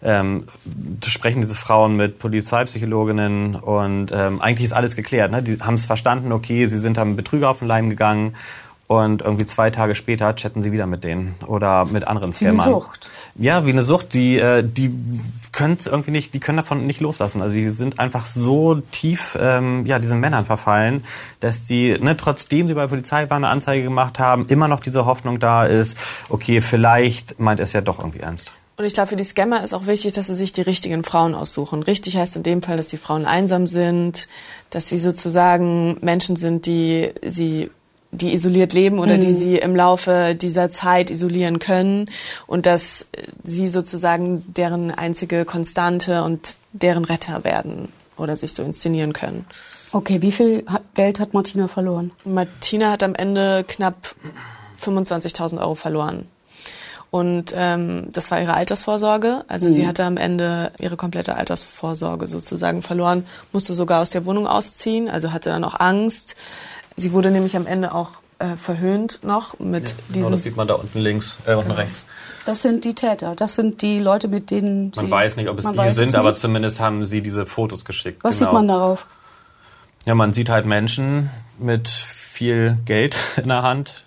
ähm, 0.03 0.45
sprechen 1.05 1.41
diese 1.41 1.55
Frauen 1.55 1.95
mit 1.95 2.19
Polizeipsychologinnen 2.19 3.55
und 3.55 4.11
ähm, 4.11 4.41
eigentlich 4.41 4.65
ist 4.65 4.73
alles 4.73 4.95
geklärt. 4.95 5.31
Ne? 5.31 5.41
Die 5.41 5.57
haben 5.59 5.75
es 5.75 5.85
verstanden, 5.85 6.33
okay, 6.33 6.67
sie 6.67 6.79
sind 6.79 6.97
am 6.97 7.15
Betrüger 7.15 7.49
auf 7.49 7.59
den 7.59 7.69
Leim 7.69 7.89
gegangen 7.89 8.35
und 8.87 9.21
irgendwie 9.21 9.45
zwei 9.45 9.69
Tage 9.69 9.95
später 9.95 10.35
chatten 10.35 10.61
sie 10.61 10.71
wieder 10.71 10.85
mit 10.85 11.03
denen 11.03 11.35
oder 11.47 11.85
mit 11.85 12.05
anderen 12.05 12.33
Scammern. 12.33 12.57
Wie 12.57 12.61
eine 12.61 12.71
Sucht. 12.71 13.09
Ja, 13.35 13.65
wie 13.65 13.71
eine 13.71 13.81
Sucht. 13.81 14.13
Die, 14.13 14.37
äh, 14.37 14.63
die 14.63 14.91
können 15.51 15.77
es 15.79 15.87
irgendwie 15.87 16.11
nicht, 16.11 16.33
die 16.33 16.39
können 16.39 16.57
davon 16.57 16.85
nicht 16.85 16.99
loslassen. 16.99 17.41
Also 17.41 17.55
die 17.55 17.69
sind 17.69 17.99
einfach 17.99 18.25
so 18.25 18.75
tief, 18.91 19.37
ähm, 19.39 19.85
ja, 19.85 19.99
diesen 19.99 20.19
Männern 20.19 20.45
verfallen, 20.45 21.05
dass 21.39 21.65
die, 21.65 21.97
ne, 21.97 22.17
trotzdem 22.17 22.67
sie 22.67 22.73
bei 22.73 22.87
Polizei 22.87 23.29
waren, 23.29 23.45
eine 23.45 23.53
Anzeige 23.53 23.83
gemacht 23.83 24.19
haben, 24.19 24.45
immer 24.47 24.67
noch 24.67 24.81
diese 24.81 25.05
Hoffnung 25.05 25.39
da 25.39 25.65
ist, 25.65 25.97
okay, 26.29 26.59
vielleicht 26.61 27.39
meint 27.39 27.59
er 27.59 27.63
es 27.63 27.73
ja 27.73 27.81
doch 27.81 27.99
irgendwie 27.99 28.19
ernst. 28.19 28.51
Und 28.75 28.85
ich 28.85 28.93
glaube, 28.93 29.09
für 29.09 29.15
die 29.15 29.23
Scammer 29.23 29.63
ist 29.63 29.73
auch 29.73 29.85
wichtig, 29.85 30.13
dass 30.13 30.27
sie 30.27 30.35
sich 30.35 30.51
die 30.51 30.61
richtigen 30.61 31.03
Frauen 31.03 31.35
aussuchen. 31.35 31.83
Richtig 31.83 32.17
heißt 32.17 32.35
in 32.35 32.43
dem 32.43 32.63
Fall, 32.63 32.75
dass 32.75 32.87
die 32.87 32.97
Frauen 32.97 33.25
einsam 33.25 33.67
sind, 33.67 34.27
dass 34.71 34.89
sie 34.89 34.97
sozusagen 34.97 35.99
Menschen 36.01 36.35
sind, 36.35 36.65
die 36.65 37.11
sie 37.21 37.69
die 38.13 38.33
isoliert 38.33 38.73
leben 38.73 38.99
oder 38.99 39.15
mhm. 39.17 39.21
die 39.21 39.31
sie 39.31 39.57
im 39.57 39.75
Laufe 39.75 40.35
dieser 40.35 40.69
Zeit 40.69 41.09
isolieren 41.09 41.59
können 41.59 42.09
und 42.47 42.65
dass 42.65 43.07
sie 43.43 43.67
sozusagen 43.67 44.43
deren 44.53 44.91
einzige 44.91 45.45
Konstante 45.45 46.23
und 46.23 46.57
deren 46.71 47.05
Retter 47.05 47.43
werden 47.43 47.89
oder 48.17 48.35
sich 48.35 48.53
so 48.53 48.63
inszenieren 48.63 49.13
können. 49.13 49.45
Okay, 49.91 50.21
wie 50.21 50.31
viel 50.31 50.65
Geld 50.93 51.19
hat 51.19 51.33
Martina 51.33 51.67
verloren? 51.67 52.11
Martina 52.23 52.91
hat 52.91 53.03
am 53.03 53.15
Ende 53.15 53.63
knapp 53.67 54.15
25.000 54.81 55.59
Euro 55.59 55.75
verloren. 55.75 56.27
Und 57.13 57.53
ähm, 57.55 58.07
das 58.11 58.31
war 58.31 58.41
ihre 58.41 58.55
Altersvorsorge. 58.55 59.45
Also 59.47 59.69
mhm. 59.69 59.73
sie 59.73 59.87
hatte 59.87 60.03
am 60.03 60.17
Ende 60.17 60.71
ihre 60.79 60.97
komplette 60.97 61.35
Altersvorsorge 61.35 62.25
sozusagen 62.25 62.81
verloren, 62.81 63.27
musste 63.51 63.75
sogar 63.75 64.01
aus 64.01 64.09
der 64.09 64.25
Wohnung 64.25 64.47
ausziehen, 64.47 65.07
also 65.07 65.31
hatte 65.31 65.51
dann 65.51 65.63
auch 65.63 65.79
Angst. 65.79 66.35
Sie 66.95 67.11
wurde 67.11 67.31
nämlich 67.31 67.55
am 67.55 67.65
Ende 67.65 67.93
auch 67.93 68.09
äh, 68.39 68.55
verhöhnt 68.57 69.23
noch 69.23 69.59
mit 69.59 69.89
ja, 69.89 69.95
genau, 70.13 70.29
das 70.29 70.43
sieht 70.43 70.55
man 70.55 70.67
da 70.67 70.75
unten 70.75 70.99
links, 70.99 71.37
äh, 71.45 71.55
unten 71.55 71.71
rechts. 71.71 72.05
Das 72.45 72.61
sind 72.61 72.83
die 72.83 72.93
Täter. 72.93 73.35
Das 73.35 73.55
sind 73.55 73.81
die 73.81 73.99
Leute, 73.99 74.27
mit 74.27 74.51
denen 74.51 74.91
Man 74.95 75.09
weiß 75.09 75.37
nicht, 75.37 75.49
ob 75.49 75.59
es 75.59 75.65
die 75.65 75.89
sind, 75.89 76.15
aber 76.15 76.35
zumindest 76.35 76.79
haben 76.79 77.05
sie 77.05 77.21
diese 77.21 77.45
Fotos 77.45 77.85
geschickt. 77.85 78.23
Was 78.23 78.39
genau. 78.39 78.51
sieht 78.51 78.53
man 78.53 78.67
darauf? 78.67 79.07
Ja, 80.05 80.15
man 80.15 80.33
sieht 80.33 80.49
halt 80.49 80.65
Menschen 80.65 81.29
mit 81.57 81.87
viel 81.87 82.77
Geld 82.85 83.15
in 83.37 83.47
der 83.47 83.63
Hand. 83.63 84.03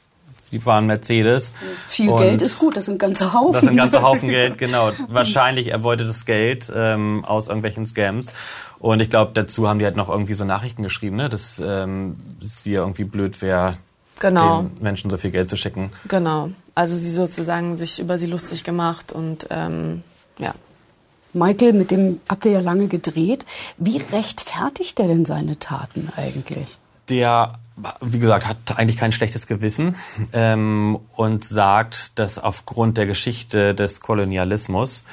Die 0.56 0.62
fahren 0.62 0.86
Mercedes. 0.86 1.52
Viel 1.86 2.16
Geld 2.16 2.40
ist 2.40 2.58
gut, 2.58 2.78
das 2.78 2.86
sind 2.86 2.98
ganze 2.98 3.34
Haufen. 3.34 3.52
Das 3.52 3.60
sind 3.60 3.76
ganze 3.76 4.00
Haufen 4.00 4.28
Geld, 4.30 4.56
genau. 4.56 4.92
Wahrscheinlich 5.08 5.68
erbeutetes 5.68 6.24
Geld 6.24 6.72
ähm, 6.74 7.26
aus 7.26 7.48
irgendwelchen 7.48 7.84
Scams. 7.86 8.32
Und 8.78 9.00
ich 9.00 9.10
glaube, 9.10 9.32
dazu 9.34 9.68
haben 9.68 9.78
die 9.78 9.84
halt 9.84 9.96
noch 9.96 10.08
irgendwie 10.08 10.32
so 10.32 10.46
Nachrichten 10.46 10.82
geschrieben, 10.82 11.16
ne? 11.16 11.28
dass 11.28 11.58
ähm, 11.58 12.16
sie 12.40 12.72
irgendwie 12.72 13.04
blöd 13.04 13.42
wäre, 13.42 13.74
genau. 14.18 14.62
den 14.62 14.82
Menschen 14.82 15.10
so 15.10 15.18
viel 15.18 15.30
Geld 15.30 15.50
zu 15.50 15.58
schicken. 15.58 15.90
Genau. 16.08 16.48
Also 16.74 16.96
sie 16.96 17.10
sozusagen 17.10 17.76
sich 17.76 18.00
über 18.00 18.16
sie 18.16 18.26
lustig 18.26 18.64
gemacht 18.64 19.12
und 19.12 19.46
ähm, 19.50 20.04
ja. 20.38 20.54
Michael, 21.34 21.74
mit 21.74 21.90
dem 21.90 22.20
habt 22.30 22.46
ihr 22.46 22.52
ja 22.52 22.60
lange 22.60 22.88
gedreht. 22.88 23.44
Wie 23.76 23.98
rechtfertigt 23.98 24.98
er 25.00 25.08
denn 25.08 25.26
seine 25.26 25.58
Taten 25.58 26.10
eigentlich? 26.16 26.78
Der, 27.10 27.52
wie 28.00 28.18
gesagt, 28.18 28.46
hat 28.46 28.56
eigentlich 28.76 28.96
kein 28.96 29.12
schlechtes 29.12 29.46
Gewissen 29.46 29.96
ähm, 30.32 30.98
und 31.14 31.44
sagt, 31.44 32.18
dass 32.18 32.38
aufgrund 32.38 32.96
der 32.96 33.06
Geschichte 33.06 33.74
des 33.74 34.00
Kolonialismus 34.00 35.04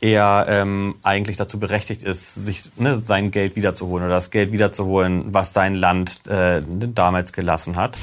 er 0.00 0.46
ähm, 0.48 0.94
eigentlich 1.02 1.36
dazu 1.36 1.58
berechtigt 1.58 2.02
ist, 2.02 2.34
sich 2.34 2.70
ne, 2.76 3.02
sein 3.04 3.30
Geld 3.30 3.54
wiederzuholen 3.54 4.06
oder 4.06 4.14
das 4.14 4.30
Geld 4.30 4.50
wiederzuholen, 4.50 5.26
was 5.34 5.52
sein 5.52 5.74
Land 5.74 6.26
äh, 6.26 6.62
damals 6.94 7.32
gelassen 7.32 7.76
hat. 7.76 7.98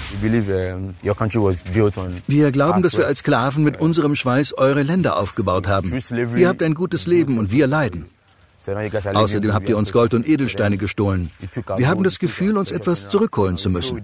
Wir 2.28 2.52
glauben, 2.52 2.84
dass 2.84 2.98
wir 2.98 3.08
als 3.08 3.20
Sklaven 3.20 3.64
mit 3.64 3.82
unserem 3.82 4.16
Schweiß 4.16 4.54
eure 4.54 4.84
Länder 4.84 5.18
aufgebaut 5.18 5.68
haben. 5.68 5.92
Ihr 6.36 6.48
habt 6.48 6.62
ein 6.62 6.76
gutes 6.76 7.08
Leben 7.08 7.40
und 7.40 7.52
wir 7.52 7.66
leiden. 7.66 8.06
Außerdem 8.68 9.54
habt 9.54 9.70
ihr 9.70 9.78
uns 9.78 9.92
Gold 9.92 10.14
und 10.14 10.28
Edelsteine 10.28 10.78
gestohlen. 10.78 11.32
Wir 11.78 11.88
haben 11.88 12.04
das 12.04 12.20
Gefühl, 12.20 12.58
uns 12.58 12.72
etwas 12.72 13.10
zurückholen 13.10 13.58
zu 13.58 13.70
müssen. 13.70 14.02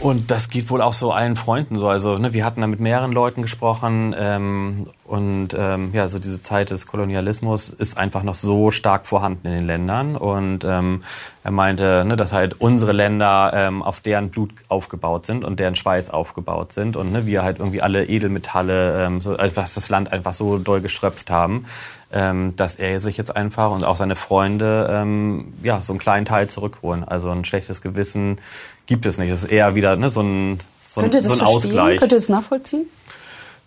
Und 0.00 0.30
das 0.30 0.48
geht 0.48 0.70
wohl 0.70 0.80
auch 0.80 0.92
so 0.92 1.10
allen 1.10 1.34
Freunden 1.34 1.76
so. 1.76 1.88
Also 1.88 2.18
ne, 2.18 2.32
wir 2.32 2.44
hatten 2.44 2.60
da 2.60 2.68
mit 2.68 2.78
mehreren 2.78 3.10
Leuten 3.10 3.42
gesprochen 3.42 4.14
ähm, 4.16 4.86
und 5.04 5.48
ähm, 5.58 5.90
ja, 5.92 6.08
so 6.08 6.20
diese 6.20 6.40
Zeit 6.40 6.70
des 6.70 6.86
Kolonialismus 6.86 7.70
ist 7.70 7.98
einfach 7.98 8.22
noch 8.22 8.34
so 8.34 8.70
stark 8.70 9.06
vorhanden 9.06 9.48
in 9.48 9.54
den 9.54 9.66
Ländern. 9.66 10.14
Und 10.14 10.64
ähm, 10.64 11.02
er 11.42 11.50
meinte, 11.50 12.04
ne, 12.06 12.16
dass 12.16 12.32
halt 12.32 12.60
unsere 12.60 12.92
Länder 12.92 13.50
ähm, 13.52 13.82
auf 13.82 14.00
deren 14.00 14.30
Blut 14.30 14.50
aufgebaut 14.68 15.26
sind 15.26 15.44
und 15.44 15.58
deren 15.58 15.74
Schweiß 15.74 16.10
aufgebaut 16.10 16.72
sind 16.72 16.96
und 16.96 17.10
ne, 17.10 17.26
wir 17.26 17.42
halt 17.42 17.58
irgendwie 17.58 17.82
alle 17.82 18.06
Edelmetalle, 18.06 19.04
ähm, 19.04 19.20
so, 19.20 19.36
einfach 19.36 19.68
das 19.68 19.88
Land 19.88 20.12
einfach 20.12 20.32
so 20.32 20.58
doll 20.58 20.80
geschröpft 20.80 21.28
haben, 21.28 21.64
ähm, 22.12 22.56
dass 22.56 22.76
er 22.76 23.00
sich 23.00 23.16
jetzt 23.16 23.34
einfach 23.36 23.70
und 23.70 23.84
auch 23.84 23.96
seine 23.96 24.16
Freunde 24.16 24.88
ähm, 24.90 25.52
ja 25.62 25.80
so 25.80 25.92
einen 25.92 26.00
kleinen 26.00 26.26
Teil 26.26 26.48
zurückholen. 26.48 27.04
Also 27.04 27.30
ein 27.30 27.44
schlechtes 27.44 27.82
Gewissen 27.82 28.38
gibt 28.86 29.06
es 29.06 29.18
nicht. 29.18 29.30
Es 29.30 29.42
ist 29.42 29.50
eher 29.50 29.74
wieder 29.74 29.96
ne, 29.96 30.10
so 30.10 30.22
ein, 30.22 30.58
so 30.92 31.02
ein, 31.02 31.22
so 31.22 31.32
ein 31.32 31.40
Ausgleich. 31.40 31.98
Könnt 31.98 32.12
ihr 32.12 32.16
das 32.16 32.28
nachvollziehen? 32.28 32.86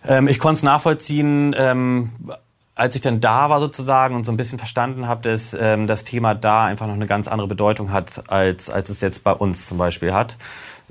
Ähm, 0.08 0.28
ich 0.28 0.40
konnte 0.40 0.58
es 0.58 0.64
nachvollziehen, 0.64 1.56
ähm, 1.58 2.10
als 2.74 2.96
ich 2.96 3.02
dann 3.02 3.20
da 3.20 3.50
war 3.50 3.60
sozusagen 3.60 4.16
und 4.16 4.24
so 4.24 4.32
ein 4.32 4.38
bisschen 4.38 4.58
verstanden 4.58 5.08
habe, 5.08 5.30
dass 5.30 5.56
ähm, 5.60 5.86
das 5.86 6.04
Thema 6.04 6.34
da 6.34 6.66
einfach 6.66 6.88
noch 6.88 6.96
eine 6.96 7.06
ganz 7.06 7.28
andere 7.28 7.48
Bedeutung 7.48 7.92
hat, 7.92 8.24
als, 8.30 8.70
als 8.70 8.90
es 8.90 9.02
jetzt 9.02 9.24
bei 9.24 9.34
uns 9.34 9.68
zum 9.68 9.78
Beispiel 9.78 10.14
hat. 10.14 10.38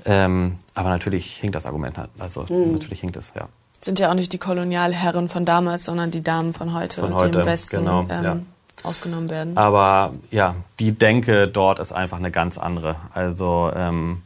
Ähm, 0.05 0.55
aber 0.73 0.89
natürlich 0.89 1.35
hinkt 1.35 1.55
das 1.55 1.65
Argument 1.65 1.97
halt. 1.97 2.09
Also 2.17 2.45
mhm. 2.49 2.73
natürlich 2.73 3.01
hinkt 3.01 3.17
es, 3.17 3.33
ja. 3.35 3.49
Sind 3.83 3.97
ja 3.97 4.09
auch 4.09 4.13
nicht 4.13 4.31
die 4.31 4.37
Kolonialherren 4.37 5.27
von 5.27 5.43
damals, 5.43 5.85
sondern 5.85 6.11
die 6.11 6.21
Damen 6.21 6.53
von 6.53 6.73
heute, 6.73 7.01
von 7.01 7.15
heute 7.15 7.31
die 7.31 7.39
im 7.39 7.45
Westen 7.45 7.77
genau, 7.77 8.05
ähm, 8.09 8.23
ja. 8.23 8.37
ausgenommen 8.83 9.29
werden. 9.29 9.57
Aber 9.57 10.13
ja, 10.29 10.55
die 10.79 10.91
Denke 10.91 11.47
dort 11.47 11.79
ist 11.79 11.91
einfach 11.91 12.17
eine 12.17 12.29
ganz 12.29 12.59
andere. 12.59 12.95
Also 13.13 13.71
ähm, 13.75 14.21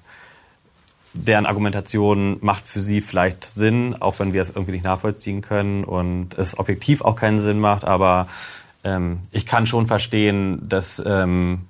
deren 1.13 1.45
Argumentation 1.45 2.37
macht 2.41 2.67
für 2.67 2.81
sie 2.81 2.99
vielleicht 2.99 3.45
Sinn, 3.45 3.95
auch 4.01 4.19
wenn 4.19 4.33
wir 4.33 4.41
es 4.41 4.49
irgendwie 4.49 4.73
nicht 4.73 4.83
nachvollziehen 4.83 5.41
können 5.41 5.85
und 5.85 6.37
es 6.37 6.59
objektiv 6.59 7.01
auch 7.01 7.15
keinen 7.15 7.39
Sinn 7.39 7.59
macht. 7.59 7.85
Aber 7.85 8.27
ähm, 8.83 9.19
ich 9.31 9.45
kann 9.45 9.65
schon 9.65 9.87
verstehen, 9.87 10.67
dass 10.67 11.01
ähm, 11.05 11.61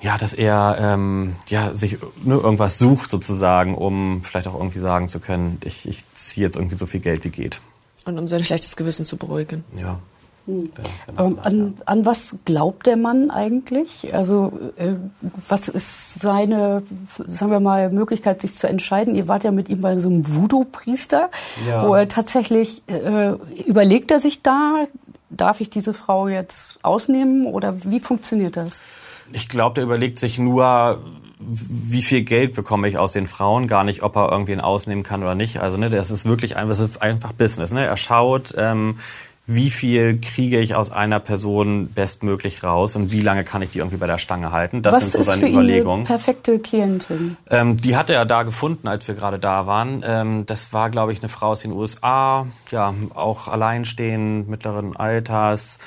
ja, 0.00 0.16
dass 0.16 0.32
er 0.32 0.76
ähm, 0.80 1.34
ja, 1.48 1.74
sich 1.74 1.98
ne, 2.22 2.34
irgendwas 2.34 2.78
sucht 2.78 3.10
sozusagen, 3.10 3.74
um 3.74 4.22
vielleicht 4.22 4.46
auch 4.46 4.54
irgendwie 4.54 4.78
sagen 4.78 5.08
zu 5.08 5.18
können, 5.18 5.58
ich, 5.64 5.88
ich 5.88 6.04
ziehe 6.14 6.46
jetzt 6.46 6.56
irgendwie 6.56 6.76
so 6.76 6.86
viel 6.86 7.00
Geld 7.00 7.24
wie 7.24 7.30
geht. 7.30 7.60
Und 8.04 8.18
um 8.18 8.28
sein 8.28 8.44
schlechtes 8.44 8.76
Gewissen 8.76 9.04
zu 9.04 9.16
beruhigen. 9.16 9.64
Ja. 9.76 9.98
Hm. 10.46 10.70
Ähm, 11.18 11.38
an, 11.42 11.74
an, 11.84 12.06
was 12.06 12.36
glaubt 12.46 12.86
der 12.86 12.96
Mann 12.96 13.30
eigentlich? 13.30 14.14
Also 14.14 14.58
äh, 14.76 14.94
was 15.46 15.68
ist 15.68 16.22
seine, 16.22 16.82
sagen 17.06 17.50
wir 17.50 17.60
mal, 17.60 17.90
Möglichkeit, 17.90 18.40
sich 18.40 18.54
zu 18.54 18.66
entscheiden? 18.66 19.14
Ihr 19.14 19.28
wart 19.28 19.44
ja 19.44 19.50
mit 19.50 19.68
ihm 19.68 19.82
bei 19.82 19.98
so 19.98 20.08
einem 20.08 20.34
Voodoo-Priester, 20.34 21.28
ja. 21.68 21.86
wo 21.86 21.94
er 21.94 22.08
tatsächlich 22.08 22.82
äh, 22.86 23.32
überlegt 23.66 24.10
er 24.10 24.20
sich 24.20 24.42
da, 24.42 24.84
darf 25.28 25.60
ich 25.60 25.68
diese 25.68 25.92
Frau 25.92 26.28
jetzt 26.28 26.78
ausnehmen 26.82 27.46
oder 27.46 27.84
wie 27.84 28.00
funktioniert 28.00 28.56
das? 28.56 28.80
Ich 29.32 29.48
glaube, 29.48 29.74
der 29.74 29.84
überlegt 29.84 30.18
sich 30.18 30.38
nur, 30.38 30.98
wie 31.40 32.02
viel 32.02 32.22
Geld 32.22 32.54
bekomme 32.54 32.88
ich 32.88 32.98
aus 32.98 33.12
den 33.12 33.26
Frauen, 33.26 33.68
gar 33.68 33.84
nicht, 33.84 34.02
ob 34.02 34.16
er 34.16 34.30
irgendwen 34.30 34.60
ausnehmen 34.60 35.04
kann 35.04 35.22
oder 35.22 35.34
nicht. 35.34 35.60
Also 35.60 35.76
ne, 35.76 35.88
das 35.90 36.10
ist 36.10 36.24
wirklich 36.24 36.56
einfach, 36.56 36.76
das 36.76 36.80
ist 36.80 37.02
einfach 37.02 37.32
Business. 37.32 37.72
Ne? 37.72 37.86
Er 37.86 37.96
schaut, 37.96 38.54
ähm, 38.56 38.98
wie 39.50 39.70
viel 39.70 40.20
kriege 40.20 40.60
ich 40.60 40.74
aus 40.74 40.92
einer 40.92 41.20
Person 41.20 41.88
bestmöglich 41.88 42.62
raus 42.62 42.96
und 42.96 43.12
wie 43.12 43.22
lange 43.22 43.44
kann 43.44 43.62
ich 43.62 43.70
die 43.70 43.78
irgendwie 43.78 43.96
bei 43.96 44.06
der 44.06 44.18
Stange 44.18 44.52
halten. 44.52 44.82
Das 44.82 44.92
Was 44.92 45.12
sind 45.12 45.24
so 45.24 45.30
seine 45.30 45.46
ist 45.46 45.48
für 45.48 45.52
Überlegungen. 45.54 46.00
Ihn 46.02 46.06
eine 46.06 46.18
perfekte 46.18 46.58
Klientin. 46.58 47.38
Ähm, 47.50 47.78
die 47.78 47.96
hatte 47.96 48.12
er 48.12 48.26
da 48.26 48.42
gefunden, 48.42 48.88
als 48.88 49.08
wir 49.08 49.14
gerade 49.14 49.38
da 49.38 49.66
waren. 49.66 50.04
Ähm, 50.06 50.44
das 50.44 50.74
war, 50.74 50.90
glaube 50.90 51.12
ich, 51.12 51.20
eine 51.20 51.30
Frau 51.30 51.48
aus 51.48 51.60
den 51.60 51.72
USA, 51.72 52.46
ja, 52.70 52.92
auch 53.14 53.48
alleinstehend, 53.48 54.50
mittleren 54.50 54.94
Alters 54.96 55.78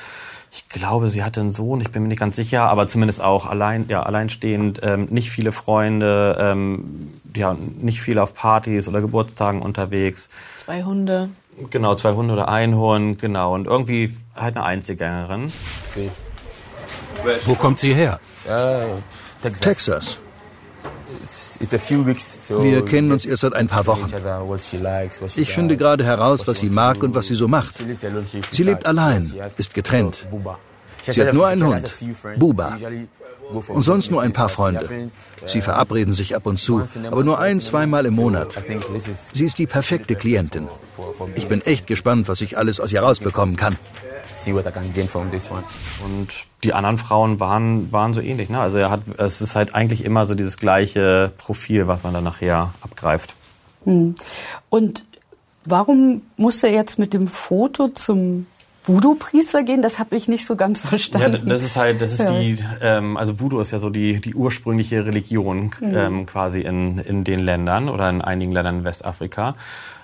ich 0.54 0.68
glaube, 0.68 1.10
sie 1.10 1.24
hatte 1.24 1.40
einen 1.40 1.52
Sohn, 1.52 1.80
ich 1.80 1.92
bin 1.92 2.02
mir 2.04 2.10
nicht 2.10 2.20
ganz 2.20 2.36
sicher, 2.36 2.64
aber 2.64 2.88
zumindest 2.88 3.22
auch 3.22 3.46
allein, 3.46 3.86
ja, 3.88 4.04
alleinstehend, 4.04 4.82
ähm, 4.84 5.08
nicht 5.10 5.32
viele 5.32 5.54
Freunde, 5.54 6.38
ähm, 6.40 7.12
ja, 7.34 7.56
nicht 7.80 8.02
viel 8.02 8.20
auf 8.20 8.34
Partys 8.34 8.90
oder 8.90 9.00
Geburtstagen 9.00 9.62
unterwegs. 9.62 10.30
Zwei 10.58 10.84
Hunde. 10.84 11.30
Genau, 11.70 11.96
zwei 11.96 12.14
Hunde 12.14 12.34
oder 12.34 12.50
ein 12.50 12.76
Hund, 12.76 13.20
genau. 13.20 13.54
Und 13.54 13.66
irgendwie 13.66 14.16
halt 14.36 14.58
eine 14.58 14.66
Einzelgängerin. 14.66 15.52
Okay. 15.92 16.10
Wo 17.46 17.56
kommt 17.56 17.80
sie 17.80 17.94
her? 17.94 18.20
Uh, 18.46 19.00
Texas. 19.42 19.62
Texas. 19.62 20.20
Wir 22.60 22.86
kennen 22.86 23.12
uns 23.12 23.26
erst 23.26 23.42
seit 23.42 23.54
ein 23.54 23.68
paar 23.68 23.86
Wochen. 23.88 24.08
Ich 25.36 25.54
finde 25.54 25.78
gerade 25.78 26.04
heraus, 26.04 26.48
was 26.48 26.60
sie 26.60 26.70
mag 26.70 27.04
und 27.04 27.16
was 27.16 27.28
sie 27.28 27.36
so 27.36 27.48
macht. 27.48 27.76
Sie 28.52 28.64
lebt 28.64 28.86
allein, 28.86 29.34
ist 29.58 29.74
getrennt. 29.74 30.28
Sie 31.04 31.22
hat 31.22 31.34
nur 31.34 31.48
einen 31.48 31.66
Hund, 31.66 31.92
Buba. 32.38 32.78
Und 33.68 33.82
sonst 33.82 34.12
nur 34.12 34.22
ein 34.22 34.34
paar 34.34 34.50
Freunde. 34.50 34.88
Sie 35.46 35.62
verabreden 35.62 36.14
sich 36.14 36.36
ab 36.36 36.46
und 36.46 36.58
zu, 36.58 36.84
aber 37.10 37.24
nur 37.24 37.40
ein, 37.40 37.60
zweimal 37.60 38.06
im 38.06 38.16
Monat. 38.16 38.56
Sie 39.34 39.46
ist 39.46 39.58
die 39.58 39.68
perfekte 39.68 40.16
Klientin. 40.16 40.68
Ich 41.36 41.48
bin 41.48 41.62
echt 41.62 41.88
gespannt, 41.88 42.28
was 42.28 42.42
ich 42.42 42.58
alles 42.58 42.80
aus 42.80 42.94
ihr 42.94 43.02
rausbekommen 43.02 43.56
kann 43.56 43.78
see 44.44 44.54
what 44.54 44.66
I 44.66 44.72
can 44.72 44.94
gain 44.94 45.08
from 45.08 45.32
this 45.32 45.50
one. 45.50 45.64
Und 46.04 46.30
die 46.64 46.74
anderen 46.74 46.98
Frauen 46.98 47.40
waren, 47.40 47.92
waren 47.92 48.14
so 48.14 48.22
ähnlich. 48.22 48.50
Ne? 48.50 48.60
Also 48.60 48.78
er 48.78 48.90
hat, 48.90 49.02
es 49.18 49.42
ist 49.42 49.56
halt 49.56 49.76
eigentlich 49.76 50.04
immer 50.04 50.26
so 50.26 50.36
dieses 50.36 50.58
gleiche 50.58 51.32
Profil, 51.38 51.88
was 51.88 52.04
man 52.04 52.14
dann 52.14 52.24
nachher 52.24 52.74
abgreift. 52.82 53.36
Hm. 53.86 54.16
Und 54.70 55.06
warum 55.66 56.22
musste 56.38 56.68
er 56.68 56.74
jetzt 56.74 57.00
mit 57.00 57.14
dem 57.14 57.28
Foto 57.28 57.88
zum 57.90 58.48
Voodoo-Priester 58.84 59.64
gehen? 59.64 59.82
Das 59.82 60.00
habe 60.00 60.16
ich 60.16 60.28
nicht 60.28 60.46
so 60.46 60.56
ganz 60.56 60.82
verstanden. 60.82 61.48
Ja, 61.48 61.54
das 61.54 61.64
ist 61.64 61.78
halt, 61.78 62.02
das 62.02 62.12
ist 62.12 62.22
ja. 62.22 62.32
die, 62.32 62.58
ähm, 62.82 63.18
also 63.18 63.40
Voodoo 63.40 63.60
ist 63.60 63.72
ja 63.72 63.80
so 63.80 63.90
die, 63.90 64.20
die 64.20 64.36
ursprüngliche 64.36 65.06
Religion 65.06 65.72
mhm. 65.80 65.96
ähm, 65.96 66.26
quasi 66.26 66.62
in, 66.62 66.98
in 67.00 67.24
den 67.24 67.40
Ländern 67.40 67.90
oder 67.90 68.10
in 68.10 68.22
einigen 68.22 68.52
Ländern 68.52 68.80
in 68.80 68.84
Westafrika. 68.84 69.56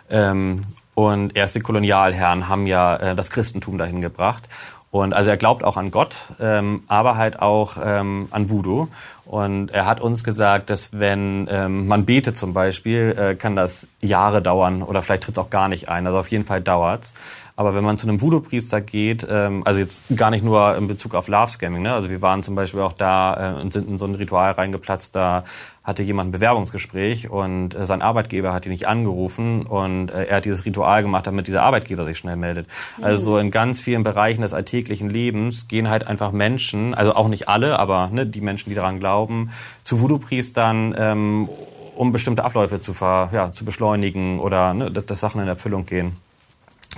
Ähm, 0.10 0.62
und 0.98 1.38
erst 1.38 1.54
die 1.54 1.60
Kolonialherren 1.60 2.50
haben 2.50 2.66
ja 2.66 2.96
äh, 2.96 3.16
das 3.16 3.30
Christentum 3.30 3.78
dahin 3.78 4.02
gebracht. 4.02 4.50
Und 4.90 5.14
also 5.14 5.30
er 5.30 5.38
glaubt 5.38 5.64
auch 5.64 5.78
an 5.78 5.92
Gott, 5.92 6.16
ähm, 6.40 6.86
aber 6.88 7.18
halt 7.18 7.40
auch 7.40 7.78
ähm, 7.80 8.28
an 8.32 8.50
Voodoo. 8.50 8.88
Und 9.24 9.70
er 9.70 9.86
hat 9.86 10.02
uns 10.02 10.24
gesagt, 10.24 10.72
dass 10.72 11.00
wenn 11.00 11.48
ähm, 11.52 11.86
man 11.86 12.06
betet 12.06 12.40
zum 12.40 12.56
Beispiel, 12.56 13.16
äh, 13.16 13.36
kann 13.36 13.56
das 13.56 13.86
Jahre 14.02 14.42
dauern 14.42 14.82
oder 14.82 15.04
vielleicht 15.04 15.22
tritt 15.22 15.36
es 15.36 15.38
auch 15.38 15.52
gar 15.52 15.68
nicht 15.68 15.88
ein. 15.88 16.08
Also 16.08 16.18
auf 16.18 16.32
jeden 16.32 16.46
Fall 16.46 16.62
dauert's. 16.62 17.14
Aber 17.56 17.76
wenn 17.76 17.84
man 17.84 18.00
zu 18.00 18.08
einem 18.08 18.20
Voodoo-Priester 18.20 18.82
geht, 18.82 19.28
ähm, 19.30 19.62
also 19.66 19.80
jetzt 19.80 20.04
gar 20.16 20.32
nicht 20.32 20.44
nur 20.44 20.76
in 20.78 20.88
Bezug 20.88 21.14
auf 21.14 21.28
Love-Scamming, 21.28 21.82
ne? 21.82 21.94
also 21.94 22.10
wir 22.10 22.24
waren 22.24 22.42
zum 22.42 22.56
Beispiel 22.56 22.82
auch 22.82 22.94
da 22.94 23.56
äh, 23.56 23.62
und 23.62 23.74
sind 23.74 23.88
in 23.88 23.98
so 24.00 24.06
ein 24.06 24.16
Ritual 24.16 24.52
reingeplatzt, 24.52 25.16
da 25.16 25.44
hatte 25.88 26.04
jemand 26.04 26.28
ein 26.28 26.32
Bewerbungsgespräch 26.34 27.30
und 27.30 27.74
äh, 27.74 27.86
sein 27.86 28.02
Arbeitgeber 28.02 28.52
hat 28.52 28.66
ihn 28.66 28.74
nicht 28.74 28.90
angerufen 28.90 29.66
und 29.66 30.10
äh, 30.10 30.26
er 30.26 30.38
hat 30.38 30.46
dieses 30.46 30.66
Ritual 30.66 31.02
gemacht, 31.02 31.26
damit 31.26 31.48
dieser 31.48 31.64
Arbeitgeber 31.64 32.04
sich 32.06 32.18
schnell 32.18 32.36
meldet. 32.36 32.68
Also 33.02 33.24
so 33.24 33.38
in 33.38 33.52
ganz 33.52 33.80
vielen 33.80 34.04
Bereichen 34.04 34.42
des 34.42 34.54
alltäglichen 34.54 35.10
Lebens 35.10 35.70
gehen 35.70 35.90
halt 35.90 36.06
einfach 36.06 36.34
Menschen, 36.34 36.94
also 36.94 37.16
auch 37.16 37.30
nicht 37.30 37.48
alle, 37.48 37.80
aber 37.80 38.10
ne, 38.12 38.26
die 38.26 38.42
Menschen, 38.42 38.70
die 38.70 38.76
daran 38.76 39.00
glauben, 39.00 39.52
zu 39.84 40.02
Voodoo-Priestern, 40.02 40.94
ähm, 40.98 41.50
um 41.96 42.12
bestimmte 42.12 42.44
Abläufe 42.44 42.82
zu, 42.82 42.94
ver, 42.94 43.30
ja, 43.32 43.54
zu 43.54 43.64
beschleunigen 43.64 44.40
oder 44.40 44.74
ne, 44.74 44.92
dass 44.92 45.22
Sachen 45.22 45.42
in 45.42 45.48
Erfüllung 45.48 45.86
gehen. 45.86 46.18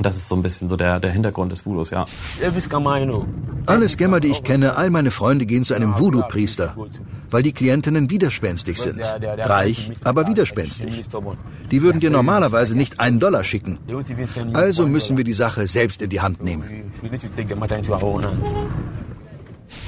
Das 0.01 0.15
ist 0.15 0.27
so 0.27 0.35
ein 0.35 0.41
bisschen 0.41 0.69
so 0.69 0.75
der, 0.75 0.99
der 0.99 1.11
Hintergrund 1.11 1.51
des 1.51 1.65
Voodoos, 1.65 1.89
ja. 1.89 2.05
Alle 3.65 3.87
Scammer, 3.87 4.19
die 4.19 4.29
ich 4.29 4.43
kenne, 4.43 4.75
all 4.75 4.89
meine 4.89 5.11
Freunde 5.11 5.45
gehen 5.45 5.63
zu 5.63 5.73
einem 5.73 5.99
Voodoo-Priester, 5.99 6.75
weil 7.29 7.43
die 7.43 7.51
Klientinnen 7.51 8.09
widerspenstig 8.09 8.77
sind. 8.77 9.01
Reich, 9.03 9.91
aber 10.03 10.27
widerspenstig. 10.27 11.05
Die 11.71 11.81
würden 11.81 11.99
dir 11.99 12.09
normalerweise 12.09 12.77
nicht 12.77 12.99
einen 12.99 13.19
Dollar 13.19 13.43
schicken. 13.43 13.77
Also 14.53 14.87
müssen 14.87 15.17
wir 15.17 15.23
die 15.23 15.33
Sache 15.33 15.67
selbst 15.67 16.01
in 16.01 16.09
die 16.09 16.21
Hand 16.21 16.43
nehmen. 16.43 16.91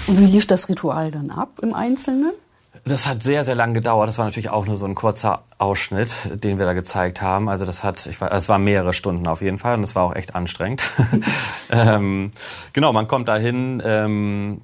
Und 0.08 0.20
wie 0.20 0.26
lief 0.26 0.46
das 0.46 0.70
Ritual 0.70 1.12
dann 1.12 1.32
ab 1.32 1.60
im 1.62 1.74
Einzelnen? 1.74 2.34
Das 2.84 3.08
hat 3.08 3.22
sehr, 3.22 3.46
sehr 3.46 3.54
lang 3.54 3.74
gedauert. 3.74 4.08
Das 4.08 4.18
war 4.18 4.26
natürlich 4.26 4.50
auch 4.50 4.66
nur 4.66 4.76
so 4.76 4.86
ein 4.86 4.96
kurzer 4.96 5.44
Ausschnitt, 5.60 6.44
den 6.44 6.58
wir 6.58 6.66
da 6.66 6.74
gezeigt 6.74 7.22
haben. 7.22 7.48
Also 7.48 7.66
das 7.66 7.84
hat, 7.84 8.06
ich 8.08 8.20
war, 8.20 8.32
es 8.32 8.50
waren 8.50 8.64
mehrere 8.64 8.94
Stunden 8.94 9.28
auf 9.28 9.42
jeden 9.42 9.60
Fall 9.60 9.76
und 9.76 9.84
es 9.84 9.94
war 9.94 10.04
auch 10.04 10.16
echt 10.16 10.34
anstrengend. 10.34 10.90
ähm, 11.70 12.32
genau, 12.74 12.92
man 12.92 13.08
kommt 13.08 13.28
dahin 13.28 13.84
ähm, 13.86 14.62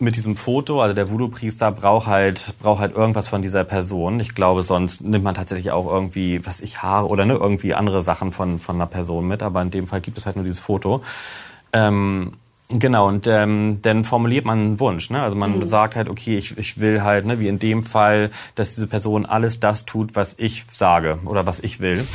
mit 0.00 0.16
diesem 0.16 0.34
Foto. 0.34 0.82
Also 0.82 0.94
der 0.94 1.10
Voodoo-Priester 1.10 1.70
braucht 1.70 2.08
halt, 2.08 2.54
braucht 2.60 2.80
halt 2.80 2.96
irgendwas 2.96 3.28
von 3.28 3.40
dieser 3.40 3.62
Person. 3.62 4.18
Ich 4.18 4.34
glaube, 4.34 4.62
sonst 4.62 5.02
nimmt 5.02 5.22
man 5.22 5.34
tatsächlich 5.34 5.70
auch 5.70 5.86
irgendwie, 5.86 6.44
was 6.44 6.60
ich 6.60 6.82
Haare 6.82 7.06
oder 7.06 7.24
ne, 7.24 7.34
irgendwie 7.34 7.74
andere 7.74 8.02
Sachen 8.02 8.32
von 8.32 8.58
von 8.58 8.76
einer 8.76 8.86
Person 8.86 9.28
mit. 9.28 9.44
Aber 9.44 9.62
in 9.62 9.70
dem 9.70 9.86
Fall 9.86 10.00
gibt 10.00 10.18
es 10.18 10.26
halt 10.26 10.34
nur 10.34 10.44
dieses 10.44 10.60
Foto. 10.60 11.02
Ähm, 11.72 12.32
Genau, 12.72 13.08
und 13.08 13.26
ähm, 13.26 13.80
dann 13.82 14.04
formuliert 14.04 14.44
man 14.44 14.60
einen 14.60 14.80
Wunsch. 14.80 15.10
Ne? 15.10 15.20
Also 15.20 15.36
man 15.36 15.58
mhm. 15.58 15.68
sagt 15.68 15.96
halt, 15.96 16.08
okay, 16.08 16.38
ich, 16.38 16.56
ich 16.56 16.80
will 16.80 17.02
halt, 17.02 17.26
ne, 17.26 17.40
wie 17.40 17.48
in 17.48 17.58
dem 17.58 17.82
Fall, 17.82 18.30
dass 18.54 18.76
diese 18.76 18.86
Person 18.86 19.26
alles 19.26 19.58
das 19.58 19.86
tut, 19.86 20.14
was 20.14 20.34
ich 20.38 20.64
sage 20.76 21.18
oder 21.24 21.46
was 21.46 21.58
ich 21.60 21.80
will. 21.80 22.06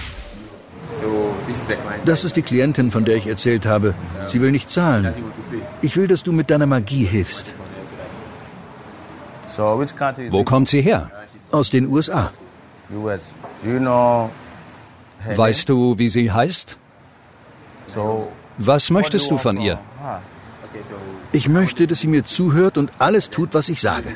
Das 2.06 2.24
ist 2.24 2.38
die 2.38 2.42
Klientin, 2.42 2.90
von 2.90 3.04
der 3.04 3.18
ich 3.18 3.28
erzählt 3.28 3.66
habe. 3.66 3.94
Sie 4.28 4.40
will 4.42 4.52
nicht 4.52 4.70
zahlen. 4.70 5.14
Ich 5.82 5.98
will, 5.98 6.08
dass 6.08 6.24
du 6.24 6.32
mit 6.32 6.50
deiner 6.50 6.66
Magie 6.68 7.04
hilfst. 7.04 7.52
Wo 10.30 10.44
kommt 10.44 10.70
sie 10.70 10.82
her? 10.82 11.12
Aus 11.52 11.70
den 11.70 11.88
USA. 11.88 12.32
Weißt 15.36 15.70
du, 15.70 15.98
wie 15.98 16.10
sie 16.10 16.32
heißt? 16.32 16.78
Was 18.58 18.90
möchtest 18.90 19.30
du 19.30 19.38
von 19.38 19.60
ihr? 19.60 19.80
Ich 21.32 21.50
möchte, 21.50 21.88
dass 21.88 22.00
sie 22.00 22.08
mir 22.08 22.24
zuhört 22.24 22.78
und 22.78 22.92
alles 23.00 23.30
tut, 23.30 23.54
was 23.54 23.70
ich 23.70 23.82
sage. 23.82 24.16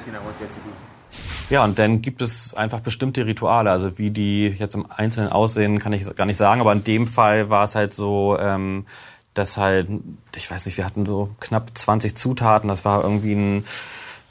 Ja, 1.50 1.64
und 1.64 1.80
dann 1.80 2.02
gibt 2.02 2.22
es 2.22 2.54
einfach 2.54 2.80
bestimmte 2.80 3.26
Rituale. 3.26 3.72
Also 3.72 3.98
wie 3.98 4.12
die 4.12 4.48
jetzt 4.48 4.76
im 4.76 4.86
Einzelnen 4.90 5.30
aussehen, 5.30 5.80
kann 5.80 5.94
ich 5.94 6.06
gar 6.16 6.26
nicht 6.26 6.38
sagen. 6.38 6.62
Aber 6.62 6.72
in 6.72 6.84
dem 6.84 7.08
Fall 7.08 7.50
war 7.50 7.64
es 7.64 7.76
halt 7.76 7.94
so, 7.94 8.38
ähm, 8.40 8.86
dass 9.34 9.58
halt, 9.58 9.88
ich 10.36 10.50
weiß 10.50 10.66
nicht, 10.66 10.78
wir 10.78 10.86
hatten 10.86 11.06
so 11.06 11.30
knapp 11.40 11.72
20 11.74 12.16
Zutaten. 12.16 12.68
Das 12.68 12.86
war 12.86 13.04
irgendwie 13.04 13.34
ein 13.34 13.64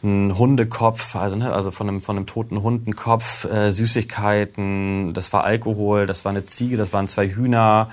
ein 0.03 0.39
Hundekopf, 0.39 1.17
also, 1.17 1.37
ne, 1.37 1.53
also 1.53 1.71
von 1.71 1.89
einem, 1.89 2.01
von 2.01 2.17
einem 2.17 2.27
toten 2.27 2.63
Hundenkopf, 2.63 3.45
äh, 3.47 3.73
Süßigkeiten, 3.73 5.13
das 5.13 5.33
war 5.33 5.45
Alkohol, 5.45 6.07
das 6.07 6.25
war 6.25 6.31
eine 6.31 6.45
Ziege, 6.45 6.77
das 6.77 6.93
waren 6.93 7.09
zwei 7.09 7.29
Hühner, 7.29 7.91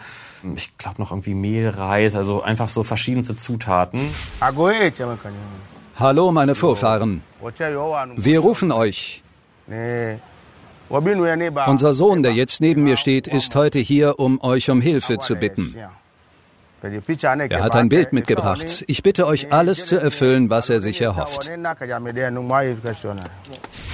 ich 0.55 0.77
glaube 0.77 1.01
noch 1.01 1.11
irgendwie 1.11 1.33
Mehl, 1.33 1.69
Reis, 1.69 2.15
also 2.15 2.43
einfach 2.43 2.69
so 2.69 2.83
verschiedenste 2.83 3.35
Zutaten. 3.35 3.99
Hallo, 5.97 6.31
meine 6.31 6.55
Vorfahren. 6.55 7.21
Wir 8.15 8.39
rufen 8.39 8.71
euch. 8.71 9.23
Unser 11.67 11.93
Sohn, 11.93 12.21
der 12.21 12.33
jetzt 12.33 12.61
neben 12.61 12.83
mir 12.83 12.97
steht, 12.97 13.27
ist 13.27 13.55
heute 13.55 13.79
hier, 13.79 14.19
um 14.19 14.41
euch 14.41 14.69
um 14.69 14.81
Hilfe 14.81 15.17
zu 15.19 15.35
bitten. 15.35 15.75
Er 17.49 17.63
hat 17.63 17.75
ein 17.75 17.89
Bild 17.89 18.13
mitgebracht. 18.13 18.83
Ich 18.88 19.03
bitte 19.03 19.27
euch, 19.27 19.51
alles 19.51 19.86
zu 19.88 19.99
erfüllen, 19.99 20.49
was 20.49 20.69
er 20.69 20.79
sich 20.81 21.01
erhofft. 21.01 21.49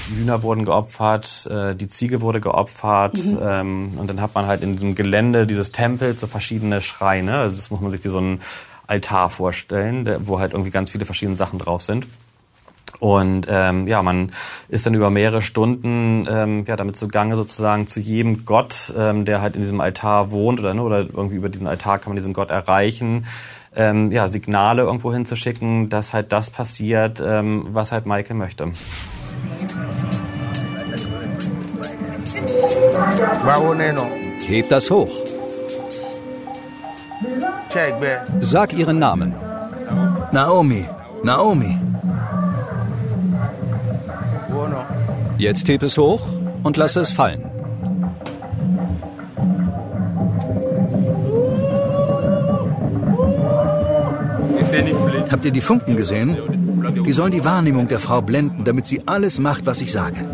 Die 0.10 0.16
Hühner 0.16 0.44
wurden 0.44 0.66
geopfert, 0.66 1.48
äh, 1.48 1.76
die 1.76 1.88
Ziege 1.88 2.22
wurde 2.22 2.42
geopfert 2.42 3.16
mhm. 3.16 3.40
Ähm, 3.42 3.90
und 3.98 4.10
dann 4.10 4.22
hat 4.22 4.36
man 4.36 4.46
halt 4.48 4.62
in 4.62 4.74
diesem 4.74 4.96
Gelände 4.96 5.48
dieses 5.48 5.72
Tempels 5.72 6.20
so 6.22 6.28
verschiedene 6.28 6.82
Schreine. 6.82 7.38
Also 7.38 7.56
das 7.56 7.72
muss 7.72 7.82
man 7.82 7.92
sich 7.92 8.04
wie 8.04 8.10
so 8.10 8.20
ein 8.20 8.42
Altar 8.88 9.30
vorstellen, 9.30 10.08
wo 10.26 10.40
halt 10.40 10.52
irgendwie 10.52 10.72
ganz 10.72 10.92
viele 10.92 11.06
verschiedene 11.06 11.38
Sachen 11.38 11.60
drauf 11.60 11.82
sind. 11.82 12.08
Und 13.00 13.48
ähm, 13.50 13.88
ja, 13.88 14.04
man 14.04 14.32
ist 14.70 14.86
dann 14.86 14.94
über 14.94 15.10
mehrere 15.10 15.42
Stunden 15.42 16.28
ähm, 16.30 16.66
ja, 16.68 16.76
damit 16.76 16.96
zugange, 16.96 17.36
sozusagen 17.36 17.88
zu 17.88 18.00
jedem 18.00 18.46
Gott, 18.46 18.94
ähm, 18.98 19.26
der 19.26 19.42
halt 19.42 19.56
in 19.56 19.62
diesem 19.62 19.82
Altar 19.82 20.32
wohnt 20.32 20.60
oder, 20.60 20.74
ne, 20.74 20.84
oder 20.84 21.00
irgendwie 21.00 21.36
über 21.36 21.50
diesen 21.50 21.68
Altar 21.68 22.00
kann 22.00 22.12
man 22.12 22.18
diesen 22.18 22.34
Gott 22.34 22.52
erreichen, 22.52 23.26
ähm, 23.76 24.12
ja, 24.12 24.28
Signale 24.28 24.84
irgendwo 24.84 25.12
hinzuschicken, 25.12 25.90
dass 25.90 26.14
halt 26.14 26.32
das 26.32 26.50
passiert, 26.50 27.22
ähm, 27.26 27.68
was 27.72 27.92
halt 27.92 28.06
Michael 28.06 28.36
möchte. 28.36 28.72
Hebt 34.48 34.72
das 34.72 34.92
hoch. 34.92 35.10
Sag 38.42 38.74
ihren 38.74 39.00
Namen. 39.00 39.34
Naomi. 40.32 40.86
Naomi. 41.24 41.81
Jetzt 45.42 45.68
heb 45.70 45.82
es 45.82 45.98
hoch 45.98 46.22
und 46.62 46.78
lass 46.78 46.96
es 46.96 47.10
fallen. 47.10 47.44
Habt 55.32 55.44
ihr 55.44 55.50
die 55.50 55.62
Funken 55.62 55.96
gesehen? 55.96 56.38
Die 57.04 57.12
sollen 57.12 57.32
die 57.32 57.44
Wahrnehmung 57.44 57.88
der 57.88 58.00
Frau 58.00 58.22
blenden, 58.22 58.66
damit 58.66 58.86
sie 58.86 59.08
alles 59.08 59.40
macht, 59.40 59.66
was 59.66 59.82
ich 59.82 59.92
sage. 59.92 60.30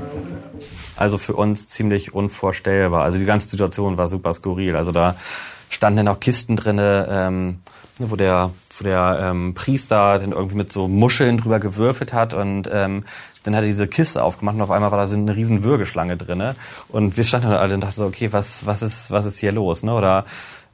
Also 0.97 1.17
für 1.17 1.37
uns 1.37 1.69
ziemlich 1.69 2.13
unvorstellbar. 2.13 3.05
Also 3.05 3.17
die 3.17 3.23
ganze 3.23 3.47
Situation 3.47 3.97
war 3.97 4.09
super 4.09 4.33
skurril. 4.33 4.75
Also 4.75 4.91
da 4.91 5.15
standen 5.69 5.97
dann 6.03 6.09
auch 6.09 6.19
Kisten 6.19 6.57
drinne, 6.57 7.07
ähm, 7.09 7.59
wo 7.97 8.17
der 8.17 8.49
wo 8.79 8.83
der 8.83 9.19
ähm, 9.21 9.53
Priester 9.53 10.19
dann 10.19 10.31
irgendwie 10.31 10.55
mit 10.55 10.71
so 10.71 10.87
Muscheln 10.87 11.37
drüber 11.37 11.59
gewürfelt 11.59 12.13
hat 12.13 12.33
und 12.33 12.69
ähm, 12.71 13.03
dann 13.43 13.55
hat 13.55 13.63
er 13.63 13.67
diese 13.67 13.87
Kiste 13.87 14.23
aufgemacht 14.23 14.55
und 14.55 14.61
auf 14.61 14.71
einmal 14.71 14.91
war 14.91 14.97
da 14.97 15.07
so 15.07 15.15
eine 15.15 15.35
riesen 15.35 15.63
Würgeschlange 15.63 16.17
drinne 16.17 16.55
und 16.89 17.15
wir 17.17 17.23
standen 17.23 17.47
alle 17.47 17.75
und 17.75 17.81
dachten 17.81 17.95
so, 17.95 18.05
okay, 18.05 18.33
was, 18.33 18.65
was 18.65 18.81
ist, 18.81 19.11
was 19.11 19.25
ist 19.25 19.39
hier 19.39 19.51
los, 19.51 19.83
ne? 19.83 19.93
Oder 19.93 20.25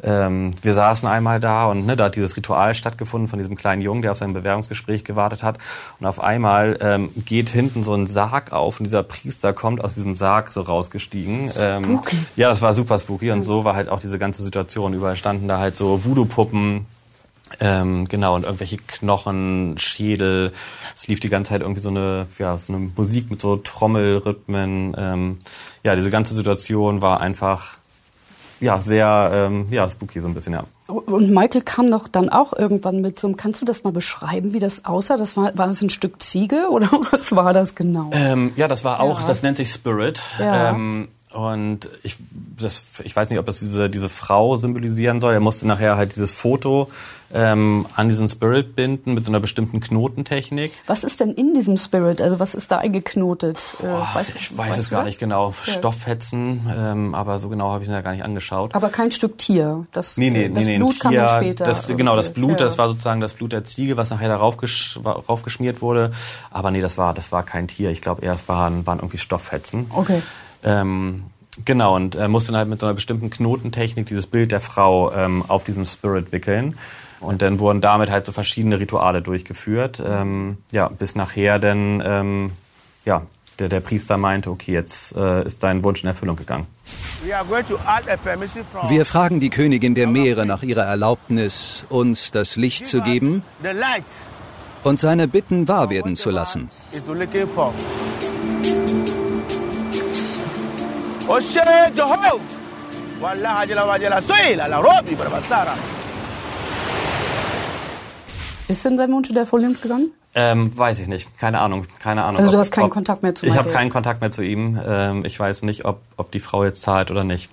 ähm, 0.04 0.52
wir 0.62 0.74
saßen 0.74 1.08
einmal 1.08 1.40
da 1.40 1.68
und 1.68 1.86
ne, 1.86 1.96
da 1.96 2.06
hat 2.06 2.16
dieses 2.16 2.36
Ritual 2.36 2.76
stattgefunden 2.76 3.30
von 3.30 3.40
diesem 3.40 3.56
kleinen 3.56 3.82
Jungen, 3.82 4.02
der 4.02 4.12
auf 4.12 4.18
sein 4.18 4.34
Bewerbungsgespräch 4.34 5.04
gewartet 5.04 5.44
hat. 5.44 5.58
Und 6.00 6.06
auf 6.06 6.22
einmal 6.22 6.78
ähm, 6.82 7.10
geht 7.26 7.50
hinten 7.50 7.84
so 7.84 7.94
ein 7.94 8.08
Sarg 8.08 8.52
auf 8.52 8.80
und 8.80 8.86
dieser 8.86 9.04
Priester 9.04 9.54
kommt 9.54 9.84
aus 9.84 9.96
diesem 9.96 10.16
Sarg 10.16 10.52
so 10.52 10.62
rausgestiegen. 10.62 11.50
Ähm, 11.58 11.84
spooky. 11.86 12.16
Ähm, 12.18 12.26
ja, 12.36 12.50
das 12.50 12.62
war 12.62 12.74
super 12.74 13.00
spooky 13.00 13.32
und 13.32 13.44
so 13.44 13.64
war 13.64 13.76
halt 13.76 13.88
auch 13.88 14.02
diese 14.02 14.20
ganze 14.20 14.44
Situation. 14.44 14.94
Überall 14.94 15.16
standen 15.16 15.48
da 15.48 15.60
halt 15.60 15.78
so 15.78 16.04
Voodoo-Puppen, 16.04 16.86
ähm, 17.60 18.08
genau, 18.08 18.36
und 18.36 18.44
irgendwelche 18.44 18.78
Knochen, 18.78 19.76
Schädel. 19.78 20.52
Es 20.96 21.08
lief 21.08 21.20
die 21.20 21.30
ganze 21.30 21.50
Zeit 21.50 21.62
irgendwie 21.62 21.82
so 21.82 21.90
eine, 21.90 22.28
ja, 22.40 22.58
so 22.58 22.74
eine 22.74 22.92
Musik 22.96 23.30
mit 23.30 23.40
so 23.40 23.58
Trommelrhythmen. 23.58 24.96
Ähm, 24.98 25.40
ja, 25.84 25.96
diese 25.96 26.10
ganze 26.10 26.34
Situation 26.34 27.02
war 27.02 27.22
einfach 27.22 27.78
ja, 28.64 28.80
sehr 28.82 29.30
ähm, 29.34 29.68
ja, 29.72 29.90
spooky 29.90 30.22
so 30.22 30.28
ein 30.28 30.34
bisschen, 30.34 30.54
ja. 30.54 30.64
Und 30.88 31.32
Michael 31.32 31.62
kam 31.62 31.92
doch 31.92 32.08
dann 32.08 32.30
auch 32.30 32.54
irgendwann 32.54 33.02
mit 33.02 33.20
so 33.20 33.28
einem, 33.28 33.38
kannst 33.38 33.62
du 33.62 33.66
das 33.66 33.84
mal 33.84 33.92
beschreiben, 33.92 34.54
wie 34.54 34.60
das 34.60 34.86
aussah? 34.86 35.18
Das 35.18 35.36
war, 35.36 35.58
war 35.58 35.68
das 35.68 35.82
ein 35.82 35.90
Stück 35.90 36.22
Ziege 36.22 36.68
oder 36.72 36.90
was 37.12 37.36
war 37.36 37.54
das 37.54 37.76
genau? 37.76 38.10
Ähm, 38.14 38.54
ja, 38.56 38.68
das 38.68 38.84
war 38.84 39.00
auch, 39.02 39.22
ja. 39.22 39.28
das 39.28 39.44
nennt 39.44 39.58
sich 39.58 39.72
Spirit. 39.72 40.22
Ja. 40.40 40.70
Ähm, 40.70 41.10
und 41.34 41.90
ich, 42.04 42.18
das, 42.60 42.86
ich 43.04 43.16
weiß 43.16 43.30
nicht, 43.30 43.40
ob 43.40 43.46
das 43.46 43.60
diese, 43.60 43.90
diese 43.90 44.10
Frau 44.10 44.56
symbolisieren 44.56 45.20
soll. 45.20 45.34
Er 45.34 45.40
musste 45.40 45.68
nachher 45.68 45.98
halt 45.98 46.16
dieses 46.16 46.32
Foto 46.32 46.90
ähm, 47.34 47.88
an 47.96 48.10
diesen 48.10 48.30
Spirit 48.30 48.76
binden 48.76 49.16
mit 49.16 49.26
so 49.26 49.32
einer 49.32 49.40
bestimmten 49.40 49.80
Knotentechnik. 49.80 50.72
Was 50.86 51.04
ist 51.04 51.20
denn 51.20 51.34
in 51.34 51.54
diesem 51.54 51.78
Spirit? 51.78 52.22
Also 52.22 52.40
was 52.40 52.54
ist 52.54 52.72
da 52.72 52.78
eingeknotet? 52.78 53.62
Äh, 53.82 53.86
weiß, 53.86 54.36
ich 54.36 54.56
weiß 54.56 54.78
es 54.78 54.90
gar 54.90 55.04
nicht 55.04 55.20
genau. 55.20 55.54
Ja. 55.66 55.74
Stofffetzen, 55.74 56.62
ähm, 56.72 57.16
aber 57.16 57.40
so 57.40 57.50
genau 57.50 57.72
habe 57.72 57.84
ich 57.84 57.90
mir 57.90 57.96
da 57.96 58.02
gar 58.02 58.12
nicht 58.12 58.24
angeschaut. 58.24 58.76
Aber 58.76 58.90
kein 58.90 59.12
Stück 59.12 59.38
Tier. 59.40 59.88
Das, 59.92 60.18
nee, 60.18 60.30
nee, 60.30 60.50
das 60.50 60.66
nee, 60.66 60.78
Blut 60.78 60.94
Tier, 60.94 61.00
kam 61.02 61.14
dann 61.16 61.30
später. 61.30 61.66
Das, 61.66 61.88
genau, 61.88 62.16
das 62.16 62.32
Blut, 62.32 62.52
ja. 62.52 62.58
das 62.58 62.78
war 62.78 62.88
sozusagen 62.88 63.20
das 63.20 63.34
Blut 63.34 63.52
der 63.52 63.64
Ziege, 63.64 63.98
was 63.98 64.12
nachher 64.12 64.30
darauf 64.30 64.58
gesch 64.58 65.00
raufgeschmiert 65.04 65.82
wurde. 65.82 66.12
Aber 66.52 66.70
nee, 66.70 66.82
das 66.82 66.98
war, 66.98 67.16
das 67.16 67.32
war 67.32 67.44
kein 67.44 67.68
Tier. 67.68 67.90
Ich 67.90 68.02
glaube 68.02 68.22
eher, 68.22 68.34
es 68.34 68.48
waren, 68.48 68.86
waren 68.86 69.00
irgendwie 69.00 69.18
Stofffetzen. 69.18 69.88
Okay. 69.90 70.22
Ähm, 70.64 71.26
genau, 71.66 71.96
und 71.96 72.16
er 72.16 72.28
musste 72.28 72.52
dann 72.52 72.60
halt 72.60 72.70
mit 72.70 72.80
so 72.80 72.86
einer 72.86 72.96
bestimmten 72.96 73.30
Knotentechnik 73.30 74.06
dieses 74.06 74.28
Bild 74.28 74.52
der 74.52 74.62
Frau 74.62 75.14
ähm, 75.14 75.44
auf 75.48 75.64
diesem 75.64 75.86
Spirit 75.86 76.32
wickeln. 76.32 76.78
Und 77.20 77.42
dann 77.42 77.60
wurden 77.60 77.80
damit 77.80 78.10
halt 78.10 78.26
so 78.26 78.32
verschiedene 78.32 78.80
Rituale 78.80 79.22
durchgeführt, 79.22 80.04
ähm, 80.06 80.58
ja, 80.72 80.90
bis 80.90 81.16
nachher 81.16 81.58
dann, 81.58 82.04
ähm, 82.06 82.52
ja, 83.06 83.24
der, 83.60 83.70
der 83.70 83.80
Priester 83.80 84.18
meinte, 84.18 84.50
okay, 84.50 84.74
jetzt 84.74 85.16
äh, 85.16 85.46
ist 85.46 85.64
dein 85.64 85.84
Wunsch 85.84 86.04
in 86.04 86.08
Erfüllung 86.08 86.36
gegangen. 86.36 86.68
Wir 88.90 89.06
fragen 89.06 89.40
die 89.40 89.50
Königin 89.50 89.96
der 89.96 90.08
Meere 90.08 90.46
nach 90.46 90.64
ihrer 90.64 90.84
Erlaubnis, 90.84 91.86
uns 91.90 92.32
das 92.32 92.56
Licht 92.56 92.88
zu 92.88 93.02
geben 93.02 93.44
und 94.84 95.00
seine 95.00 95.28
Bitten 95.28 95.68
wahr 95.68 95.90
werden 95.90 96.16
zu 96.16 96.30
lassen. 96.30 96.70
Ist 108.68 108.84
denn 108.86 108.98
sein 108.98 109.12
Wunsch 109.12 109.30
der 109.30 109.42
Erfüllung 109.42 109.76
gegangen? 109.82 110.12
Ähm, 110.36 110.78
weiß 110.78 111.00
ich 111.00 111.08
nicht. 111.08 111.38
Keine 111.38 111.60
Ahnung. 111.62 111.86
Keine 112.00 112.24
Ahnung. 112.24 112.40
Also 112.40 112.52
du 112.52 112.58
hast 112.58 112.72
keinen 112.72 112.86
ob, 112.86 112.92
Kontakt 112.92 113.24
mehr 113.24 113.36
zu 113.36 113.46
ihm? 113.46 113.52
Ich 113.52 113.58
habe 113.58 113.70
keinen 113.72 113.90
Kontakt 113.90 114.20
mehr 114.22 114.32
zu 114.32 114.42
ihm. 114.42 114.80
Ähm, 114.86 115.24
ich 115.26 115.40
weiß 115.40 115.64
nicht, 115.64 115.86
ob, 115.86 116.02
ob 116.18 116.32
die 116.32 116.40
Frau 116.40 116.64
jetzt 116.64 116.82
zahlt 116.82 117.12
oder 117.12 117.24
nicht. 117.24 117.52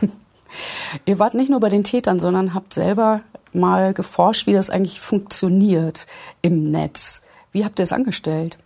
Ihr 1.06 1.18
wart 1.18 1.34
nicht 1.34 1.50
nur 1.50 1.60
bei 1.60 1.68
den 1.68 1.84
Tätern, 1.84 2.18
sondern 2.18 2.54
habt 2.54 2.72
selber 2.72 3.20
mal 3.52 3.94
geforscht, 3.94 4.46
wie 4.46 4.52
das 4.52 4.70
eigentlich 4.70 5.00
funktioniert 5.00 6.06
im 6.42 6.70
Netz. 6.70 7.22
Wie 7.52 7.64
habt 7.64 7.78
ihr 7.78 7.84
es 7.84 7.92
angestellt? 7.92 8.58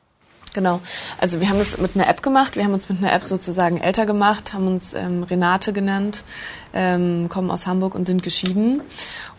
Genau. 0.55 0.81
Also 1.19 1.41
wir 1.41 1.49
haben 1.49 1.61
es 1.61 1.79
mit 1.79 1.95
einer 1.95 2.09
App 2.09 2.23
gemacht. 2.23 2.57
Wir 2.57 2.65
haben 2.65 2.75
uns 2.75 2.89
mit 2.89 2.99
einer 2.99 3.13
App 3.13 3.25
sozusagen 3.25 3.81
älter 3.81 4.07
gemacht, 4.07 4.53
haben 4.53 4.67
uns 4.67 4.95
ähm, 4.95 5.23
Renate 5.23 5.73
genannt, 5.73 6.25
ähm, 6.75 7.29
kommen 7.29 7.51
aus 7.51 7.67
Hamburg 7.67 7.95
und 7.95 8.05
sind 8.05 8.23
geschieden 8.23 8.81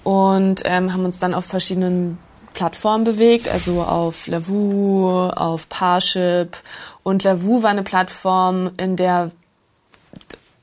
und 0.04 0.62
ähm, 0.66 0.94
haben 0.94 1.06
uns 1.06 1.20
dann 1.20 1.34
auf 1.34 1.46
verschiedenen 1.46 2.18
Plattformen 2.54 3.04
bewegt, 3.06 3.48
also 3.48 3.82
auf 3.82 4.28
Lavu, 4.28 5.10
auf 5.30 5.70
Parship 5.70 6.58
und 7.04 7.24
Lavu 7.24 7.64
war 7.64 7.70
eine 7.70 7.84
Plattform, 7.84 8.72
in 8.78 8.98
der 8.98 9.32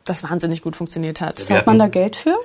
das 0.04 0.22
wahnsinnig 0.22 0.62
gut 0.62 0.76
funktioniert 0.76 1.20
hat. 1.20 1.38
Zahlt 1.38 1.66
man 1.66 1.78
da 1.78 1.88
Geld 1.88 2.16
für? 2.16 2.36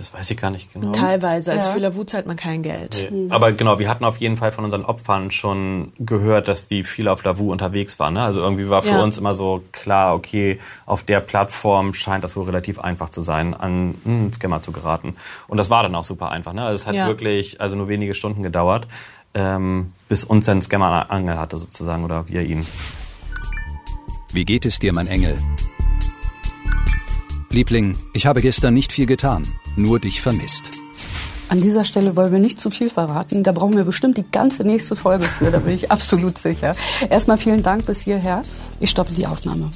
Das 0.00 0.14
weiß 0.14 0.30
ich 0.30 0.38
gar 0.38 0.50
nicht 0.50 0.72
genau. 0.72 0.92
Teilweise. 0.92 1.52
Also 1.52 1.68
ja. 1.68 1.74
für 1.74 1.78
Lavu 1.78 2.04
zahlt 2.04 2.26
man 2.26 2.36
kein 2.36 2.62
Geld. 2.62 3.06
Nee. 3.10 3.24
Mhm. 3.24 3.32
Aber 3.32 3.52
genau, 3.52 3.78
wir 3.78 3.86
hatten 3.90 4.06
auf 4.06 4.16
jeden 4.16 4.38
Fall 4.38 4.50
von 4.50 4.64
unseren 4.64 4.82
Opfern 4.82 5.30
schon 5.30 5.92
gehört, 5.98 6.48
dass 6.48 6.68
die 6.68 6.84
viel 6.84 7.06
auf 7.06 7.22
Lavu 7.22 7.52
unterwegs 7.52 7.98
waren. 7.98 8.14
Ne? 8.14 8.22
Also 8.22 8.40
irgendwie 8.40 8.70
war 8.70 8.82
für 8.82 8.92
ja. 8.92 9.02
uns 9.02 9.18
immer 9.18 9.34
so 9.34 9.62
klar, 9.72 10.14
okay, 10.14 10.58
auf 10.86 11.02
der 11.02 11.20
Plattform 11.20 11.92
scheint 11.92 12.24
das 12.24 12.34
wohl 12.34 12.46
relativ 12.46 12.78
einfach 12.78 13.10
zu 13.10 13.20
sein, 13.20 13.52
an 13.52 13.94
einen 14.06 14.32
Scammer 14.32 14.62
zu 14.62 14.72
geraten. 14.72 15.16
Und 15.48 15.58
das 15.58 15.68
war 15.68 15.82
dann 15.82 15.94
auch 15.94 16.04
super 16.04 16.32
einfach. 16.32 16.54
Ne? 16.54 16.64
Also 16.64 16.80
es 16.80 16.86
hat 16.86 16.94
ja. 16.94 17.06
wirklich 17.06 17.60
also 17.60 17.76
nur 17.76 17.88
wenige 17.88 18.14
Stunden 18.14 18.42
gedauert, 18.42 18.86
ähm, 19.34 19.92
bis 20.08 20.24
uns 20.24 20.48
ein 20.48 20.62
Scammer 20.62 21.10
Angel 21.10 21.38
hatte 21.38 21.58
sozusagen 21.58 22.04
oder 22.04 22.26
wir 22.26 22.40
ihn. 22.40 22.66
Wie 24.32 24.46
geht 24.46 24.64
es 24.64 24.78
dir, 24.78 24.94
mein 24.94 25.08
Engel? 25.08 25.36
Liebling, 27.52 27.98
ich 28.12 28.26
habe 28.26 28.42
gestern 28.42 28.74
nicht 28.74 28.92
viel 28.92 29.06
getan, 29.06 29.42
nur 29.82 30.00
dich 30.00 30.20
vermisst. 30.20 30.70
An 31.48 31.60
dieser 31.60 31.84
Stelle 31.84 32.14
wollen 32.14 32.30
wir 32.30 32.38
nicht 32.38 32.60
zu 32.60 32.70
viel 32.70 32.88
verraten. 32.88 33.42
Da 33.42 33.50
brauchen 33.50 33.76
wir 33.76 33.82
bestimmt 33.82 34.16
die 34.16 34.24
ganze 34.30 34.62
nächste 34.62 34.94
Folge 34.94 35.24
für, 35.24 35.50
da 35.50 35.58
bin 35.58 35.74
ich 35.74 35.90
absolut 35.90 36.38
sicher. 36.38 36.76
Erstmal 37.08 37.38
vielen 37.38 37.64
Dank 37.64 37.86
bis 37.86 38.02
hierher. 38.02 38.42
Ich 38.78 38.90
stoppe 38.90 39.14
die 39.14 39.26
Aufnahme. 39.26 39.70